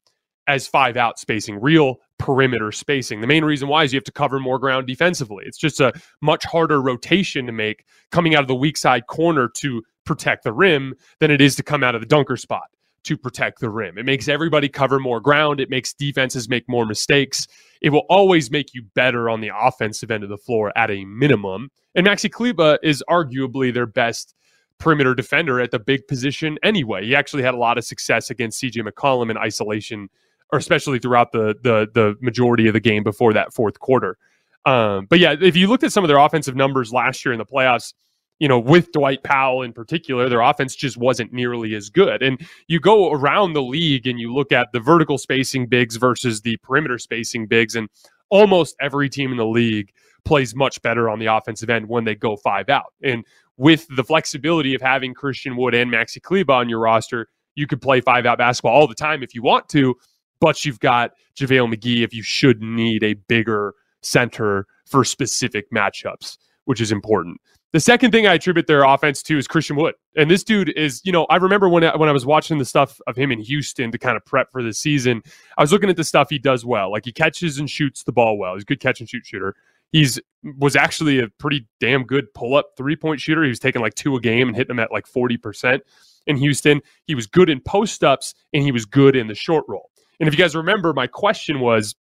as 0.48 0.68
five 0.68 0.96
out 0.96 1.20
spacing. 1.20 1.60
Real 1.60 1.98
perimeter 2.22 2.72
spacing. 2.72 3.20
The 3.20 3.28
main 3.28 3.44
reason 3.44 3.68
why 3.68 3.84
is 3.84 3.92
you 3.92 3.98
have 3.98 4.04
to 4.04 4.12
cover 4.12 4.40
more 4.40 4.60
ground 4.60 4.86
defensively. 4.86 5.44
It's 5.48 5.58
just 5.58 5.80
a 5.80 5.92
much 6.22 6.46
harder 6.46 6.80
rotation 6.80 7.48
to 7.48 7.52
make 7.52 7.84
coming 8.12 8.36
out 8.36 8.44
of 8.44 8.48
the 8.48 8.56
weak 8.56 8.78
side 8.78 9.08
corner 9.08 9.50
to 9.56 9.82
protect 10.06 10.44
the 10.44 10.54
rim 10.54 10.94
than 11.20 11.32
it 11.32 11.42
is 11.42 11.56
to 11.56 11.64
come 11.64 11.84
out 11.84 11.96
of 11.96 12.02
the 12.02 12.08
dunker 12.08 12.38
spot 12.38 12.70
to 13.04 13.18
protect 13.18 13.60
the 13.60 13.70
rim. 13.70 13.98
It 13.98 14.06
makes 14.06 14.28
everybody 14.28 14.70
cover 14.70 15.00
more 15.00 15.20
ground. 15.20 15.60
It 15.60 15.72
makes 15.72 15.94
defenses 15.94 16.48
make 16.48 16.70
more 16.70 16.86
mistakes. 16.86 17.48
It 17.82 17.90
will 17.90 18.06
always 18.10 18.52
make 18.52 18.76
you 18.76 18.84
better 18.94 19.28
on 19.28 19.42
the 19.42 19.50
offensive 19.60 20.12
end 20.12 20.24
of 20.24 20.30
the 20.30 20.38
floor 20.38 20.72
at 20.78 20.92
a 20.92 21.04
minimum. 21.06 21.72
And 21.96 22.06
Maxi 22.06 22.32
Kleber 22.32 22.78
is 22.84 23.04
arguably 23.10 23.74
their 23.74 23.88
best 23.88 24.36
perimeter 24.78 25.16
defender 25.16 25.60
at 25.60 25.72
the 25.72 25.80
big 25.80 26.08
position 26.08 26.60
anyway. 26.62 27.06
He 27.06 27.16
actually 27.16 27.42
had 27.42 27.56
a 27.56 27.58
lot 27.58 27.80
of 27.80 27.84
success 27.84 28.30
against 28.30 28.62
CJ 28.62 28.88
McCollum 28.88 29.32
in 29.32 29.38
isolation 29.38 30.10
or 30.52 30.60
especially 30.60 31.00
throughout 31.00 31.32
the 31.32 31.56
the 31.62 31.88
the 31.94 32.16
majority 32.22 32.68
of 32.68 32.74
the 32.74 32.80
game 32.80 33.04
before 33.04 33.34
that 33.34 33.54
fourth 33.54 33.80
quarter. 33.80 34.18
Um, 34.66 35.08
but 35.10 35.20
yeah, 35.20 35.36
if 35.40 35.56
you 35.56 35.68
looked 35.68 35.84
at 35.84 35.92
some 35.92 36.04
of 36.04 36.08
their 36.08 36.20
offensive 36.20 36.56
numbers 36.56 36.94
last 36.94 37.26
year 37.26 37.34
in 37.34 37.40
the 37.40 37.46
playoffs, 37.46 37.94
you 38.40 38.48
know, 38.48 38.60
with 38.60 38.92
Dwight 38.92 39.24
Powell 39.24 39.64
in 39.64 39.74
particular, 39.74 40.30
their 40.30 40.42
offense 40.42 40.76
just 40.76 40.98
wasn't 40.98 41.34
nearly 41.34 41.74
as 41.76 41.90
good. 41.90 42.22
And 42.22 42.40
you 42.68 42.80
go 42.80 43.12
around 43.12 43.54
the 43.54 43.64
league 43.64 44.08
and 44.08 44.20
you 44.20 44.34
look 44.34 44.52
at 44.52 44.72
the 44.72 44.80
vertical 44.80 45.18
spacing 45.18 45.68
bigs 45.68 45.96
versus 45.96 46.42
the 46.42 46.58
perimeter 46.58 46.98
spacing 46.98 47.48
bigs, 47.48 47.76
and 47.76 47.90
almost 48.30 48.76
every 48.80 49.10
team 49.10 49.32
in 49.32 49.38
the 49.38 49.46
league 49.46 49.92
plays 50.26 50.56
much 50.56 50.82
better 50.82 51.10
on 51.10 51.20
the 51.20 51.26
offensive 51.26 51.70
end 51.70 51.88
when 51.88 52.04
they 52.04 52.16
go 52.16 52.36
five 52.36 52.70
out. 52.70 52.94
And 53.04 53.26
with 53.58 53.88
the 53.96 54.04
flexibility 54.04 54.74
of 54.74 54.82
having 54.82 55.14
Christian 55.14 55.56
Wood 55.56 55.74
and 55.74 55.92
Maxi 55.92 56.22
Kleber 56.22 56.54
on 56.54 56.70
your 56.70 56.80
roster, 56.80 57.28
you 57.56 57.68
could 57.68 57.82
play 57.82 58.02
five 58.02 58.26
out 58.26 58.38
basketball 58.38 58.74
all 58.74 58.88
the 58.88 58.96
time 58.96 59.24
if 59.24 59.36
you 59.36 59.42
want 59.42 59.68
to 59.70 59.96
but 60.42 60.66
you've 60.66 60.80
got 60.82 61.12
JaVale 61.38 61.74
McGee 61.74 62.04
if 62.04 62.14
you 62.14 62.24
should 62.24 62.62
need 62.62 63.04
a 63.04 63.14
bigger 63.14 63.74
center 64.02 64.68
for 64.86 65.06
specific 65.06 65.72
matchups, 65.72 66.38
which 66.66 66.82
is 66.82 66.92
important. 66.92 67.40
The 67.74 67.80
second 67.80 68.12
thing 68.12 68.28
I 68.28 68.34
attribute 68.34 68.68
their 68.68 68.84
offense 68.84 69.24
to 69.24 69.38
is 69.38 69.48
Christian 69.48 69.78
Wood. 69.78 69.96
And 70.18 70.30
this 70.30 70.44
dude 70.44 70.70
is, 70.76 71.02
you 71.06 71.14
know, 71.14 71.26
I 71.30 71.38
remember 71.38 71.70
when 71.70 71.86
I, 71.86 71.96
when 71.96 72.10
I 72.10 72.12
was 72.12 72.26
watching 72.26 72.58
the 72.58 72.66
stuff 72.66 73.00
of 73.08 73.16
him 73.16 73.32
in 73.32 73.40
Houston 73.40 73.94
to 73.94 73.98
kind 73.98 74.18
of 74.18 74.26
prep 74.26 74.52
for 74.52 74.62
the 74.62 74.74
season, 74.74 75.24
I 75.58 75.62
was 75.62 75.72
looking 75.72 75.90
at 75.90 75.96
the 75.96 76.04
stuff 76.04 76.30
he 76.30 76.38
does 76.38 76.66
well. 76.66 76.92
Like 76.92 77.06
he 77.06 77.14
catches 77.14 77.60
and 77.60 77.70
shoots 77.70 78.04
the 78.04 78.12
ball 78.12 78.38
well. 78.38 78.56
He's 78.56 78.64
a 78.64 78.66
good 78.66 78.82
catch 78.82 79.00
and 79.00 79.08
shoot 79.08 79.26
shooter. 79.26 79.56
He's 79.94 80.20
was 80.58 80.76
actually 80.76 81.20
a 81.20 81.30
pretty 81.30 81.68
damn 81.80 82.04
good 82.04 82.34
pull 82.34 82.56
up 82.56 82.72
three 82.76 82.98
point 82.98 83.22
shooter. 83.22 83.44
He 83.44 83.50
was 83.50 83.60
taking 83.60 83.82
like 83.82 83.94
two 83.94 84.18
a 84.18 84.20
game 84.20 84.50
and 84.50 84.58
hitting 84.58 84.76
them 84.76 84.80
at 84.80 84.92
like 84.92 85.06
40% 85.06 85.80
in 86.28 86.36
Houston. 86.38 86.82
He 87.06 87.16
was 87.16 87.26
good 87.26 87.50
in 87.50 87.62
post 87.62 88.04
ups 88.04 88.34
and 88.54 88.64
he 88.64 88.74
was 88.74 88.86
good 88.86 89.16
in 89.16 89.28
the 89.28 89.36
short 89.36 89.64
roll. 89.70 89.91
And 90.22 90.28
if 90.28 90.36
you 90.36 90.38
guys 90.38 90.56
remember, 90.56 90.94
my 90.94 91.08
question 91.08 91.60
was 91.60 91.96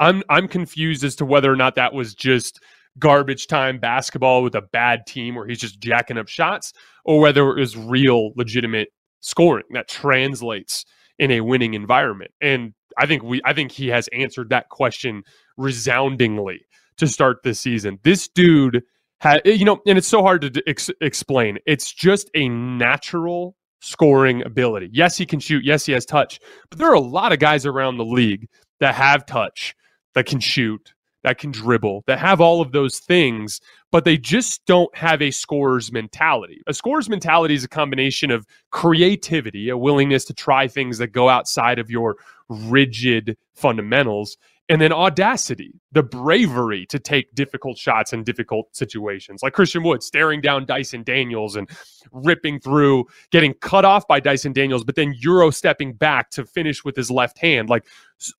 I'm 0.00 0.24
I'm 0.28 0.48
confused 0.48 1.04
as 1.04 1.14
to 1.16 1.26
whether 1.26 1.52
or 1.52 1.56
not 1.56 1.76
that 1.76 1.92
was 1.92 2.14
just 2.14 2.60
garbage 2.98 3.46
time 3.46 3.78
basketball 3.78 4.42
with 4.42 4.54
a 4.54 4.62
bad 4.62 5.06
team 5.06 5.34
where 5.34 5.46
he's 5.46 5.60
just 5.60 5.78
jacking 5.78 6.18
up 6.18 6.26
shots, 6.26 6.72
or 7.04 7.20
whether 7.20 7.48
it 7.50 7.60
was 7.60 7.76
real, 7.76 8.32
legitimate 8.34 8.88
scoring 9.20 9.66
that 9.70 9.88
translates 9.88 10.84
in 11.18 11.30
a 11.30 11.42
winning 11.42 11.74
environment. 11.74 12.30
And 12.40 12.72
I 12.96 13.04
think 13.06 13.22
we, 13.22 13.42
I 13.44 13.52
think 13.52 13.72
he 13.72 13.88
has 13.88 14.08
answered 14.08 14.48
that 14.50 14.70
question 14.70 15.22
resoundingly 15.58 16.60
to 16.96 17.06
start 17.06 17.42
this 17.44 17.60
season. 17.60 17.98
This 18.04 18.26
dude 18.26 18.82
had, 19.20 19.42
you 19.44 19.66
know, 19.66 19.80
and 19.86 19.98
it's 19.98 20.08
so 20.08 20.22
hard 20.22 20.42
to 20.42 20.62
ex- 20.66 20.90
explain. 21.02 21.58
It's 21.66 21.92
just 21.92 22.30
a 22.34 22.48
natural 22.48 23.54
scoring 23.80 24.42
ability. 24.44 24.90
Yes, 24.92 25.16
he 25.16 25.26
can 25.26 25.40
shoot. 25.40 25.64
Yes, 25.64 25.86
he 25.86 25.92
has 25.92 26.04
touch. 26.04 26.40
But 26.70 26.78
there 26.78 26.90
are 26.90 26.94
a 26.94 27.00
lot 27.00 27.32
of 27.32 27.38
guys 27.38 27.66
around 27.66 27.96
the 27.96 28.04
league 28.04 28.48
that 28.80 28.94
have 28.94 29.26
touch, 29.26 29.74
that 30.14 30.26
can 30.26 30.40
shoot, 30.40 30.94
that 31.24 31.38
can 31.38 31.50
dribble, 31.50 32.04
that 32.06 32.18
have 32.18 32.40
all 32.40 32.60
of 32.60 32.72
those 32.72 32.98
things, 32.98 33.60
but 33.90 34.04
they 34.04 34.16
just 34.16 34.64
don't 34.66 34.94
have 34.96 35.20
a 35.20 35.30
scorer's 35.30 35.90
mentality. 35.92 36.60
A 36.66 36.74
scorer's 36.74 37.08
mentality 37.08 37.54
is 37.54 37.64
a 37.64 37.68
combination 37.68 38.30
of 38.30 38.46
creativity, 38.70 39.68
a 39.68 39.76
willingness 39.76 40.24
to 40.26 40.34
try 40.34 40.68
things 40.68 40.98
that 40.98 41.08
go 41.08 41.28
outside 41.28 41.78
of 41.78 41.90
your 41.90 42.16
rigid 42.48 43.36
fundamentals, 43.54 44.36
and 44.68 44.80
then 44.80 44.92
audacity, 44.92 45.72
the 45.92 46.02
bravery 46.02 46.84
to 46.86 46.98
take 46.98 47.34
difficult 47.34 47.78
shots 47.78 48.12
in 48.12 48.22
difficult 48.22 48.74
situations, 48.76 49.42
like 49.42 49.54
Christian 49.54 49.82
Wood 49.82 50.02
staring 50.02 50.40
down 50.40 50.66
Dyson 50.66 51.02
Daniels 51.02 51.56
and 51.56 51.68
ripping 52.12 52.60
through, 52.60 53.06
getting 53.30 53.54
cut 53.54 53.84
off 53.84 54.06
by 54.06 54.20
Dyson 54.20 54.52
Daniels, 54.52 54.84
but 54.84 54.96
then 54.96 55.14
Euro 55.20 55.50
stepping 55.50 55.94
back 55.94 56.30
to 56.30 56.44
finish 56.44 56.84
with 56.84 56.96
his 56.96 57.10
left 57.10 57.38
hand. 57.38 57.68
Like 57.70 57.86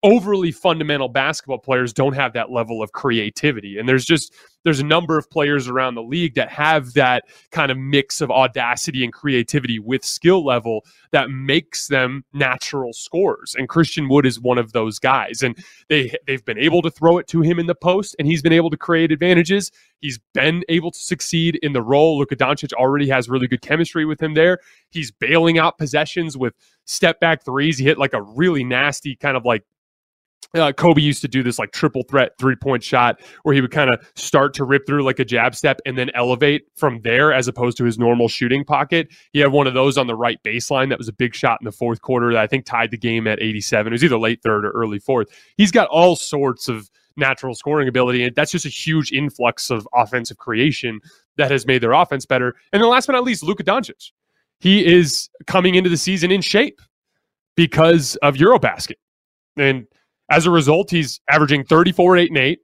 overly 0.03 0.51
fundamental 0.51 1.07
basketball 1.07 1.57
players 1.57 1.93
don't 1.93 2.13
have 2.13 2.33
that 2.33 2.51
level 2.51 2.83
of 2.83 2.91
creativity. 2.91 3.77
And 3.77 3.87
there's 3.87 4.05
just, 4.05 4.33
there's 4.63 4.81
a 4.81 4.85
number 4.85 5.17
of 5.17 5.29
players 5.29 5.69
around 5.69 5.95
the 5.95 6.03
league 6.03 6.35
that 6.35 6.49
have 6.49 6.93
that 6.93 7.23
kind 7.51 7.71
of 7.71 7.77
mix 7.77 8.19
of 8.19 8.29
audacity 8.29 9.03
and 9.05 9.13
creativity 9.13 9.79
with 9.79 10.03
skill 10.03 10.43
level 10.43 10.85
that 11.11 11.29
makes 11.29 11.87
them 11.87 12.25
natural 12.33 12.91
scorers. 12.91 13.55
And 13.57 13.69
Christian 13.69 14.09
Wood 14.09 14.25
is 14.25 14.39
one 14.39 14.57
of 14.57 14.73
those 14.73 14.99
guys. 14.99 15.41
And 15.43 15.57
they 15.87 16.13
they've 16.27 16.43
been 16.43 16.59
able 16.59 16.81
to 16.81 16.91
throw 16.91 17.17
it 17.17 17.27
to 17.27 17.38
him 17.41 17.59
in 17.59 17.67
the 17.67 17.75
post, 17.75 18.15
and 18.19 18.27
he's 18.27 18.41
been 18.41 18.53
able 18.53 18.69
to 18.69 18.77
create 18.77 19.11
advantages. 19.11 19.71
He's 20.01 20.19
been 20.33 20.63
able 20.69 20.91
to 20.91 20.99
succeed 20.99 21.57
in 21.61 21.73
the 21.73 21.81
role. 21.81 22.17
Luka 22.17 22.35
Doncic 22.35 22.73
already 22.73 23.07
has 23.09 23.29
really 23.29 23.47
good 23.47 23.61
chemistry 23.61 24.05
with 24.05 24.21
him 24.21 24.33
there. 24.33 24.59
He's 24.89 25.11
bailing 25.11 25.57
out 25.57 25.77
possessions 25.77 26.37
with 26.37 26.53
step 26.85 27.19
back 27.19 27.43
threes. 27.43 27.77
He 27.77 27.85
hit 27.85 27.97
like 27.97 28.13
a 28.13 28.21
really 28.21 28.63
nasty 28.63 29.15
kind 29.15 29.37
of 29.37 29.45
like 29.45 29.63
uh, 30.55 30.71
Kobe 30.71 31.01
used 31.01 31.21
to 31.21 31.27
do 31.27 31.43
this 31.43 31.59
like 31.59 31.71
triple 31.71 32.03
threat 32.03 32.31
three 32.39 32.55
point 32.55 32.83
shot 32.83 33.21
where 33.43 33.53
he 33.53 33.61
would 33.61 33.71
kind 33.71 33.93
of 33.93 33.99
start 34.15 34.53
to 34.55 34.63
rip 34.63 34.85
through 34.87 35.03
like 35.03 35.19
a 35.19 35.25
jab 35.25 35.55
step 35.55 35.79
and 35.85 35.97
then 35.97 36.09
elevate 36.15 36.63
from 36.75 37.01
there 37.01 37.31
as 37.31 37.47
opposed 37.47 37.77
to 37.77 37.85
his 37.85 37.99
normal 37.99 38.27
shooting 38.27 38.63
pocket. 38.65 39.09
He 39.31 39.39
had 39.39 39.51
one 39.51 39.67
of 39.67 39.73
those 39.73 39.97
on 39.97 40.07
the 40.07 40.15
right 40.15 40.41
baseline 40.43 40.89
that 40.89 40.97
was 40.97 41.07
a 41.07 41.13
big 41.13 41.35
shot 41.35 41.59
in 41.61 41.65
the 41.65 41.71
fourth 41.71 42.01
quarter 42.01 42.33
that 42.33 42.41
I 42.41 42.47
think 42.47 42.65
tied 42.65 42.91
the 42.91 42.97
game 42.97 43.27
at 43.27 43.41
87. 43.41 43.91
It 43.91 43.93
was 43.93 44.03
either 44.03 44.17
late 44.17 44.41
third 44.41 44.65
or 44.65 44.71
early 44.71 44.99
fourth. 44.99 45.27
He's 45.55 45.71
got 45.71 45.87
all 45.89 46.15
sorts 46.15 46.67
of 46.67 46.89
natural 47.19 47.53
scoring 47.53 47.87
ability, 47.87 48.23
and 48.23 48.35
that's 48.35 48.51
just 48.51 48.65
a 48.65 48.69
huge 48.69 49.11
influx 49.11 49.69
of 49.69 49.87
offensive 49.93 50.37
creation 50.37 50.99
that 51.37 51.51
has 51.51 51.65
made 51.65 51.81
their 51.81 51.91
offense 51.91 52.25
better. 52.25 52.55
And 52.73 52.81
then 52.81 52.89
last 52.89 53.05
but 53.05 53.13
not 53.13 53.23
least, 53.23 53.43
Luka 53.43 53.63
Doncic. 53.63 54.11
He 54.59 54.85
is 54.85 55.29
coming 55.47 55.75
into 55.75 55.89
the 55.89 55.97
season 55.97 56.31
in 56.31 56.41
shape 56.41 56.81
because 57.55 58.15
of 58.17 58.35
Eurobasket. 58.35 58.95
And 59.57 59.85
as 60.29 60.45
a 60.45 60.51
result, 60.51 60.91
he's 60.91 61.21
averaging 61.29 61.63
34, 61.63 62.17
8, 62.17 62.29
and 62.29 62.37
8 62.37 62.59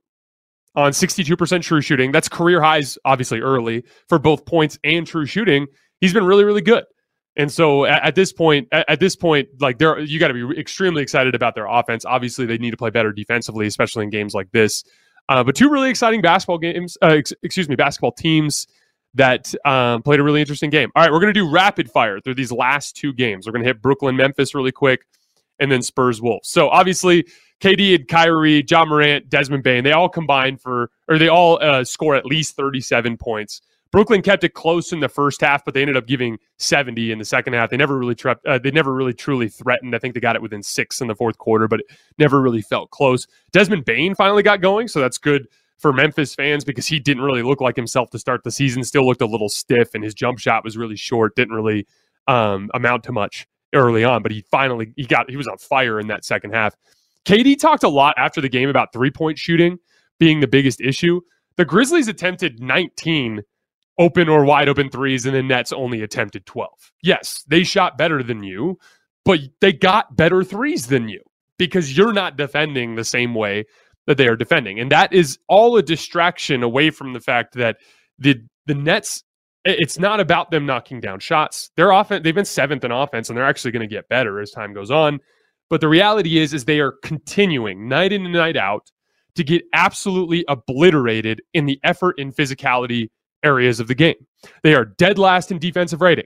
on 0.75 0.91
62% 0.91 1.61
true 1.61 1.81
shooting. 1.81 2.11
That's 2.11 2.27
career 2.29 2.61
highs, 2.61 2.97
obviously, 3.05 3.39
early 3.39 3.83
for 4.09 4.19
both 4.19 4.45
points 4.45 4.77
and 4.83 5.07
true 5.07 5.25
shooting. 5.25 5.67
He's 6.01 6.13
been 6.13 6.25
really, 6.25 6.43
really 6.43 6.61
good. 6.61 6.83
And 7.37 7.51
so 7.51 7.85
at, 7.85 8.03
at 8.03 8.15
this 8.15 8.31
point, 8.31 8.67
at, 8.71 8.85
at, 8.89 8.99
this 8.99 9.15
point, 9.15 9.49
like 9.59 9.77
there, 9.77 9.99
you 9.99 10.19
got 10.19 10.29
to 10.29 10.33
be 10.33 10.59
extremely 10.59 11.01
excited 11.01 11.35
about 11.35 11.55
their 11.55 11.67
offense. 11.67 12.05
Obviously, 12.05 12.45
they 12.45 12.57
need 12.57 12.71
to 12.71 12.77
play 12.77 12.89
better 12.89 13.11
defensively, 13.11 13.67
especially 13.67 14.03
in 14.03 14.09
games 14.09 14.33
like 14.33 14.51
this. 14.51 14.83
Uh, 15.27 15.43
but 15.43 15.55
two 15.55 15.69
really 15.69 15.89
exciting 15.89 16.21
basketball 16.21 16.57
games, 16.57 16.97
uh, 17.01 17.07
ex- 17.07 17.33
excuse 17.41 17.67
me, 17.67 17.75
basketball 17.75 18.11
teams 18.11 18.67
that 19.15 19.53
um, 19.65 20.01
played 20.03 20.19
a 20.19 20.23
really 20.23 20.41
interesting 20.41 20.69
game. 20.69 20.91
All 20.95 21.03
right, 21.03 21.11
we're 21.11 21.19
going 21.19 21.33
to 21.33 21.39
do 21.39 21.49
rapid 21.49 21.89
fire 21.89 22.19
through 22.19 22.35
these 22.35 22.51
last 22.51 22.95
two 22.95 23.13
games. 23.13 23.47
We're 23.47 23.53
going 23.53 23.63
to 23.63 23.69
hit 23.69 23.81
Brooklyn, 23.81 24.15
Memphis 24.15 24.53
really 24.53 24.73
quick, 24.73 25.05
and 25.59 25.71
then 25.71 25.81
Spurs, 25.81 26.21
Wolves. 26.21 26.49
So 26.49 26.69
obviously, 26.69 27.25
KD 27.61 27.95
and 27.95 28.07
Kyrie, 28.07 28.63
Ja 28.69 28.85
Morant, 28.85 29.29
Desmond 29.29 29.63
Bane, 29.63 29.83
they 29.83 29.93
all 29.93 30.09
combine 30.09 30.57
for, 30.57 30.91
or 31.07 31.17
they 31.17 31.29
all 31.29 31.57
uh, 31.61 31.83
score 31.83 32.15
at 32.15 32.25
least 32.25 32.55
37 32.55 33.17
points. 33.17 33.61
Brooklyn 33.95 34.21
kept 34.21 34.43
it 34.43 34.53
close 34.53 34.91
in 34.91 34.99
the 34.99 35.07
first 35.07 35.39
half, 35.39 35.63
but 35.63 35.73
they 35.73 35.79
ended 35.79 35.95
up 35.95 36.05
giving 36.05 36.37
70 36.57 37.13
in 37.13 37.17
the 37.17 37.23
second 37.23 37.53
half. 37.53 37.69
They 37.69 37.77
never 37.77 37.97
really 37.97 38.17
uh, 38.25 38.59
they 38.59 38.69
never 38.69 38.93
really 38.93 39.13
truly 39.13 39.47
threatened. 39.47 39.95
I 39.95 39.99
think 39.99 40.15
they 40.15 40.19
got 40.19 40.35
it 40.35 40.41
within 40.41 40.61
six 40.61 40.99
in 40.99 41.07
the 41.07 41.15
fourth 41.15 41.37
quarter, 41.37 41.69
but 41.69 41.79
it 41.79 41.85
never 42.19 42.41
really 42.41 42.61
felt 42.61 42.91
close. 42.91 43.25
Desmond 43.53 43.85
Bane 43.85 44.13
finally 44.13 44.43
got 44.43 44.59
going, 44.59 44.89
so 44.89 44.99
that's 44.99 45.17
good 45.17 45.47
for 45.77 45.93
Memphis 45.93 46.35
fans 46.35 46.65
because 46.65 46.87
he 46.87 46.99
didn't 46.99 47.23
really 47.23 47.41
look 47.41 47.61
like 47.61 47.77
himself 47.77 48.09
to 48.09 48.19
start 48.19 48.43
the 48.43 48.51
season. 48.51 48.83
Still 48.83 49.07
looked 49.07 49.21
a 49.21 49.25
little 49.25 49.47
stiff, 49.47 49.95
and 49.95 50.03
his 50.03 50.13
jump 50.13 50.39
shot 50.39 50.65
was 50.65 50.75
really 50.75 50.97
short. 50.97 51.33
Didn't 51.37 51.55
really 51.55 51.87
um, 52.27 52.69
amount 52.73 53.05
to 53.05 53.13
much 53.13 53.47
early 53.73 54.03
on, 54.03 54.21
but 54.23 54.33
he 54.33 54.41
finally 54.51 54.91
he 54.97 55.05
got 55.05 55.29
he 55.29 55.37
was 55.37 55.47
on 55.47 55.57
fire 55.57 56.01
in 56.01 56.07
that 56.07 56.25
second 56.25 56.53
half. 56.53 56.75
KD 57.23 57.57
talked 57.57 57.85
a 57.85 57.87
lot 57.87 58.13
after 58.17 58.41
the 58.41 58.49
game 58.49 58.67
about 58.67 58.91
three 58.91 59.09
point 59.09 59.39
shooting 59.39 59.79
being 60.19 60.41
the 60.41 60.47
biggest 60.47 60.81
issue. 60.81 61.21
The 61.55 61.63
Grizzlies 61.63 62.09
attempted 62.09 62.59
19 62.59 63.41
open 63.97 64.29
or 64.29 64.45
wide 64.45 64.69
open 64.69 64.89
threes, 64.89 65.25
and 65.25 65.35
the 65.35 65.43
Nets 65.43 65.71
only 65.71 66.01
attempted 66.01 66.45
12. 66.45 66.69
Yes, 67.01 67.43
they 67.47 67.63
shot 67.63 67.97
better 67.97 68.21
than 68.21 68.43
you, 68.43 68.77
but 69.23 69.39
they 69.61 69.73
got 69.73 70.15
better 70.15 70.43
threes 70.43 70.87
than 70.87 71.09
you 71.09 71.21
because 71.57 71.97
you're 71.97 72.13
not 72.13 72.37
defending 72.37 72.95
the 72.95 73.05
same 73.05 73.33
way 73.33 73.65
that 74.07 74.17
they 74.17 74.27
are 74.27 74.35
defending. 74.35 74.79
And 74.79 74.91
that 74.91 75.13
is 75.13 75.39
all 75.47 75.77
a 75.77 75.81
distraction 75.81 76.63
away 76.63 76.89
from 76.89 77.13
the 77.13 77.19
fact 77.19 77.55
that 77.55 77.77
the 78.19 78.35
the 78.65 78.75
Nets 78.75 79.23
it's 79.67 79.97
not 79.97 80.19
about 80.19 80.51
them 80.51 80.67
knocking 80.67 80.99
down 80.99 81.19
shots. 81.19 81.71
Their 81.75 81.91
offense 81.91 82.23
they've 82.23 82.35
been 82.35 82.45
seventh 82.45 82.83
in 82.83 82.91
offense 82.91 83.29
and 83.29 83.37
they're 83.37 83.45
actually 83.45 83.71
going 83.71 83.87
to 83.87 83.93
get 83.93 84.09
better 84.09 84.39
as 84.39 84.51
time 84.51 84.73
goes 84.73 84.91
on. 84.91 85.19
But 85.69 85.81
the 85.81 85.87
reality 85.87 86.37
is, 86.37 86.53
is 86.53 86.65
they 86.65 86.79
are 86.79 86.93
continuing 87.03 87.87
night 87.87 88.13
in 88.13 88.23
and 88.25 88.33
night 88.33 88.57
out 88.57 88.91
to 89.35 89.43
get 89.43 89.63
absolutely 89.73 90.45
obliterated 90.47 91.41
in 91.53 91.65
the 91.65 91.79
effort 91.83 92.15
and 92.19 92.33
physicality 92.35 93.09
areas 93.45 93.79
of 93.79 93.87
the 93.87 93.95
game. 93.95 94.15
They 94.63 94.73
are 94.73 94.85
dead 94.85 95.17
last 95.17 95.51
in 95.51 95.59
defensive 95.59 96.01
rating. 96.01 96.25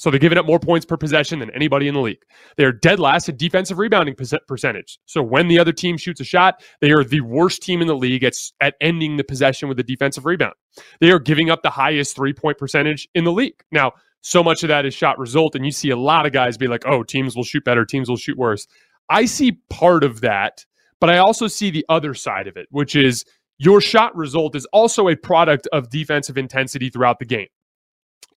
So 0.00 0.10
they're 0.10 0.18
giving 0.18 0.38
up 0.38 0.46
more 0.46 0.58
points 0.58 0.86
per 0.86 0.96
possession 0.96 1.40
than 1.40 1.50
anybody 1.50 1.86
in 1.86 1.92
the 1.92 2.00
league. 2.00 2.22
They 2.56 2.64
are 2.64 2.72
dead 2.72 2.98
last 2.98 3.28
in 3.28 3.36
defensive 3.36 3.76
rebounding 3.76 4.16
percentage. 4.48 4.98
So 5.04 5.22
when 5.22 5.48
the 5.48 5.58
other 5.58 5.72
team 5.72 5.98
shoots 5.98 6.22
a 6.22 6.24
shot, 6.24 6.64
they 6.80 6.90
are 6.90 7.04
the 7.04 7.20
worst 7.20 7.62
team 7.62 7.82
in 7.82 7.86
the 7.86 7.94
league 7.94 8.24
at, 8.24 8.32
at 8.62 8.76
ending 8.80 9.18
the 9.18 9.24
possession 9.24 9.68
with 9.68 9.78
a 9.78 9.82
defensive 9.82 10.24
rebound. 10.24 10.54
They 11.00 11.10
are 11.10 11.18
giving 11.18 11.50
up 11.50 11.62
the 11.62 11.68
highest 11.68 12.16
three 12.16 12.32
point 12.32 12.56
percentage 12.56 13.06
in 13.14 13.24
the 13.24 13.32
league. 13.32 13.62
Now, 13.72 13.92
so 14.22 14.42
much 14.42 14.62
of 14.62 14.68
that 14.68 14.86
is 14.86 14.94
shot 14.94 15.18
result. 15.18 15.54
And 15.54 15.66
you 15.66 15.70
see 15.70 15.90
a 15.90 15.98
lot 15.98 16.24
of 16.24 16.32
guys 16.32 16.56
be 16.56 16.66
like, 16.66 16.86
oh, 16.86 17.02
teams 17.02 17.36
will 17.36 17.44
shoot 17.44 17.64
better, 17.64 17.84
teams 17.84 18.08
will 18.08 18.16
shoot 18.16 18.38
worse. 18.38 18.66
I 19.10 19.26
see 19.26 19.60
part 19.68 20.02
of 20.02 20.22
that, 20.22 20.64
but 20.98 21.10
I 21.10 21.18
also 21.18 21.46
see 21.46 21.70
the 21.70 21.84
other 21.90 22.14
side 22.14 22.46
of 22.46 22.56
it, 22.56 22.68
which 22.70 22.96
is 22.96 23.26
your 23.60 23.82
shot 23.82 24.16
result 24.16 24.56
is 24.56 24.64
also 24.72 25.08
a 25.08 25.14
product 25.14 25.68
of 25.70 25.90
defensive 25.90 26.38
intensity 26.38 26.88
throughout 26.88 27.18
the 27.18 27.26
game. 27.26 27.48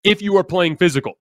If 0.02 0.20
you 0.20 0.36
are 0.36 0.42
playing 0.42 0.78
physical, 0.78 1.12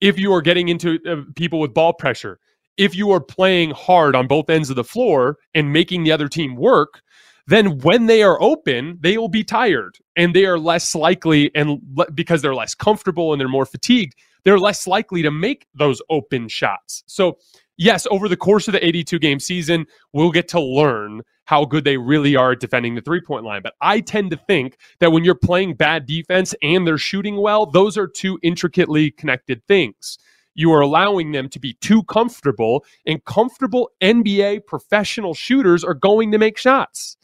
if 0.00 0.18
you 0.18 0.32
are 0.32 0.40
getting 0.40 0.70
into 0.70 0.98
uh, 1.06 1.16
people 1.36 1.60
with 1.60 1.74
ball 1.74 1.92
pressure, 1.92 2.40
if 2.78 2.96
you 2.96 3.10
are 3.10 3.20
playing 3.20 3.72
hard 3.72 4.16
on 4.16 4.26
both 4.26 4.48
ends 4.48 4.70
of 4.70 4.76
the 4.76 4.84
floor 4.84 5.36
and 5.54 5.70
making 5.70 6.04
the 6.04 6.12
other 6.12 6.28
team 6.28 6.56
work, 6.56 7.02
then 7.46 7.78
when 7.80 8.06
they 8.06 8.22
are 8.22 8.40
open, 8.40 8.96
they 9.02 9.18
will 9.18 9.28
be 9.28 9.44
tired 9.44 9.98
and 10.16 10.34
they 10.34 10.46
are 10.46 10.58
less 10.58 10.94
likely, 10.94 11.54
and 11.54 11.78
le- 11.94 12.10
because 12.10 12.40
they're 12.40 12.54
less 12.54 12.74
comfortable 12.74 13.34
and 13.34 13.40
they're 13.40 13.48
more 13.48 13.66
fatigued, 13.66 14.14
they're 14.44 14.58
less 14.58 14.86
likely 14.86 15.20
to 15.20 15.30
make 15.30 15.66
those 15.74 16.00
open 16.08 16.48
shots. 16.48 17.04
So, 17.06 17.36
yes, 17.82 18.06
over 18.10 18.28
the 18.28 18.36
course 18.36 18.68
of 18.68 18.72
the 18.72 18.86
82 18.86 19.18
game 19.18 19.40
season, 19.40 19.86
we'll 20.12 20.30
get 20.30 20.48
to 20.48 20.60
learn 20.60 21.22
how 21.44 21.64
good 21.64 21.84
they 21.84 21.96
really 21.96 22.36
are 22.36 22.52
at 22.52 22.60
defending 22.60 22.94
the 22.94 23.00
three 23.00 23.20
point 23.20 23.44
line. 23.44 23.62
But 23.62 23.74
I 23.80 24.00
tend 24.00 24.30
to 24.30 24.36
think 24.36 24.78
that 25.00 25.10
when 25.12 25.24
you're 25.24 25.34
playing 25.34 25.74
bad 25.74 26.06
defense 26.06 26.54
and 26.62 26.86
they're 26.86 26.98
shooting 26.98 27.36
well, 27.36 27.66
those 27.66 27.98
are 27.98 28.06
two 28.06 28.38
intricately 28.42 29.10
connected 29.10 29.66
things. 29.66 30.18
You 30.54 30.72
are 30.72 30.80
allowing 30.80 31.32
them 31.32 31.48
to 31.48 31.58
be 31.58 31.74
too 31.80 32.02
comfortable, 32.04 32.84
and 33.06 33.24
comfortable 33.24 33.90
NBA 34.02 34.66
professional 34.66 35.34
shooters 35.34 35.82
are 35.82 35.94
going 35.94 36.30
to 36.32 36.38
make 36.38 36.58
shots. 36.58 37.16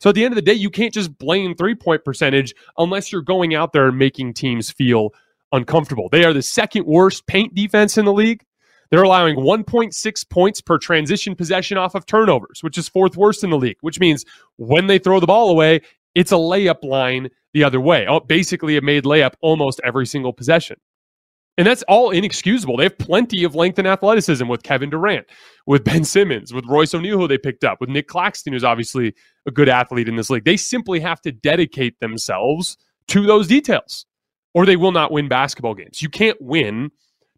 So 0.00 0.10
at 0.10 0.16
the 0.16 0.24
end 0.24 0.32
of 0.32 0.36
the 0.36 0.42
day, 0.42 0.54
you 0.54 0.68
can't 0.68 0.92
just 0.92 1.16
blame 1.16 1.54
three 1.54 1.76
point 1.76 2.04
percentage 2.04 2.54
unless 2.76 3.12
you're 3.12 3.22
going 3.22 3.54
out 3.54 3.72
there 3.72 3.88
and 3.88 3.98
making 3.98 4.34
teams 4.34 4.70
feel 4.70 5.10
uncomfortable. 5.52 6.08
They 6.10 6.24
are 6.24 6.32
the 6.32 6.42
second 6.42 6.86
worst 6.86 7.26
paint 7.26 7.54
defense 7.54 7.96
in 7.96 8.04
the 8.04 8.12
league. 8.12 8.42
They're 8.92 9.02
allowing 9.02 9.36
1.6 9.36 10.28
points 10.28 10.60
per 10.60 10.76
transition 10.76 11.34
possession 11.34 11.78
off 11.78 11.94
of 11.94 12.04
turnovers, 12.04 12.62
which 12.62 12.76
is 12.76 12.90
fourth 12.90 13.16
worst 13.16 13.42
in 13.42 13.48
the 13.48 13.56
league, 13.56 13.78
which 13.80 13.98
means 13.98 14.26
when 14.56 14.86
they 14.86 14.98
throw 14.98 15.18
the 15.18 15.26
ball 15.26 15.48
away, 15.48 15.80
it's 16.14 16.30
a 16.30 16.36
layup 16.36 16.84
line 16.84 17.30
the 17.54 17.64
other 17.64 17.80
way. 17.80 18.06
Oh, 18.06 18.20
basically, 18.20 18.76
a 18.76 18.82
made 18.82 19.04
layup 19.04 19.32
almost 19.40 19.80
every 19.82 20.04
single 20.04 20.34
possession. 20.34 20.76
And 21.56 21.66
that's 21.66 21.82
all 21.84 22.10
inexcusable. 22.10 22.76
They 22.76 22.84
have 22.84 22.98
plenty 22.98 23.44
of 23.44 23.54
length 23.54 23.78
and 23.78 23.88
athleticism 23.88 24.46
with 24.46 24.62
Kevin 24.62 24.90
Durant, 24.90 25.26
with 25.66 25.84
Ben 25.84 26.04
Simmons, 26.04 26.52
with 26.52 26.66
Royce 26.66 26.92
O'Neale, 26.92 27.18
who 27.18 27.28
they 27.28 27.38
picked 27.38 27.64
up, 27.64 27.80
with 27.80 27.88
Nick 27.88 28.08
Claxton, 28.08 28.52
who's 28.52 28.62
obviously 28.62 29.14
a 29.46 29.50
good 29.50 29.70
athlete 29.70 30.08
in 30.08 30.16
this 30.16 30.28
league. 30.28 30.44
They 30.44 30.58
simply 30.58 31.00
have 31.00 31.22
to 31.22 31.32
dedicate 31.32 31.98
themselves 32.00 32.76
to 33.08 33.26
those 33.26 33.46
details, 33.46 34.04
or 34.52 34.66
they 34.66 34.76
will 34.76 34.92
not 34.92 35.12
win 35.12 35.28
basketball 35.28 35.74
games. 35.74 36.02
You 36.02 36.10
can't 36.10 36.40
win 36.42 36.90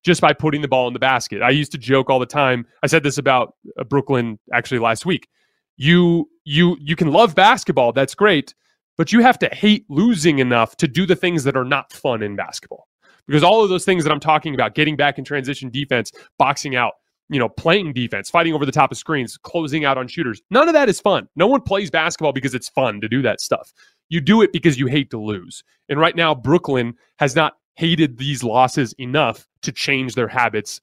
just 0.05 0.21
by 0.21 0.33
putting 0.33 0.61
the 0.61 0.69
ball 0.69 0.87
in 0.87 0.93
the 0.93 0.99
basket. 0.99 1.43
I 1.43 1.51
used 1.51 1.73
to 1.73 1.79
joke 1.79 2.11
all 2.11 2.19
the 2.19 2.27
time. 2.27 2.67
I 2.83 2.87
said 2.87 3.03
this 3.03 3.19
about 3.19 3.55
uh, 3.79 3.85
Brooklyn 3.85 4.39
actually 4.53 4.79
last 4.79 5.07
week. 5.07 5.29
You 5.77 6.29
you 6.45 6.77
you 6.81 6.95
can 6.95 7.11
love 7.11 7.35
basketball, 7.35 7.93
that's 7.93 8.15
great, 8.15 8.55
but 8.97 9.13
you 9.13 9.21
have 9.21 9.39
to 9.41 9.49
hate 9.53 9.85
losing 9.89 10.39
enough 10.39 10.77
to 10.77 10.87
do 10.87 11.07
the 11.07 11.17
things 11.17 11.43
that 11.45 11.57
are 11.57 11.65
not 11.65 11.93
fun 11.93 12.23
in 12.23 12.37
basketball. 12.37 12.87
Because 13.27 13.43
all 13.43 13.65
of 13.65 13.71
those 13.71 13.87
things 13.87 14.05
that 14.05 14.13
I'm 14.13 14.21
talking 14.21 14.55
about, 14.55 14.75
getting 14.75 14.97
back 14.97 15.19
in 15.19 15.25
transition 15.25 15.71
defense, 15.71 16.13
boxing 16.39 16.77
out, 16.77 16.93
you 17.31 17.39
know, 17.39 17.49
playing 17.49 17.95
defense, 17.95 18.29
fighting 18.29 18.53
over 18.53 18.67
the 18.67 18.73
top 18.73 18.93
of 18.93 18.99
screens, 18.99 19.39
closing 19.39 19.85
out 19.87 19.97
on 19.97 20.07
shooters. 20.07 20.43
None 20.51 20.69
of 20.69 20.75
that 20.75 20.91
is 20.91 21.01
fun. 21.01 21.27
No 21.35 21.47
one 21.47 21.63
plays 21.63 21.91
basketball 21.91 22.35
because 22.35 22.55
it's 22.55 22.69
fun 22.69 23.01
to 23.01 23.09
do 23.09 23.23
that 23.23 23.41
stuff. 23.41 23.73
You 24.11 24.21
do 24.21 24.43
it 24.43 24.53
because 24.53 24.79
you 24.79 24.87
hate 24.87 25.11
to 25.11 25.19
lose. 25.19 25.65
And 25.89 25.99
right 25.99 26.15
now, 26.15 26.35
Brooklyn 26.35 26.95
has 27.19 27.35
not 27.35 27.55
hated 27.75 28.19
these 28.19 28.43
losses 28.45 28.95
enough 28.99 29.47
to 29.63 29.73
change 29.73 30.15
their 30.15 30.29
habits 30.29 30.81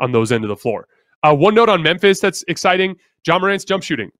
on 0.00 0.12
those 0.12 0.32
end 0.32 0.44
of 0.44 0.48
the 0.48 0.56
floor. 0.56 0.88
Uh, 1.22 1.34
one 1.34 1.54
note 1.54 1.68
on 1.68 1.82
Memphis 1.82 2.20
that's 2.20 2.44
exciting: 2.48 2.96
Ja 3.26 3.38
Morant's 3.38 3.64
jump 3.64 3.82
shooting. 3.82 4.10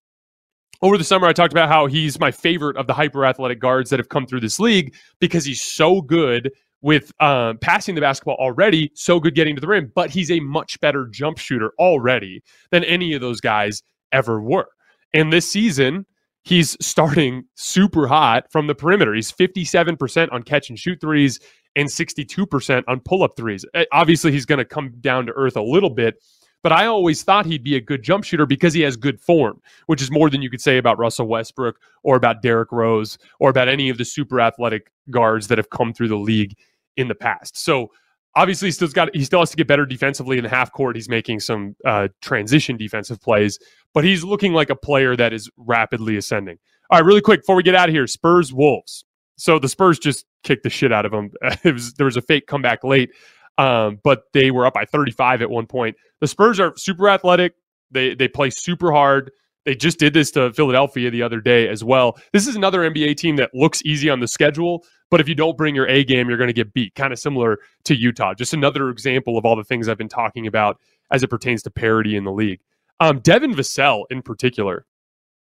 Over 0.83 0.99
the 0.99 1.05
summer, 1.05 1.29
I 1.29 1.33
talked 1.33 1.53
about 1.53 1.69
how 1.69 1.87
he's 1.87 2.19
my 2.19 2.33
favorite 2.33 2.77
of 2.77 2.89
the 2.89 2.95
hyper 2.95 3.25
athletic 3.25 3.61
guards 3.61 3.89
that 3.91 4.01
have 4.01 4.09
come 4.09 4.27
through 4.27 4.41
this 4.41 4.59
league 4.59 4.95
because 5.21 5.45
he's 5.45 5.63
so 5.63 6.01
good 6.01 6.51
with 6.83 7.13
um, 7.21 7.59
passing 7.59 7.95
the 7.95 8.01
basketball 8.01 8.37
already, 8.41 8.91
so 8.95 9.21
good 9.21 9.37
getting 9.37 9.55
to 9.55 9.61
the 9.61 9.69
rim, 9.69 9.91
but 9.95 10.11
he's 10.11 10.31
a 10.31 10.41
much 10.41 10.79
better 10.81 11.07
jump 11.07 11.39
shooter 11.39 11.73
already 11.79 12.43
than 12.71 12.83
any 12.85 13.15
of 13.15 13.21
those 13.21 13.41
guys 13.41 13.83
ever 14.11 14.43
were. 14.43 14.67
And 15.15 15.33
this 15.33 15.49
season, 15.49 16.05
he's 16.43 16.77
starting 16.85 17.45
super 17.55 18.09
hot 18.09 18.51
from 18.51 18.67
the 18.67 18.75
perimeter. 18.75 19.15
He's 19.15 19.33
57% 19.33 20.33
on 20.33 20.43
catch 20.43 20.69
and 20.69 20.79
shoot 20.79 21.01
threes 21.01 21.39
and 21.77 21.89
62% 21.89 22.85
on 22.87 23.01
pull 23.01 23.23
up 23.23 23.37
threes. 23.37 23.65
Eh, 23.75 23.85
obviously, 23.93 24.33
he's 24.33 24.47
going 24.47 24.59
to 24.59 24.65
come 24.65 24.93
down 25.01 25.27
to 25.27 25.33
earth 25.33 25.57
a 25.57 25.63
little 25.63 25.91
bit, 25.91 26.23
but 26.63 26.73
I 26.73 26.87
always 26.87 27.23
thought 27.23 27.47
he'd 27.47 27.65
be 27.65 27.77
a 27.77 27.81
good 27.81 28.03
jump 28.03 28.25
shooter 28.25 28.47
because 28.47 28.73
he 28.73 28.83
has 28.83 28.97
good 28.97 29.21
form, 29.21 29.61
which 29.87 30.01
is 30.01 30.11
more 30.11 30.31
than 30.31 30.43
you 30.43 30.51
could 30.51 30.61
say 30.61 30.79
about 30.79 30.99
Russell 30.99 31.27
Westbrook 31.27 31.79
or 32.03 32.17
about 32.17 32.43
Derrick 32.43 32.71
Rose 32.73 33.19
or 33.41 33.51
about 33.51 33.69
any 33.69 33.89
of 33.89 33.99
the 33.99 34.05
super 34.05 34.41
athletic 34.41 34.93
guards 35.11 35.49
that 35.49 35.59
have 35.59 35.71
come 35.71 35.93
through 35.93 36.09
the 36.09 36.17
league 36.17 36.57
in 36.97 37.09
the 37.09 37.15
past. 37.15 37.57
So 37.57 37.91
obviously, 38.37 38.69
he 38.69 38.73
still 38.73 38.89
got 38.89 39.15
he 39.15 39.25
still 39.25 39.41
has 39.41 39.51
to 39.51 39.57
get 39.57 39.67
better 39.67 39.87
defensively 39.87 40.39
in 40.39 40.45
the 40.45 40.51
half 40.51 40.73
court. 40.73 40.97
He's 40.97 41.09
making 41.09 41.41
some 41.41 41.75
uh, 41.85 42.09
transition 42.21 42.77
defensive 42.77 43.21
plays, 43.21 43.59
but 43.93 44.05
he's 44.05 44.23
looking 44.23 44.53
like 44.53 44.71
a 44.71 44.77
player 44.77 45.17
that 45.17 45.33
is 45.33 45.51
rapidly 45.57 46.17
ascending. 46.17 46.59
All 46.91 46.99
right, 46.99 47.05
really 47.05 47.21
quick 47.23 47.41
before 47.41 47.57
we 47.57 47.63
get 47.63 47.75
out 47.75 47.89
of 47.89 47.95
here, 47.95 48.07
Spurs 48.07 48.53
Wolves. 48.53 49.05
So 49.43 49.59
the 49.59 49.69
Spurs 49.69 49.99
just 49.99 50.25
kicked 50.45 50.63
the 50.63 50.71
shit 50.71 50.93
out 50.93 51.05
of 51.05 51.11
them. 51.11 51.33
Was, 51.65 51.95
there 51.95 52.07
was 52.07 52.17
a 52.17 52.23
fake 52.23 52.47
comeback 52.47 52.85
late, 52.85 53.11
um, 53.59 53.99
but 54.05 54.23
they 54.33 54.53
were 54.53 54.67
up 54.67 54.75
by 54.75 54.85
35 54.85 55.43
at 55.43 55.51
one 55.51 55.67
point. 55.67 55.97
The 56.21 56.29
Spurs 56.29 56.61
are 56.61 56.75
super 56.77 57.09
athletic. 57.09 57.55
They 57.91 58.15
they 58.15 58.29
play 58.29 58.51
super 58.51 58.93
hard. 58.93 59.33
They 59.65 59.75
just 59.75 59.99
did 59.99 60.15
this 60.15 60.31
to 60.33 60.53
Philadelphia 60.53 61.11
the 61.11 61.23
other 61.23 61.41
day 61.41 61.69
as 61.69 61.83
well. 61.83 62.21
This 62.33 62.47
is 62.47 62.55
another 62.55 62.89
NBA 62.89 63.17
team 63.17 63.35
that 63.37 63.51
looks 63.53 63.83
easy 63.85 64.09
on 64.09 64.21
the 64.21 64.29
schedule, 64.29 64.85
but 65.11 65.21
if 65.21 65.29
you 65.29 65.35
don't 65.35 65.59
bring 65.59 65.75
your 65.75 65.89
A 65.89 66.05
game, 66.05 66.29
you're 66.29 66.39
going 66.39 66.47
to 66.47 66.55
get 66.55 66.73
beat. 66.73 66.95
Kind 66.95 67.13
of 67.13 67.19
similar 67.19 67.59
to 67.87 67.97
Utah. 67.97 68.35
Just 68.35 68.55
another 68.55 68.91
example 68.91 69.37
of 69.39 69.45
all 69.45 69.57
the 69.57 69.65
things 69.65 69.89
I've 69.89 69.99
been 69.99 70.09
talking 70.09 70.47
about 70.47 70.79
as 71.11 71.25
it 71.25 71.31
pertains 71.31 71.65
to 71.65 71.71
parity 71.71 72.15
in 72.15 72.23
the 72.23 72.33
league. 72.33 72.61
Um, 73.01 73.19
Devin 73.19 73.55
Vassell 73.57 74.05
in 74.09 74.23
particular 74.23 74.87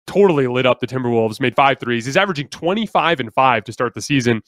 totally 0.06 0.46
lit 0.46 0.66
up 0.66 0.80
the 0.80 0.86
Timberwolves, 0.86 1.40
made 1.40 1.54
five 1.54 1.78
threes. 1.78 2.06
He's 2.06 2.16
averaging 2.16 2.48
25 2.48 3.20
and 3.20 3.32
five 3.34 3.64
to 3.64 3.72
start 3.72 3.94
the 3.94 4.02
season. 4.02 4.42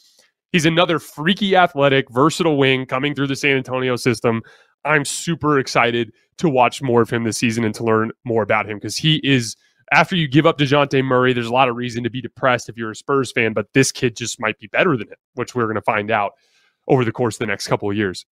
He's 0.52 0.66
another 0.66 0.98
freaky 0.98 1.57
athletic, 1.57 2.09
versatile 2.11 2.57
wing 2.57 2.86
coming 2.86 3.14
through 3.14 3.26
the 3.26 3.36
San 3.36 3.57
Antonio 3.57 3.96
system. 3.96 4.42
I'm 4.84 5.05
super 5.05 5.59
excited 5.59 6.12
to 6.38 6.48
watch 6.48 6.82
more 6.82 7.02
of 7.02 7.11
him 7.11 7.24
this 7.24 7.38
season 7.38 7.64
and 7.64 7.74
to 7.74 7.84
learn 7.84 8.12
more 8.24 8.42
about 8.42 8.68
him 8.68 8.76
because 8.76 8.96
he 8.96 9.16
is. 9.24 9.57
After 9.92 10.16
you 10.16 10.26
give 10.26 10.46
up 10.46 10.57
Dejounte 10.57 11.05
Murray, 11.05 11.34
there's 11.34 11.46
a 11.46 11.52
lot 11.52 11.68
of 11.68 11.76
reason 11.76 12.02
to 12.05 12.11
be 12.11 12.22
depressed 12.22 12.68
if 12.68 12.76
you're 12.76 12.90
a 12.90 12.96
Spurs 12.96 13.30
fan, 13.30 13.52
but 13.52 13.66
this 13.74 13.92
kid 13.92 14.16
just 14.16 14.40
might 14.40 14.59
be 14.59 14.66
better 14.66 14.96
than 14.96 15.09
him, 15.09 15.16
which 15.34 15.55
we're 15.55 15.64
going 15.64 15.74
to 15.74 15.82
find 15.82 16.11
out 16.11 16.32
over 16.88 17.05
the 17.05 17.12
course 17.12 17.34
of 17.36 17.40
the 17.40 17.46
next 17.46 17.68
couple 17.68 17.90
of 17.90 17.96
years. 17.96 18.24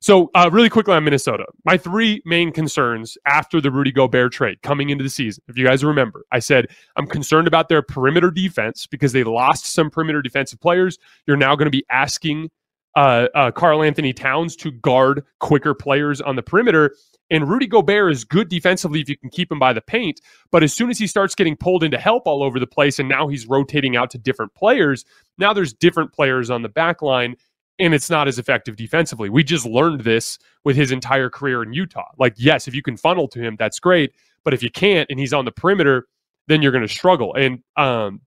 So, 0.00 0.30
uh, 0.34 0.50
really 0.52 0.68
quickly 0.68 0.94
on 0.94 1.04
Minnesota, 1.04 1.46
my 1.64 1.76
three 1.76 2.22
main 2.24 2.52
concerns 2.52 3.16
after 3.26 3.60
the 3.60 3.70
Rudy 3.70 3.92
Gobert 3.92 4.32
trade 4.32 4.60
coming 4.62 4.90
into 4.90 5.02
the 5.02 5.10
season. 5.10 5.42
If 5.48 5.56
you 5.56 5.66
guys 5.66 5.82
remember, 5.82 6.24
I 6.32 6.38
said 6.38 6.66
I'm 6.96 7.06
concerned 7.06 7.48
about 7.48 7.68
their 7.68 7.82
perimeter 7.82 8.30
defense 8.30 8.86
because 8.86 9.12
they 9.12 9.24
lost 9.24 9.66
some 9.66 9.90
perimeter 9.90 10.22
defensive 10.22 10.60
players. 10.60 10.98
You're 11.26 11.36
now 11.36 11.56
going 11.56 11.66
to 11.66 11.70
be 11.70 11.84
asking 11.90 12.50
uh, 12.96 13.28
uh, 13.34 13.50
Karl-Anthony 13.50 14.12
Towns 14.12 14.56
to 14.56 14.70
guard 14.70 15.22
quicker 15.38 15.74
players 15.74 16.20
on 16.20 16.34
the 16.36 16.42
perimeter. 16.42 16.94
And 17.30 17.48
Rudy 17.48 17.66
Gobert 17.66 18.12
is 18.12 18.24
good 18.24 18.48
defensively 18.48 19.00
if 19.00 19.08
you 19.08 19.18
can 19.18 19.30
keep 19.30 19.50
him 19.50 19.58
by 19.58 19.72
the 19.72 19.80
paint. 19.80 20.20
But 20.50 20.62
as 20.62 20.72
soon 20.72 20.90
as 20.90 20.98
he 20.98 21.06
starts 21.06 21.34
getting 21.34 21.56
pulled 21.56 21.82
into 21.82 21.98
help 21.98 22.26
all 22.26 22.42
over 22.42 22.58
the 22.58 22.66
place, 22.66 22.98
and 22.98 23.08
now 23.08 23.28
he's 23.28 23.46
rotating 23.46 23.96
out 23.96 24.10
to 24.10 24.18
different 24.18 24.54
players, 24.54 25.04
now 25.36 25.52
there's 25.52 25.72
different 25.72 26.12
players 26.12 26.50
on 26.50 26.62
the 26.62 26.68
back 26.68 27.02
line 27.02 27.36
and 27.78 27.94
it's 27.94 28.10
not 28.10 28.28
as 28.28 28.38
effective 28.38 28.76
defensively. 28.76 29.28
We 29.28 29.44
just 29.44 29.66
learned 29.66 30.02
this 30.02 30.38
with 30.64 30.76
his 30.76 30.92
entire 30.92 31.28
career 31.28 31.62
in 31.62 31.72
Utah. 31.72 32.10
Like, 32.18 32.34
yes, 32.36 32.68
if 32.68 32.74
you 32.74 32.82
can 32.82 32.96
funnel 32.96 33.28
to 33.28 33.40
him, 33.40 33.56
that's 33.58 33.78
great. 33.78 34.12
But 34.44 34.54
if 34.54 34.62
you 34.62 34.70
can't 34.70 35.08
and 35.10 35.18
he's 35.18 35.32
on 35.32 35.44
the 35.44 35.52
perimeter, 35.52 36.06
then 36.46 36.62
you're 36.62 36.72
going 36.72 36.86
to 36.86 36.92
struggle. 36.92 37.34
And 37.34 37.62
um, 37.76 38.20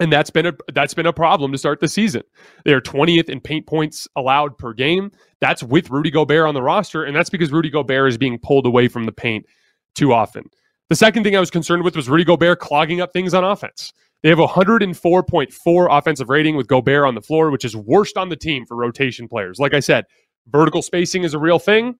and 0.00 0.10
that's 0.10 0.30
been 0.30 0.46
a 0.46 0.52
that's 0.72 0.94
been 0.94 1.06
a 1.06 1.12
problem 1.12 1.52
to 1.52 1.58
start 1.58 1.80
the 1.80 1.88
season. 1.88 2.22
They're 2.64 2.80
20th 2.80 3.28
in 3.28 3.40
paint 3.40 3.66
points 3.66 4.08
allowed 4.16 4.56
per 4.56 4.72
game. 4.72 5.12
That's 5.40 5.62
with 5.62 5.90
Rudy 5.90 6.10
Gobert 6.10 6.48
on 6.48 6.54
the 6.54 6.62
roster, 6.62 7.04
and 7.04 7.14
that's 7.14 7.30
because 7.30 7.52
Rudy 7.52 7.70
Gobert 7.70 8.08
is 8.08 8.18
being 8.18 8.38
pulled 8.38 8.66
away 8.66 8.88
from 8.88 9.04
the 9.04 9.12
paint 9.12 9.44
too 9.94 10.12
often. 10.12 10.44
The 10.88 10.96
second 10.96 11.22
thing 11.22 11.36
I 11.36 11.40
was 11.40 11.50
concerned 11.50 11.84
with 11.84 11.94
was 11.94 12.08
Rudy 12.08 12.24
Gobert 12.24 12.58
clogging 12.58 13.00
up 13.00 13.12
things 13.12 13.34
on 13.34 13.44
offense. 13.44 13.92
They 14.22 14.28
have 14.28 14.38
104.4 14.38 15.98
offensive 15.98 16.28
rating 16.28 16.56
with 16.56 16.66
Gobert 16.66 17.06
on 17.06 17.14
the 17.14 17.22
floor, 17.22 17.50
which 17.50 17.64
is 17.64 17.74
worst 17.74 18.16
on 18.16 18.28
the 18.28 18.36
team 18.36 18.66
for 18.66 18.76
rotation 18.76 19.28
players. 19.28 19.58
Like 19.58 19.72
I 19.72 19.80
said, 19.80 20.04
vertical 20.48 20.82
spacing 20.82 21.24
is 21.24 21.32
a 21.32 21.38
real 21.38 21.58
thing, 21.58 21.96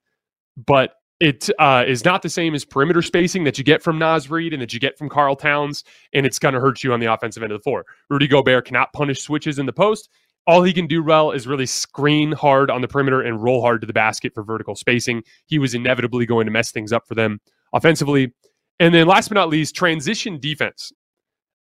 but 0.66 0.94
it 1.18 1.48
uh, 1.58 1.84
is 1.86 2.04
not 2.04 2.22
the 2.22 2.28
same 2.28 2.54
as 2.54 2.64
perimeter 2.64 3.02
spacing 3.02 3.44
that 3.44 3.58
you 3.58 3.64
get 3.64 3.82
from 3.82 3.98
Naz 3.98 4.30
Reid 4.30 4.52
and 4.52 4.60
that 4.62 4.72
you 4.72 4.80
get 4.80 4.96
from 4.98 5.08
Karl 5.08 5.36
Towns, 5.36 5.84
and 6.14 6.26
it's 6.26 6.38
going 6.38 6.54
to 6.54 6.60
hurt 6.60 6.82
you 6.82 6.92
on 6.92 7.00
the 7.00 7.12
offensive 7.12 7.42
end 7.42 7.52
of 7.52 7.58
the 7.58 7.62
floor. 7.62 7.84
Rudy 8.08 8.26
Gobert 8.26 8.66
cannot 8.66 8.92
punish 8.92 9.20
switches 9.20 9.58
in 9.58 9.66
the 9.66 9.72
post. 9.72 10.08
All 10.46 10.62
he 10.62 10.72
can 10.72 10.86
do 10.86 11.02
well 11.02 11.30
is 11.30 11.46
really 11.46 11.66
screen 11.66 12.32
hard 12.32 12.70
on 12.70 12.80
the 12.80 12.88
perimeter 12.88 13.20
and 13.20 13.42
roll 13.42 13.60
hard 13.60 13.82
to 13.82 13.86
the 13.86 13.92
basket 13.92 14.32
for 14.34 14.42
vertical 14.42 14.74
spacing. 14.74 15.22
He 15.46 15.58
was 15.58 15.74
inevitably 15.74 16.24
going 16.24 16.46
to 16.46 16.50
mess 16.50 16.72
things 16.72 16.92
up 16.92 17.06
for 17.06 17.14
them 17.14 17.40
offensively. 17.74 18.32
And 18.78 18.94
then 18.94 19.06
last 19.06 19.28
but 19.28 19.34
not 19.34 19.50
least, 19.50 19.76
transition 19.76 20.40
defense. 20.40 20.90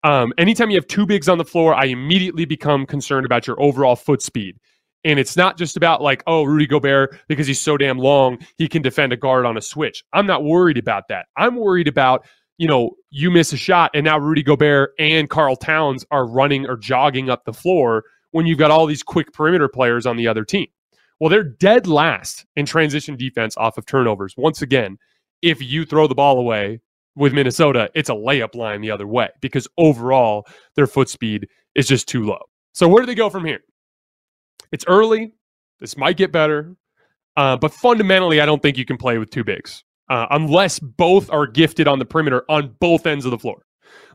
Um, 0.03 0.33
anytime 0.37 0.69
you 0.69 0.77
have 0.77 0.87
two 0.87 1.05
bigs 1.05 1.27
on 1.27 1.37
the 1.37 1.45
floor, 1.45 1.73
I 1.73 1.85
immediately 1.85 2.45
become 2.45 2.85
concerned 2.85 3.25
about 3.25 3.47
your 3.47 3.61
overall 3.61 3.95
foot 3.95 4.21
speed. 4.21 4.57
And 5.05 5.19
it's 5.19 5.37
not 5.37 5.57
just 5.57 5.77
about 5.77 6.01
like, 6.01 6.23
oh, 6.27 6.43
Rudy 6.43 6.67
Gobert, 6.67 7.17
because 7.27 7.47
he's 7.47 7.61
so 7.61 7.77
damn 7.77 7.97
long, 7.97 8.37
he 8.57 8.67
can 8.67 8.81
defend 8.81 9.13
a 9.13 9.17
guard 9.17 9.45
on 9.45 9.57
a 9.57 9.61
switch. 9.61 10.03
I'm 10.13 10.25
not 10.25 10.43
worried 10.43 10.77
about 10.77 11.07
that. 11.07 11.27
I'm 11.37 11.55
worried 11.55 11.87
about, 11.87 12.25
you 12.57 12.67
know, 12.67 12.91
you 13.09 13.31
miss 13.31 13.53
a 13.53 13.57
shot 13.57 13.91
and 13.93 14.03
now 14.03 14.19
Rudy 14.19 14.43
Gobert 14.43 14.91
and 14.99 15.29
Karl 15.29 15.55
Towns 15.55 16.05
are 16.11 16.25
running 16.25 16.65
or 16.67 16.75
jogging 16.75 17.29
up 17.29 17.45
the 17.45 17.53
floor 17.53 18.03
when 18.31 18.45
you've 18.45 18.59
got 18.59 18.71
all 18.71 18.85
these 18.85 19.03
quick 19.03 19.31
perimeter 19.31 19.69
players 19.69 20.05
on 20.05 20.17
the 20.17 20.27
other 20.27 20.43
team. 20.43 20.67
Well, 21.19 21.29
they're 21.29 21.43
dead 21.43 21.87
last 21.87 22.45
in 22.55 22.65
transition 22.65 23.15
defense 23.15 23.55
off 23.57 23.77
of 23.77 23.85
turnovers 23.85 24.35
once 24.37 24.61
again. 24.61 24.97
if 25.41 25.61
you 25.61 25.85
throw 25.85 26.07
the 26.07 26.15
ball 26.15 26.39
away 26.39 26.81
with 27.19 27.33
Minnesota, 27.33 27.91
it's 27.93 28.09
a 28.09 28.13
layup 28.13 28.55
line 28.55 28.81
the 28.81 28.89
other 28.89 29.05
way 29.05 29.29
because 29.41 29.67
overall 29.77 30.47
their 30.75 30.87
foot 30.87 31.09
speed 31.09 31.47
is 31.75 31.87
just 31.87 32.07
too 32.07 32.23
low. 32.23 32.39
So 32.73 32.87
where 32.87 33.01
do 33.01 33.07
they 33.07 33.15
go 33.15 33.29
from 33.29 33.45
here? 33.45 33.59
It's 34.71 34.85
early. 34.87 35.33
This 35.79 35.97
might 35.97 36.17
get 36.17 36.31
better. 36.31 36.75
Uh, 37.35 37.57
but 37.57 37.73
fundamentally, 37.73 38.41
I 38.41 38.45
don't 38.45 38.61
think 38.61 38.77
you 38.77 38.85
can 38.85 38.97
play 38.97 39.17
with 39.17 39.29
two 39.29 39.43
bigs 39.43 39.83
uh, 40.09 40.27
unless 40.31 40.79
both 40.79 41.29
are 41.29 41.45
gifted 41.45 41.87
on 41.87 41.99
the 41.99 42.05
perimeter 42.05 42.43
on 42.49 42.75
both 42.79 43.05
ends 43.05 43.25
of 43.25 43.31
the 43.31 43.37
floor. 43.37 43.65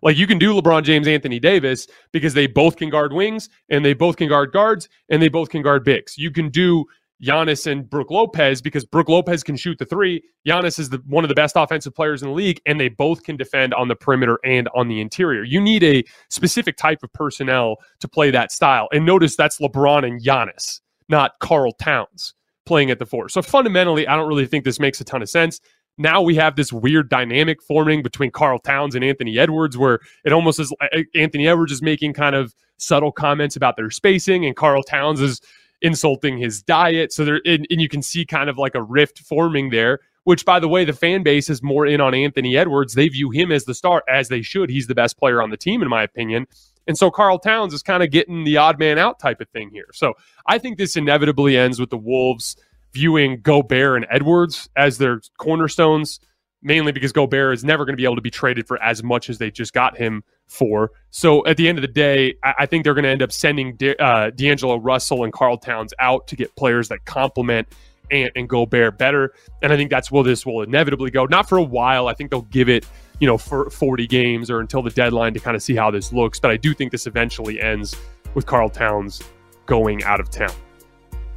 Like 0.02 0.16
you 0.16 0.26
can 0.26 0.38
do 0.38 0.54
LeBron 0.54 0.82
James, 0.82 1.08
Anthony 1.08 1.38
Davis 1.38 1.86
because 2.12 2.34
they 2.34 2.46
both 2.46 2.76
can 2.76 2.90
guard 2.90 3.12
wings 3.12 3.48
and 3.68 3.84
they 3.84 3.94
both 3.94 4.16
can 4.16 4.28
guard 4.28 4.52
guards 4.52 4.88
and 5.08 5.20
they 5.20 5.28
both 5.28 5.48
can 5.48 5.62
guard 5.62 5.84
bigs. 5.84 6.16
You 6.18 6.30
can 6.30 6.48
do 6.50 6.84
Giannis 7.24 7.70
and 7.70 7.88
Brook 7.88 8.10
Lopez 8.10 8.60
because 8.60 8.84
Brook 8.84 9.08
Lopez 9.08 9.42
can 9.42 9.56
shoot 9.56 9.78
the 9.78 9.84
three. 9.84 10.22
Giannis 10.46 10.78
is 10.78 10.90
the, 10.90 11.02
one 11.06 11.24
of 11.24 11.28
the 11.28 11.34
best 11.34 11.56
offensive 11.56 11.94
players 11.94 12.22
in 12.22 12.28
the 12.28 12.34
league, 12.34 12.60
and 12.66 12.78
they 12.78 12.88
both 12.88 13.22
can 13.22 13.36
defend 13.36 13.72
on 13.74 13.88
the 13.88 13.96
perimeter 13.96 14.38
and 14.44 14.68
on 14.74 14.88
the 14.88 15.00
interior. 15.00 15.42
You 15.42 15.60
need 15.60 15.82
a 15.82 16.04
specific 16.28 16.76
type 16.76 17.02
of 17.02 17.12
personnel 17.12 17.76
to 18.00 18.08
play 18.08 18.30
that 18.30 18.52
style. 18.52 18.88
And 18.92 19.06
notice 19.06 19.36
that's 19.36 19.58
LeBron 19.58 20.06
and 20.06 20.22
Giannis, 20.22 20.80
not 21.08 21.32
Karl 21.40 21.72
Towns 21.72 22.34
playing 22.66 22.90
at 22.90 22.98
the 22.98 23.06
four. 23.06 23.28
So 23.28 23.42
fundamentally, 23.42 24.06
I 24.06 24.16
don't 24.16 24.28
really 24.28 24.46
think 24.46 24.64
this 24.64 24.80
makes 24.80 25.00
a 25.00 25.04
ton 25.04 25.22
of 25.22 25.28
sense. 25.28 25.60
Now 25.96 26.22
we 26.22 26.34
have 26.34 26.56
this 26.56 26.72
weird 26.72 27.08
dynamic 27.08 27.62
forming 27.62 28.02
between 28.02 28.30
Karl 28.30 28.58
Towns 28.58 28.94
and 28.94 29.04
Anthony 29.04 29.38
Edwards, 29.38 29.78
where 29.78 30.00
it 30.24 30.32
almost 30.32 30.58
is 30.58 30.74
uh, 30.80 31.02
Anthony 31.14 31.46
Edwards 31.46 31.72
is 31.72 31.82
making 31.82 32.14
kind 32.14 32.34
of 32.34 32.54
subtle 32.78 33.12
comments 33.12 33.54
about 33.54 33.76
their 33.76 33.90
spacing, 33.90 34.44
and 34.44 34.56
Karl 34.56 34.82
Towns 34.82 35.20
is 35.20 35.40
insulting 35.84 36.38
his 36.38 36.62
diet. 36.62 37.12
So 37.12 37.24
there, 37.24 37.40
and, 37.44 37.66
and 37.70 37.80
you 37.80 37.88
can 37.88 38.02
see 38.02 38.24
kind 38.24 38.50
of 38.50 38.58
like 38.58 38.74
a 38.74 38.82
rift 38.82 39.20
forming 39.20 39.70
there. 39.70 40.00
Which, 40.24 40.46
by 40.46 40.58
the 40.58 40.68
way, 40.68 40.86
the 40.86 40.94
fan 40.94 41.22
base 41.22 41.50
is 41.50 41.62
more 41.62 41.84
in 41.84 42.00
on 42.00 42.14
Anthony 42.14 42.56
Edwards. 42.56 42.94
They 42.94 43.08
view 43.10 43.28
him 43.28 43.52
as 43.52 43.66
the 43.66 43.74
star, 43.74 44.02
as 44.08 44.30
they 44.30 44.40
should. 44.40 44.70
He's 44.70 44.86
the 44.86 44.94
best 44.94 45.18
player 45.18 45.42
on 45.42 45.50
the 45.50 45.58
team, 45.58 45.82
in 45.82 45.88
my 45.90 46.02
opinion. 46.02 46.46
And 46.86 46.96
so 46.96 47.10
Karl 47.10 47.38
Towns 47.38 47.74
is 47.74 47.82
kind 47.82 48.02
of 48.02 48.10
getting 48.10 48.44
the 48.44 48.56
odd 48.56 48.78
man 48.78 48.96
out 48.96 49.18
type 49.18 49.42
of 49.42 49.50
thing 49.50 49.68
here. 49.70 49.88
So 49.92 50.14
I 50.46 50.56
think 50.56 50.78
this 50.78 50.96
inevitably 50.96 51.58
ends 51.58 51.78
with 51.78 51.90
the 51.90 51.98
Wolves 51.98 52.56
viewing 52.94 53.42
Gobert 53.42 53.96
and 53.96 54.06
Edwards 54.10 54.70
as 54.76 54.96
their 54.96 55.20
cornerstones, 55.36 56.20
mainly 56.62 56.92
because 56.92 57.12
Gobert 57.12 57.52
is 57.52 57.62
never 57.62 57.84
going 57.84 57.92
to 57.92 58.00
be 58.00 58.04
able 58.04 58.16
to 58.16 58.22
be 58.22 58.30
traded 58.30 58.66
for 58.66 58.82
as 58.82 59.02
much 59.02 59.28
as 59.28 59.36
they 59.36 59.50
just 59.50 59.74
got 59.74 59.98
him 59.98 60.24
for. 60.46 60.92
So 61.10 61.44
at 61.46 61.56
the 61.56 61.68
end 61.68 61.78
of 61.78 61.82
the 61.82 61.88
day, 61.88 62.34
I, 62.42 62.54
I 62.60 62.66
think 62.66 62.84
they're 62.84 62.94
going 62.94 63.04
to 63.04 63.10
end 63.10 63.22
up 63.22 63.32
sending 63.32 63.76
De- 63.76 63.96
uh, 64.02 64.30
D'Angelo 64.30 64.76
Russell 64.76 65.24
and 65.24 65.32
Karl 65.32 65.58
Towns 65.58 65.92
out 65.98 66.26
to 66.28 66.36
get 66.36 66.54
players 66.56 66.88
that 66.88 67.04
complement 67.04 67.68
and, 68.10 68.30
and 68.36 68.48
Gobert 68.48 68.98
better. 68.98 69.34
And 69.62 69.72
I 69.72 69.76
think 69.76 69.90
that's 69.90 70.10
where 70.10 70.24
this 70.24 70.44
will 70.44 70.62
inevitably 70.62 71.10
go. 71.10 71.24
Not 71.24 71.48
for 71.48 71.58
a 71.58 71.62
while. 71.62 72.08
I 72.08 72.14
think 72.14 72.30
they'll 72.30 72.42
give 72.42 72.68
it 72.68 72.86
you 73.20 73.26
know, 73.26 73.38
for 73.38 73.70
40 73.70 74.06
games 74.06 74.50
or 74.50 74.60
until 74.60 74.82
the 74.82 74.90
deadline 74.90 75.34
to 75.34 75.40
kind 75.40 75.56
of 75.56 75.62
see 75.62 75.74
how 75.74 75.90
this 75.90 76.12
looks. 76.12 76.40
But 76.40 76.50
I 76.50 76.56
do 76.56 76.74
think 76.74 76.92
this 76.92 77.06
eventually 77.06 77.60
ends 77.60 77.96
with 78.34 78.46
Karl 78.46 78.68
Towns 78.68 79.22
going 79.66 80.02
out 80.04 80.20
of 80.20 80.30
town. 80.30 80.52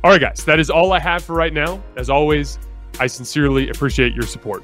All 0.03 0.11
right, 0.11 0.21
guys, 0.21 0.43
that 0.45 0.59
is 0.59 0.69
all 0.69 0.93
I 0.93 0.99
have 0.99 1.23
for 1.23 1.35
right 1.35 1.53
now. 1.53 1.81
As 1.95 2.09
always, 2.09 2.59
I 2.99 3.07
sincerely 3.07 3.69
appreciate 3.69 4.13
your 4.13 4.25
support. 4.25 4.63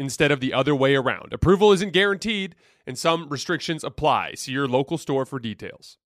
instead 0.00 0.32
of 0.32 0.40
the 0.40 0.52
other 0.52 0.74
way 0.74 0.96
around. 0.96 1.32
Approval 1.32 1.70
isn't 1.72 1.92
guaranteed, 1.92 2.56
and 2.86 2.98
some 2.98 3.28
restrictions 3.28 3.84
apply. 3.84 4.32
See 4.34 4.52
your 4.52 4.66
local 4.66 4.98
store 4.98 5.26
for 5.26 5.38
details. 5.38 5.98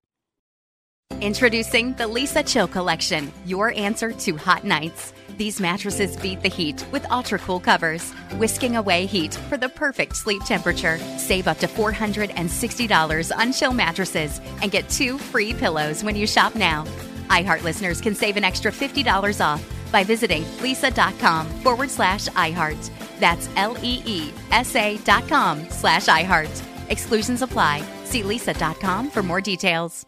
Introducing 1.20 1.94
the 1.94 2.04
Leesa 2.04 2.46
Chill 2.46 2.66
Collection, 2.66 3.32
your 3.46 3.72
answer 3.72 4.12
to 4.12 4.36
hot 4.36 4.64
nights. 4.64 5.12
These 5.38 5.60
mattresses 5.60 6.16
beat 6.16 6.42
the 6.42 6.48
heat 6.48 6.84
with 6.90 7.10
ultra 7.10 7.38
cool 7.38 7.60
covers, 7.60 8.10
whisking 8.36 8.76
away 8.76 9.06
heat 9.06 9.34
for 9.48 9.56
the 9.56 9.68
perfect 9.68 10.16
sleep 10.16 10.42
temperature. 10.44 10.98
Save 11.18 11.46
up 11.46 11.58
to 11.58 11.68
$460 11.68 13.36
on 13.36 13.52
chill 13.52 13.72
mattresses 13.72 14.40
and 14.60 14.72
get 14.72 14.88
two 14.88 15.16
free 15.18 15.54
pillows 15.54 16.02
when 16.02 16.16
you 16.16 16.26
shop 16.26 16.54
now. 16.56 16.84
iHeart 17.28 17.62
listeners 17.62 18.00
can 18.00 18.14
save 18.14 18.36
an 18.36 18.44
extra 18.44 18.72
$50 18.72 19.44
off 19.44 19.62
by 19.94 20.02
visiting 20.02 20.42
leesa.com 20.58 21.46
forward 21.62 21.88
slash 21.88 22.26
iHeart. 22.30 22.90
That's 23.20 23.48
L 23.54 23.76
E 23.80 24.02
E 24.04 24.32
S 24.50 24.74
A 24.74 24.98
dot 24.98 25.28
com 25.28 25.64
slash 25.70 26.06
iHeart. 26.06 26.54
Exclusions 26.90 27.42
apply. 27.42 27.82
See 28.04 28.22
leesa.com 28.22 29.10
for 29.10 29.22
more 29.22 29.40
details. 29.40 30.04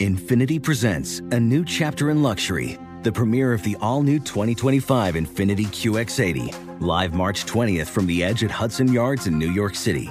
Infiniti 0.00 0.60
presents 0.60 1.20
a 1.20 1.38
new 1.38 1.64
chapter 1.64 2.10
in 2.10 2.20
luxury, 2.20 2.78
the 3.04 3.12
premiere 3.12 3.52
of 3.52 3.62
the 3.62 3.76
all 3.80 4.02
new 4.02 4.18
2025 4.18 5.14
Infiniti 5.14 5.66
QX80, 5.66 6.80
live 6.80 7.14
March 7.14 7.44
20th 7.44 7.86
from 7.86 8.06
the 8.06 8.24
edge 8.24 8.42
at 8.42 8.50
Hudson 8.50 8.92
Yards 8.92 9.28
in 9.28 9.38
New 9.38 9.52
York 9.52 9.76
City, 9.76 10.10